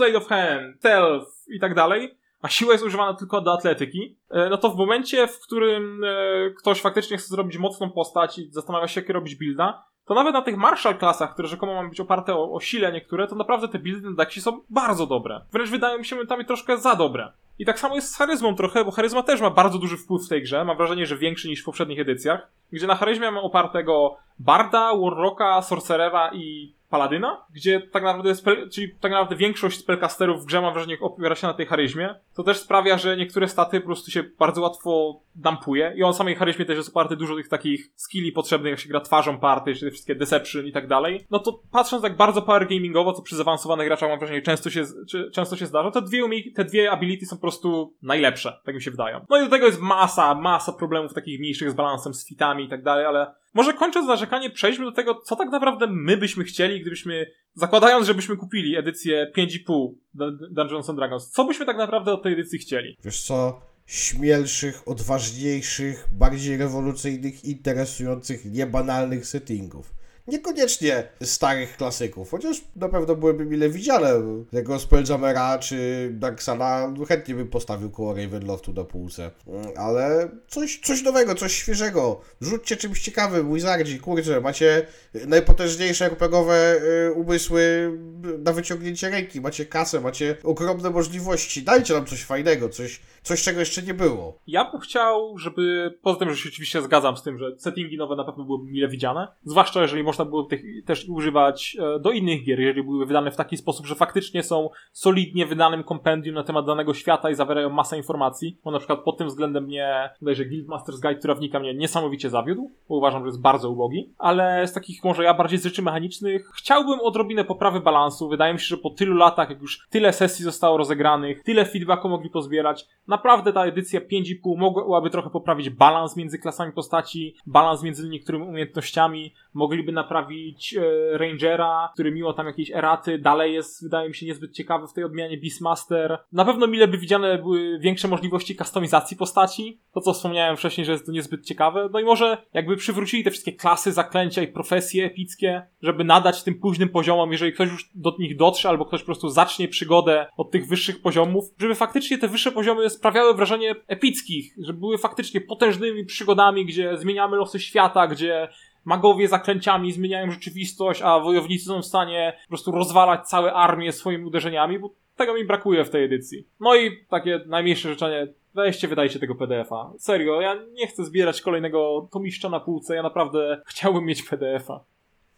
e, 0.00 0.16
of 0.16 0.26
Hand, 0.26 0.76
Stealth 0.78 1.30
i 1.48 1.60
tak 1.60 1.74
dalej 1.74 2.21
a 2.42 2.48
siła 2.48 2.72
jest 2.72 2.84
używana 2.84 3.14
tylko 3.14 3.40
do 3.40 3.52
atletyki, 3.52 4.18
e, 4.30 4.48
no 4.48 4.58
to 4.58 4.70
w 4.70 4.76
momencie, 4.76 5.26
w 5.26 5.40
którym 5.40 6.04
e, 6.04 6.50
ktoś 6.50 6.80
faktycznie 6.80 7.16
chce 7.16 7.28
zrobić 7.28 7.58
mocną 7.58 7.90
postać 7.90 8.38
i 8.38 8.50
zastanawia 8.50 8.88
się, 8.88 9.00
jakie 9.00 9.12
robić 9.12 9.34
builda, 9.34 9.84
to 10.04 10.14
nawet 10.14 10.34
na 10.34 10.42
tych 10.42 10.56
Marshall 10.56 10.98
klasach, 10.98 11.32
które 11.32 11.48
rzekomo 11.48 11.74
mają 11.74 11.88
być 11.88 12.00
oparte 12.00 12.34
o, 12.34 12.52
o 12.52 12.60
sile 12.60 12.92
niektóre, 12.92 13.26
to 13.26 13.34
naprawdę 13.34 13.68
te 13.68 13.78
buildy 13.78 14.10
na 14.10 14.16
Daxi 14.16 14.40
są 14.40 14.60
bardzo 14.70 15.06
dobre. 15.06 15.40
Wręcz 15.52 15.70
wydają 15.70 15.98
mi 15.98 16.04
się 16.04 16.16
momentami 16.16 16.44
troszkę 16.44 16.78
za 16.78 16.96
dobre. 16.96 17.32
I 17.58 17.66
tak 17.66 17.78
samo 17.78 17.94
jest 17.94 18.14
z 18.14 18.16
charyzmą 18.16 18.54
trochę, 18.54 18.84
bo 18.84 18.90
charyzma 18.90 19.22
też 19.22 19.40
ma 19.40 19.50
bardzo 19.50 19.78
duży 19.78 19.96
wpływ 19.96 20.22
w 20.26 20.28
tej 20.28 20.42
grze. 20.42 20.64
Mam 20.64 20.76
wrażenie, 20.76 21.06
że 21.06 21.16
większy 21.16 21.48
niż 21.48 21.62
w 21.62 21.64
poprzednich 21.64 22.00
edycjach. 22.00 22.48
Gdzie 22.72 22.86
na 22.86 22.94
charyzmie 22.94 23.30
mam 23.30 23.44
opartego 23.44 24.16
Barda, 24.38 24.96
Warrocka, 24.96 25.62
Sorcerera 25.62 26.30
i 26.34 26.74
Paladyna, 26.92 27.46
gdzie 27.54 27.80
tak 27.80 28.02
naprawdę, 28.02 28.34
spell, 28.34 28.70
czyli 28.70 28.94
tak 29.00 29.12
naprawdę 29.12 29.36
większość 29.36 29.78
spellcasterów 29.78 30.42
w 30.42 30.46
grze 30.46 30.60
mam 30.60 30.74
wrażenie 30.74 30.96
opiera 31.00 31.34
się 31.34 31.46
na 31.46 31.54
tej 31.54 31.66
charyzmie. 31.66 32.14
To 32.34 32.42
też 32.42 32.58
sprawia, 32.58 32.98
że 32.98 33.16
niektóre 33.16 33.48
staty 33.48 33.80
po 33.80 33.86
prostu 33.86 34.10
się 34.10 34.22
bardzo 34.38 34.60
łatwo 34.60 35.20
dampuje 35.34 35.92
i 35.96 36.02
on 36.02 36.14
samej 36.14 36.34
charyzmie 36.34 36.64
też 36.64 36.76
jest 36.76 36.88
oparty 36.88 37.16
dużo 37.16 37.34
tych 37.34 37.48
takich 37.48 37.92
skilli 37.94 38.32
potrzebnych, 38.32 38.70
jak 38.70 38.80
się 38.80 38.88
gra 38.88 39.00
twarzą 39.00 39.38
party, 39.38 39.74
czy 39.74 39.84
te 39.84 39.90
wszystkie 39.90 40.14
deception 40.14 40.66
i 40.66 40.72
tak 40.72 40.88
dalej. 40.88 41.26
No 41.30 41.38
to 41.38 41.60
patrząc 41.72 42.02
tak 42.02 42.16
bardzo 42.16 42.42
power 42.42 42.68
gamingowo, 42.68 43.12
co 43.12 43.22
przy 43.22 43.36
zaawansowanych 43.36 43.86
graczach 43.86 44.08
mam 44.08 44.18
wrażenie 44.18 44.42
często 44.42 44.70
się, 44.70 44.84
czy, 45.10 45.30
często 45.30 45.56
się 45.56 45.66
zdarza, 45.66 45.90
te 45.90 46.02
dwie, 46.02 46.24
umie- 46.24 46.54
te 46.54 46.64
dwie 46.64 46.90
ability 46.90 47.26
są 47.26 47.36
po 47.36 47.42
prostu 47.42 47.94
najlepsze, 48.02 48.60
tak 48.64 48.74
mi 48.74 48.82
się 48.82 48.90
wydają. 48.90 49.24
No 49.30 49.40
i 49.40 49.44
do 49.44 49.50
tego 49.50 49.66
jest 49.66 49.80
masa, 49.80 50.34
masa 50.34 50.72
problemów 50.72 51.14
takich 51.14 51.40
mniejszych 51.40 51.70
z 51.70 51.74
balansem, 51.74 52.14
z 52.14 52.28
fitami 52.28 52.64
i 52.64 52.68
tak 52.68 52.82
dalej, 52.82 53.06
ale 53.06 53.34
może 53.54 53.72
kończąc 53.72 54.06
narzekanie, 54.06 54.50
przejdźmy 54.50 54.84
do 54.84 54.92
tego, 54.92 55.14
co 55.14 55.36
tak 55.36 55.50
naprawdę 55.50 55.86
my 55.90 56.16
byśmy 56.16 56.44
chcieli, 56.44 56.80
gdybyśmy, 56.80 57.26
zakładając, 57.54 58.06
żebyśmy 58.06 58.36
kupili 58.36 58.76
edycję 58.76 59.32
5,5 59.36 59.92
Dun- 60.14 60.38
Dungeons 60.50 60.88
and 60.88 60.98
Dragons, 60.98 61.30
co 61.30 61.44
byśmy 61.44 61.66
tak 61.66 61.76
naprawdę 61.76 62.12
od 62.12 62.22
tej 62.22 62.32
edycji 62.32 62.58
chcieli? 62.58 62.96
Wiesz 63.04 63.22
co? 63.22 63.60
Śmielszych, 63.86 64.88
odważniejszych, 64.88 66.08
bardziej 66.12 66.56
rewolucyjnych, 66.56 67.44
interesujących, 67.44 68.44
niebanalnych 68.44 69.26
settingów. 69.26 69.94
Niekoniecznie 70.26 71.08
starych 71.22 71.76
klasyków, 71.76 72.30
chociaż 72.30 72.60
na 72.76 72.88
pewno 72.88 73.16
byłyby 73.16 73.44
mile 73.46 73.68
widziane. 73.68 74.08
Tego 74.50 74.78
Spelljamera 74.78 75.58
czy 75.58 76.08
Darksana 76.12 76.94
chętnie 77.08 77.34
bym 77.34 77.48
postawił 77.48 77.90
koło 77.90 78.14
Ravenloftu 78.14 78.72
na 78.72 78.84
półce. 78.84 79.30
Ale 79.76 80.28
coś, 80.48 80.80
coś 80.80 81.02
nowego, 81.02 81.34
coś 81.34 81.52
świeżego. 81.52 82.20
Rzućcie 82.40 82.76
czymś 82.76 83.00
ciekawym, 83.00 83.54
Wizardzi, 83.54 84.00
kurczę, 84.00 84.40
macie 84.40 84.86
najpotężniejsze 85.26 86.04
RPGowe 86.04 86.76
y, 87.08 87.12
umysły 87.12 87.92
na 88.38 88.52
wyciągnięcie 88.52 89.10
ręki, 89.10 89.40
macie 89.40 89.66
kasę, 89.66 90.00
macie 90.00 90.36
ogromne 90.44 90.90
możliwości. 90.90 91.62
Dajcie 91.62 91.94
nam 91.94 92.06
coś 92.06 92.24
fajnego, 92.24 92.68
coś, 92.68 93.00
coś 93.22 93.42
czego 93.42 93.60
jeszcze 93.60 93.82
nie 93.82 93.94
było. 93.94 94.38
Ja 94.46 94.70
bym 94.70 94.80
chciał, 94.80 95.38
żeby, 95.38 95.94
poza 96.02 96.18
tym, 96.18 96.30
że 96.30 96.36
się 96.36 96.48
oczywiście 96.48 96.82
zgadzam 96.82 97.16
z 97.16 97.22
tym, 97.22 97.38
że 97.38 97.58
settingi 97.58 97.96
nowe 97.96 98.16
na 98.16 98.24
pewno 98.24 98.44
byłyby 98.44 98.64
mile 98.64 98.88
widziane, 98.88 99.28
zwłaszcza 99.44 99.82
jeżeli 99.82 100.02
można 100.02 100.11
było 100.24 100.42
tych 100.42 100.84
też 100.84 101.08
używać 101.08 101.76
e, 101.80 102.00
do 102.00 102.10
innych 102.10 102.44
gier, 102.44 102.60
jeżeli 102.60 102.82
były 102.82 103.06
wydane 103.06 103.30
w 103.30 103.36
taki 103.36 103.56
sposób, 103.56 103.86
że 103.86 103.94
faktycznie 103.94 104.42
są 104.42 104.70
solidnie 104.92 105.46
wydanym 105.46 105.84
kompendium 105.84 106.34
na 106.34 106.44
temat 106.44 106.66
danego 106.66 106.94
świata 106.94 107.30
i 107.30 107.34
zawierają 107.34 107.70
masę 107.70 107.96
informacji, 107.96 108.58
bo 108.64 108.70
na 108.70 108.78
przykład 108.78 109.00
pod 109.00 109.18
tym 109.18 109.26
względem 109.26 109.64
mnie, 109.64 110.10
bodajże 110.20 110.44
Guildmaster's 110.44 111.00
Guide 111.02 111.20
Trawnika 111.20 111.60
mnie 111.60 111.74
niesamowicie 111.74 112.30
zawiódł, 112.30 112.70
bo 112.88 112.96
uważam, 112.96 113.22
że 113.22 113.26
jest 113.26 113.40
bardzo 113.40 113.70
ubogi, 113.70 114.12
ale 114.18 114.66
z 114.66 114.72
takich 114.72 115.04
może 115.04 115.24
ja 115.24 115.34
bardziej 115.34 115.58
z 115.58 115.64
rzeczy 115.64 115.82
mechanicznych 115.82 116.50
chciałbym 116.56 117.00
odrobinę 117.00 117.44
poprawy 117.44 117.80
balansu, 117.80 118.28
wydaje 118.28 118.52
mi 118.52 118.60
się, 118.60 118.66
że 118.66 118.76
po 118.76 118.90
tylu 118.90 119.16
latach, 119.16 119.50
jak 119.50 119.60
już 119.60 119.86
tyle 119.90 120.12
sesji 120.12 120.44
zostało 120.44 120.76
rozegranych, 120.76 121.42
tyle 121.42 121.64
feedbacku 121.64 122.08
mogli 122.08 122.30
pozbierać, 122.30 122.86
naprawdę 123.06 123.52
ta 123.52 123.64
edycja 123.64 124.00
5,5 124.00 124.56
mogłaby 124.56 125.10
trochę 125.10 125.30
poprawić 125.30 125.70
balans 125.70 126.16
między 126.16 126.38
klasami 126.38 126.72
postaci, 126.72 127.36
balans 127.46 127.82
między 127.82 128.08
niektórymi 128.08 128.44
umiejętnościami, 128.44 129.34
mogliby 129.54 129.92
naprawić 129.92 130.74
e, 130.74 131.18
Rangera, 131.18 131.90
który 131.94 132.12
mimo 132.12 132.32
tam 132.32 132.46
jakiejś 132.46 132.70
eraty 132.70 133.18
dalej 133.18 133.54
jest, 133.54 133.82
wydaje 133.82 134.08
mi 134.08 134.14
się, 134.14 134.26
niezbyt 134.26 134.52
ciekawy 134.52 134.86
w 134.88 134.92
tej 134.92 135.04
odmianie 135.04 135.38
Beastmaster. 135.38 136.18
Na 136.32 136.44
pewno 136.44 136.66
mile 136.66 136.88
by 136.88 136.98
widziane 136.98 137.38
były 137.38 137.78
większe 137.78 138.08
możliwości 138.08 138.56
kustomizacji 138.56 139.16
postaci, 139.16 139.80
to 139.94 140.00
co 140.00 140.12
wspomniałem 140.12 140.56
wcześniej, 140.56 140.84
że 140.84 140.92
jest 140.92 141.06
to 141.06 141.12
niezbyt 141.12 141.46
ciekawe, 141.46 141.88
no 141.92 142.00
i 142.00 142.04
może 142.04 142.42
jakby 142.54 142.76
przywrócili 142.76 143.24
te 143.24 143.30
wszystkie 143.30 143.52
klasy, 143.52 143.92
zaklęcia 143.92 144.42
i 144.42 144.48
profesje 144.48 145.06
epickie, 145.06 145.66
żeby 145.82 146.04
nadać 146.04 146.42
tym 146.42 146.54
późnym 146.54 146.88
poziomom, 146.88 147.32
jeżeli 147.32 147.52
ktoś 147.52 147.70
już 147.70 147.90
do 147.94 148.16
nich 148.18 148.36
dotrze, 148.36 148.68
albo 148.68 148.84
ktoś 148.84 149.00
po 149.00 149.06
prostu 149.06 149.28
zacznie 149.28 149.68
przygodę 149.68 150.26
od 150.36 150.50
tych 150.50 150.66
wyższych 150.66 151.02
poziomów, 151.02 151.44
żeby 151.58 151.74
faktycznie 151.74 152.18
te 152.18 152.28
wyższe 152.28 152.52
poziomy 152.52 152.90
sprawiały 152.90 153.34
wrażenie 153.34 153.74
epickich, 153.86 154.54
żeby 154.58 154.78
były 154.78 154.98
faktycznie 154.98 155.40
potężnymi 155.40 156.04
przygodami, 156.04 156.66
gdzie 156.66 156.98
zmieniamy 156.98 157.36
losy 157.36 157.60
świata, 157.60 158.06
gdzie 158.06 158.48
magowie 158.84 159.28
zaklęciami 159.28 159.92
zmieniają 159.92 160.30
rzeczywistość, 160.30 161.02
a 161.02 161.20
wojownicy 161.20 161.64
są 161.64 161.82
w 161.82 161.86
stanie 161.86 162.32
po 162.42 162.48
prostu 162.48 162.72
rozwalać 162.72 163.28
całe 163.28 163.52
armię 163.52 163.92
swoimi 163.92 164.24
uderzeniami, 164.24 164.78
bo 164.78 164.90
tego 165.16 165.34
mi 165.34 165.44
brakuje 165.44 165.84
w 165.84 165.90
tej 165.90 166.04
edycji. 166.04 166.46
No 166.60 166.76
i 166.76 167.04
takie 167.08 167.40
najmniejsze 167.46 167.88
życzenie, 167.88 168.26
weźcie, 168.54 168.88
wydajcie 168.88 169.18
tego 169.18 169.34
PDF-a. 169.34 169.92
Serio, 169.98 170.40
ja 170.40 170.56
nie 170.72 170.86
chcę 170.86 171.04
zbierać 171.04 171.40
kolejnego 171.40 172.08
tomiszcza 172.12 172.48
na 172.48 172.60
półce, 172.60 172.94
ja 172.96 173.02
naprawdę 173.02 173.60
chciałbym 173.66 174.04
mieć 174.04 174.22
PDF-a. 174.22 174.80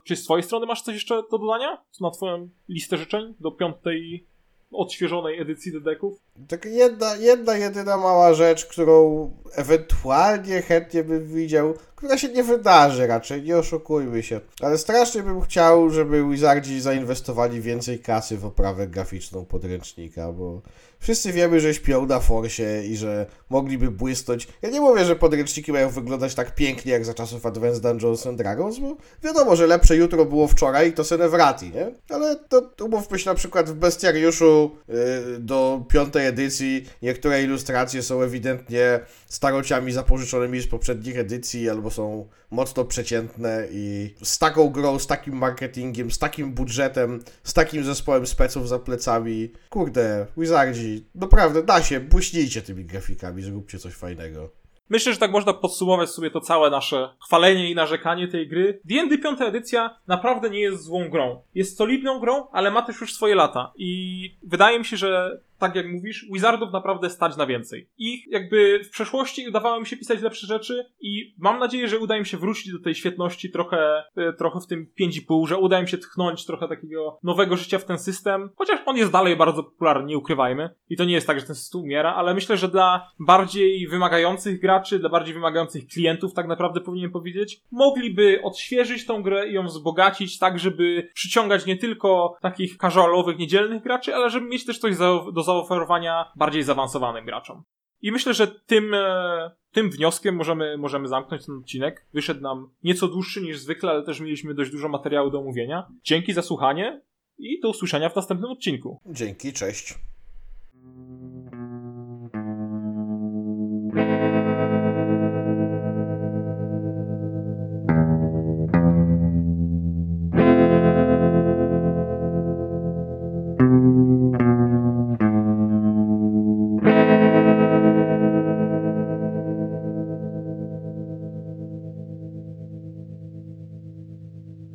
Czy 0.05 0.17
z 0.17 0.25
twojej 0.25 0.43
strony 0.43 0.67
masz 0.67 0.83
coś 0.83 0.95
jeszcze 0.95 1.23
do 1.31 1.39
dodania? 1.39 1.79
Na 2.01 2.11
twoją 2.11 2.49
listę 2.69 2.97
życzeń 2.97 3.35
do 3.41 3.51
piątej 3.51 4.25
odświeżonej 4.73 5.41
edycji 5.41 5.73
dedeków? 5.73 6.19
Tak 6.49 6.65
jedna, 6.65 7.17
jedna 7.17 7.57
jedyna 7.57 7.97
mała 7.97 8.35
rzecz, 8.35 8.67
którą 8.67 9.31
ewentualnie 9.57 10.63
chętnie 10.63 11.05
bym 11.05 11.27
widział, 11.27 11.75
która 12.05 12.19
się 12.19 12.29
nie 12.29 12.45
wydarzy 12.45 13.07
raczej, 13.07 13.43
nie 13.43 13.59
oszukujmy 13.59 14.23
się. 14.23 14.41
Ale 14.61 14.79
strasznie 14.79 15.23
bym 15.23 15.41
chciał, 15.41 15.91
żeby 15.91 16.25
Wizardzi 16.31 16.81
zainwestowali 16.81 17.61
więcej 17.61 17.99
kasy 17.99 18.39
w 18.39 18.45
oprawę 18.45 18.87
graficzną 18.89 19.45
podręcznika, 19.45 20.33
bo 20.33 20.63
wszyscy 20.99 21.33
wiemy, 21.33 21.61
że 21.61 21.75
śpią 21.75 22.07
na 22.07 22.21
forsie 22.21 22.83
i 22.85 22.97
że 22.97 23.27
mogliby 23.51 23.91
błysnąć. 23.91 24.49
Ja 24.63 24.71
nie 24.71 24.81
mówię, 24.81 25.05
że 25.05 25.17
podręczniki 25.17 25.73
mają 25.73 25.91
wyglądać 25.91 26.35
tak 26.35 26.55
pięknie 26.55 26.93
jak 26.93 27.05
za 27.05 27.15
czasów 27.15 27.47
Advanced 27.47 27.83
Dungeons 27.83 28.27
and 28.27 28.39
Dragons, 28.39 28.79
bo 28.79 28.97
wiadomo, 29.23 29.57
że 29.57 29.67
lepsze 29.67 29.97
jutro 29.97 30.25
było 30.25 30.49
wczoraj 30.49 30.89
i 30.89 30.93
to 30.93 31.05
Senewrati, 31.05 31.71
nie? 31.71 31.91
Ale 32.09 32.37
to 32.37 32.71
umówmy 32.85 33.19
się 33.19 33.31
na 33.31 33.35
przykład 33.35 33.71
w 33.71 33.75
Bestiariuszu 33.75 34.71
yy, 34.89 34.95
do 35.39 35.85
piątej 35.89 36.27
edycji 36.27 36.85
niektóre 37.03 37.43
ilustracje 37.43 38.03
są 38.03 38.23
ewidentnie 38.23 39.01
starociami 39.45 39.93
zapożyczonymi 39.93 40.61
z 40.61 40.67
poprzednich 40.67 41.19
edycji 41.19 41.71
albo 41.71 41.91
są 41.91 42.29
mocno 42.51 42.85
przeciętne 42.85 43.67
i 43.71 44.15
z 44.23 44.39
taką 44.39 44.71
grą, 44.71 44.99
z 44.99 45.07
takim 45.07 45.35
marketingiem, 45.37 46.11
z 46.11 46.19
takim 46.19 46.55
budżetem, 46.55 47.23
z 47.43 47.55
takim 47.55 47.85
zespołem 47.85 48.27
speców 48.27 48.69
za 48.69 48.79
plecami. 48.79 49.53
Kurde, 49.71 50.27
Wizardzi, 50.37 51.05
naprawdę 51.15 51.63
da 51.63 51.83
się, 51.83 52.01
błyśnijcie 52.01 52.63
tymi 52.63 52.85
grafikami, 52.85 53.43
zróbcie 53.43 53.79
coś 53.79 53.95
fajnego. 53.95 54.51
Myślę, 54.89 55.13
że 55.13 55.19
tak 55.19 55.31
można 55.31 55.53
podsumować 55.53 56.11
sobie 56.11 56.31
to 56.31 56.41
całe 56.41 56.71
nasze 56.71 57.09
chwalenie 57.27 57.71
i 57.71 57.75
narzekanie 57.75 58.29
tej 58.29 58.49
gry. 58.49 58.81
D&D 58.85 59.19
5 59.19 59.41
edycja 59.41 60.01
naprawdę 60.07 60.51
nie 60.51 60.61
jest 60.61 60.83
złą 60.83 61.09
grą. 61.09 61.43
Jest 61.55 61.79
solidną 61.79 62.21
grą, 62.21 62.47
ale 62.53 62.71
ma 62.71 62.83
też 62.83 63.01
już 63.01 63.15
swoje 63.15 63.35
lata. 63.35 63.73
I 63.77 64.31
wydaje 64.43 64.79
mi 64.79 64.85
się, 64.85 64.97
że 64.97 65.41
tak 65.59 65.75
jak 65.77 65.93
mówisz, 65.93 66.27
Wizardów 66.33 66.73
naprawdę 66.73 67.11
stać 67.11 67.37
na 67.37 67.47
więcej. 67.47 67.89
Ich 67.99 68.27
jakby 68.27 68.85
w 68.85 68.91
przeszłości 68.91 69.49
udawało 69.49 69.81
mi 69.81 69.87
się 69.87 69.97
pisać 69.97 70.23
lepsze 70.23 70.47
rzeczy 70.47 70.87
i 71.01 71.35
mam 71.39 71.59
nadzieję, 71.59 71.89
że 71.89 71.99
uda 71.99 72.17
im 72.17 72.25
się 72.25 72.37
wrócić 72.37 72.73
do 72.73 72.79
tej 72.79 72.95
świetności 72.95 73.51
trochę, 73.51 74.05
e, 74.17 74.33
trochę 74.33 74.61
w 74.61 74.67
tym 74.67 74.87
5,5, 75.01 75.47
że 75.47 75.57
uda 75.57 75.81
im 75.81 75.87
się 75.87 75.99
tchnąć 75.99 76.47
trochę 76.47 76.69
takiego 76.69 77.19
nowego 77.23 77.57
życia 77.57 77.79
w 77.79 77.85
ten 77.85 77.99
system, 77.99 78.51
chociaż 78.57 78.81
on 78.87 78.97
jest 78.97 79.13
dalej 79.13 79.37
bardzo 79.37 79.63
popularny, 79.63 80.07
nie 80.07 80.19
ukrywajmy. 80.19 80.71
I 80.91 80.97
to 80.97 81.05
nie 81.05 81.15
jest 81.15 81.27
tak, 81.27 81.41
że 81.41 81.47
ten 81.47 81.57
system 81.57 81.81
umiera, 81.81 82.15
ale 82.15 82.35
myślę, 82.35 82.57
że 82.57 82.69
dla 82.69 83.11
bardziej 83.19 83.89
wymagających 83.89 84.61
graczy, 84.61 84.99
dla 84.99 85.09
bardziej 85.09 85.35
wymagających 85.35 85.87
klientów, 85.87 86.35
tak 86.35 86.49
naprawdę 86.49 86.81
powinienem 86.81 87.13
powiedzieć, 87.13 87.61
mogliby 87.71 88.41
odświeżyć 88.43 89.07
tą 89.07 89.23
grę 89.23 89.49
i 89.49 89.53
ją 89.53 89.67
wzbogacić 89.67 90.39
tak, 90.39 90.59
żeby 90.59 91.11
przyciągać 91.15 91.67
nie 91.67 91.77
tylko 91.77 92.37
takich 92.41 92.77
casualowych, 92.77 93.39
niedzielnych 93.39 93.83
graczy, 93.83 94.15
ale 94.15 94.31
żeby 94.31 94.47
mieć 94.47 94.67
też 94.67 94.79
coś 94.79 94.97
do 95.33 95.43
zaoferowania 95.45 96.33
bardziej 96.37 96.63
zaawansowanym 96.63 97.25
graczom. 97.25 97.63
I 98.03 98.13
myślę, 98.13 98.35
że 98.35 98.47
tym, 98.47 98.95
e, 98.95 99.51
tym 99.73 99.91
wnioskiem 99.91 100.35
możemy, 100.35 100.77
możemy 100.79 101.09
zamknąć 101.09 101.47
ten 101.47 101.59
odcinek. 101.59 102.07
Wyszedł 102.15 102.41
nam 102.41 102.71
nieco 102.83 103.09
dłuższy 103.09 103.43
niż 103.43 103.59
zwykle, 103.59 103.91
ale 103.91 104.03
też 104.03 104.21
mieliśmy 104.21 104.55
dość 104.55 104.71
dużo 104.71 104.89
materiału 104.89 105.31
do 105.31 105.39
omówienia. 105.39 105.87
Dzięki 106.03 106.33
za 106.33 106.43
słuchanie 106.43 107.01
i 107.39 107.61
do 107.61 107.69
usłyszenia 107.69 108.09
w 108.09 108.17
następnym 108.17 108.51
odcinku. 108.51 109.01
Dzięki, 109.07 109.53
cześć. 109.53 109.95